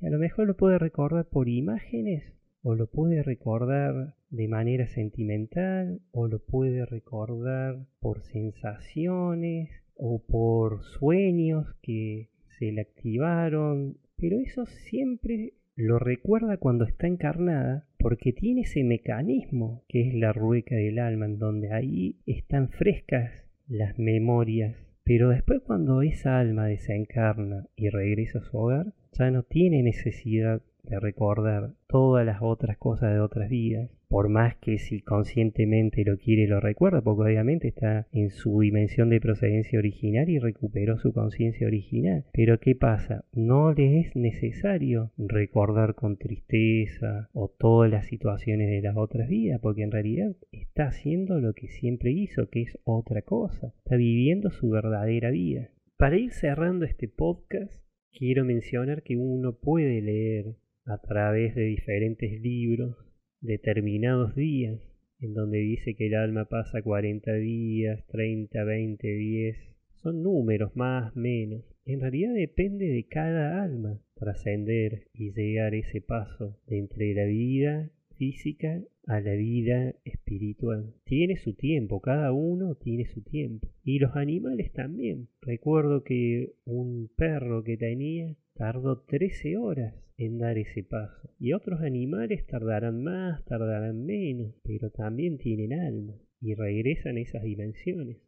Y 0.00 0.06
a 0.06 0.10
lo 0.10 0.18
mejor 0.18 0.46
lo 0.48 0.56
puede 0.56 0.78
recordar 0.78 1.28
por 1.28 1.48
imágenes 1.48 2.24
o 2.62 2.74
lo 2.74 2.88
puede 2.88 3.22
recordar 3.22 4.14
de 4.30 4.48
manera 4.48 4.86
sentimental 4.88 6.00
o 6.10 6.26
lo 6.26 6.38
puede 6.40 6.86
recordar 6.86 7.86
por 8.00 8.22
sensaciones 8.22 9.81
o 10.04 10.18
por 10.18 10.82
sueños 10.82 11.76
que 11.80 12.28
se 12.58 12.72
le 12.72 12.80
activaron, 12.80 13.98
pero 14.16 14.40
eso 14.40 14.66
siempre 14.66 15.52
lo 15.76 16.00
recuerda 16.00 16.56
cuando 16.56 16.84
está 16.84 17.06
encarnada 17.06 17.86
porque 17.98 18.32
tiene 18.32 18.62
ese 18.62 18.82
mecanismo 18.82 19.84
que 19.88 20.08
es 20.08 20.14
la 20.14 20.32
rueca 20.32 20.74
del 20.74 20.98
alma 20.98 21.26
en 21.26 21.38
donde 21.38 21.72
ahí 21.72 22.16
están 22.26 22.70
frescas 22.70 23.30
las 23.68 23.96
memorias. 23.96 24.76
Pero 25.04 25.28
después 25.28 25.60
cuando 25.64 26.02
esa 26.02 26.40
alma 26.40 26.66
desencarna 26.66 27.68
y 27.76 27.88
regresa 27.88 28.40
a 28.40 28.42
su 28.42 28.58
hogar 28.58 28.94
ya 29.12 29.30
no 29.30 29.44
tiene 29.44 29.84
necesidad 29.84 30.62
de 30.82 30.98
recordar 30.98 31.74
todas 31.86 32.26
las 32.26 32.42
otras 32.42 32.76
cosas 32.76 33.12
de 33.12 33.20
otras 33.20 33.48
vidas, 33.48 33.88
por 34.12 34.28
más 34.28 34.56
que 34.56 34.76
si 34.76 35.00
conscientemente 35.00 36.04
lo 36.04 36.18
quiere 36.18 36.46
lo 36.46 36.60
recuerda, 36.60 37.00
porque 37.00 37.22
obviamente 37.22 37.68
está 37.68 38.06
en 38.12 38.28
su 38.28 38.60
dimensión 38.60 39.08
de 39.08 39.22
procedencia 39.22 39.78
original 39.78 40.28
y 40.28 40.38
recuperó 40.38 40.98
su 40.98 41.14
conciencia 41.14 41.66
original. 41.66 42.26
Pero 42.30 42.60
¿qué 42.60 42.74
pasa? 42.74 43.24
No 43.32 43.72
le 43.72 44.00
es 44.00 44.14
necesario 44.14 45.12
recordar 45.16 45.94
con 45.94 46.18
tristeza 46.18 47.30
o 47.32 47.48
todas 47.48 47.90
las 47.90 48.04
situaciones 48.04 48.68
de 48.68 48.82
las 48.82 48.98
otras 48.98 49.30
vidas, 49.30 49.60
porque 49.62 49.82
en 49.82 49.92
realidad 49.92 50.36
está 50.50 50.88
haciendo 50.88 51.40
lo 51.40 51.54
que 51.54 51.68
siempre 51.68 52.12
hizo, 52.12 52.50
que 52.50 52.60
es 52.60 52.78
otra 52.84 53.22
cosa, 53.22 53.72
está 53.78 53.96
viviendo 53.96 54.50
su 54.50 54.68
verdadera 54.68 55.30
vida. 55.30 55.70
Para 55.96 56.18
ir 56.18 56.32
cerrando 56.32 56.84
este 56.84 57.08
podcast, 57.08 57.82
quiero 58.12 58.44
mencionar 58.44 59.04
que 59.04 59.16
uno 59.16 59.56
puede 59.56 60.02
leer 60.02 60.56
a 60.84 60.98
través 60.98 61.54
de 61.54 61.62
diferentes 61.62 62.38
libros 62.42 63.11
determinados 63.42 64.34
días, 64.34 64.80
en 65.20 65.34
donde 65.34 65.58
dice 65.58 65.94
que 65.94 66.06
el 66.06 66.14
alma 66.14 66.46
pasa 66.46 66.80
40 66.80 67.34
días, 67.34 68.06
30, 68.06 68.64
20, 68.64 69.06
10, 69.06 69.56
son 70.02 70.22
números 70.22 70.74
más, 70.74 71.14
menos. 71.14 71.64
En 71.84 72.00
realidad 72.00 72.32
depende 72.34 72.86
de 72.86 73.04
cada 73.04 73.62
alma 73.62 74.00
trascender 74.14 75.08
y 75.12 75.32
llegar 75.32 75.74
ese 75.74 76.00
paso 76.00 76.56
de 76.66 76.78
entre 76.78 77.14
la 77.14 77.24
vida 77.24 77.90
física 78.16 78.80
a 79.06 79.20
la 79.20 79.32
vida 79.32 79.94
espiritual. 80.04 80.94
Tiene 81.04 81.36
su 81.36 81.54
tiempo, 81.54 82.00
cada 82.00 82.32
uno 82.32 82.76
tiene 82.76 83.06
su 83.06 83.22
tiempo. 83.22 83.68
Y 83.84 83.98
los 83.98 84.14
animales 84.14 84.72
también. 84.72 85.28
Recuerdo 85.40 86.04
que 86.04 86.52
un 86.64 87.10
perro 87.16 87.64
que 87.64 87.76
tenía 87.76 88.36
tardó 88.54 89.02
13 89.02 89.56
horas 89.56 89.94
en 90.16 90.38
dar 90.38 90.58
ese 90.58 90.82
paso. 90.82 91.30
Y 91.38 91.52
otros 91.52 91.80
animales 91.80 92.46
tardarán 92.46 93.02
más, 93.02 93.44
tardarán 93.44 94.04
menos, 94.04 94.54
pero 94.64 94.90
también 94.90 95.38
tienen 95.38 95.72
alma 95.72 96.14
y 96.40 96.54
regresan 96.54 97.16
a 97.16 97.20
esas 97.20 97.42
dimensiones. 97.42 98.18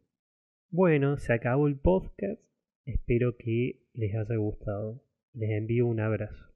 Bueno, 0.69 1.17
se 1.17 1.33
acabó 1.33 1.67
el 1.67 1.77
podcast. 1.77 2.41
Espero 2.85 3.37
que 3.37 3.83
les 3.93 4.15
haya 4.15 4.35
gustado. 4.35 5.03
Les 5.33 5.51
envío 5.51 5.87
un 5.87 5.99
abrazo. 5.99 6.54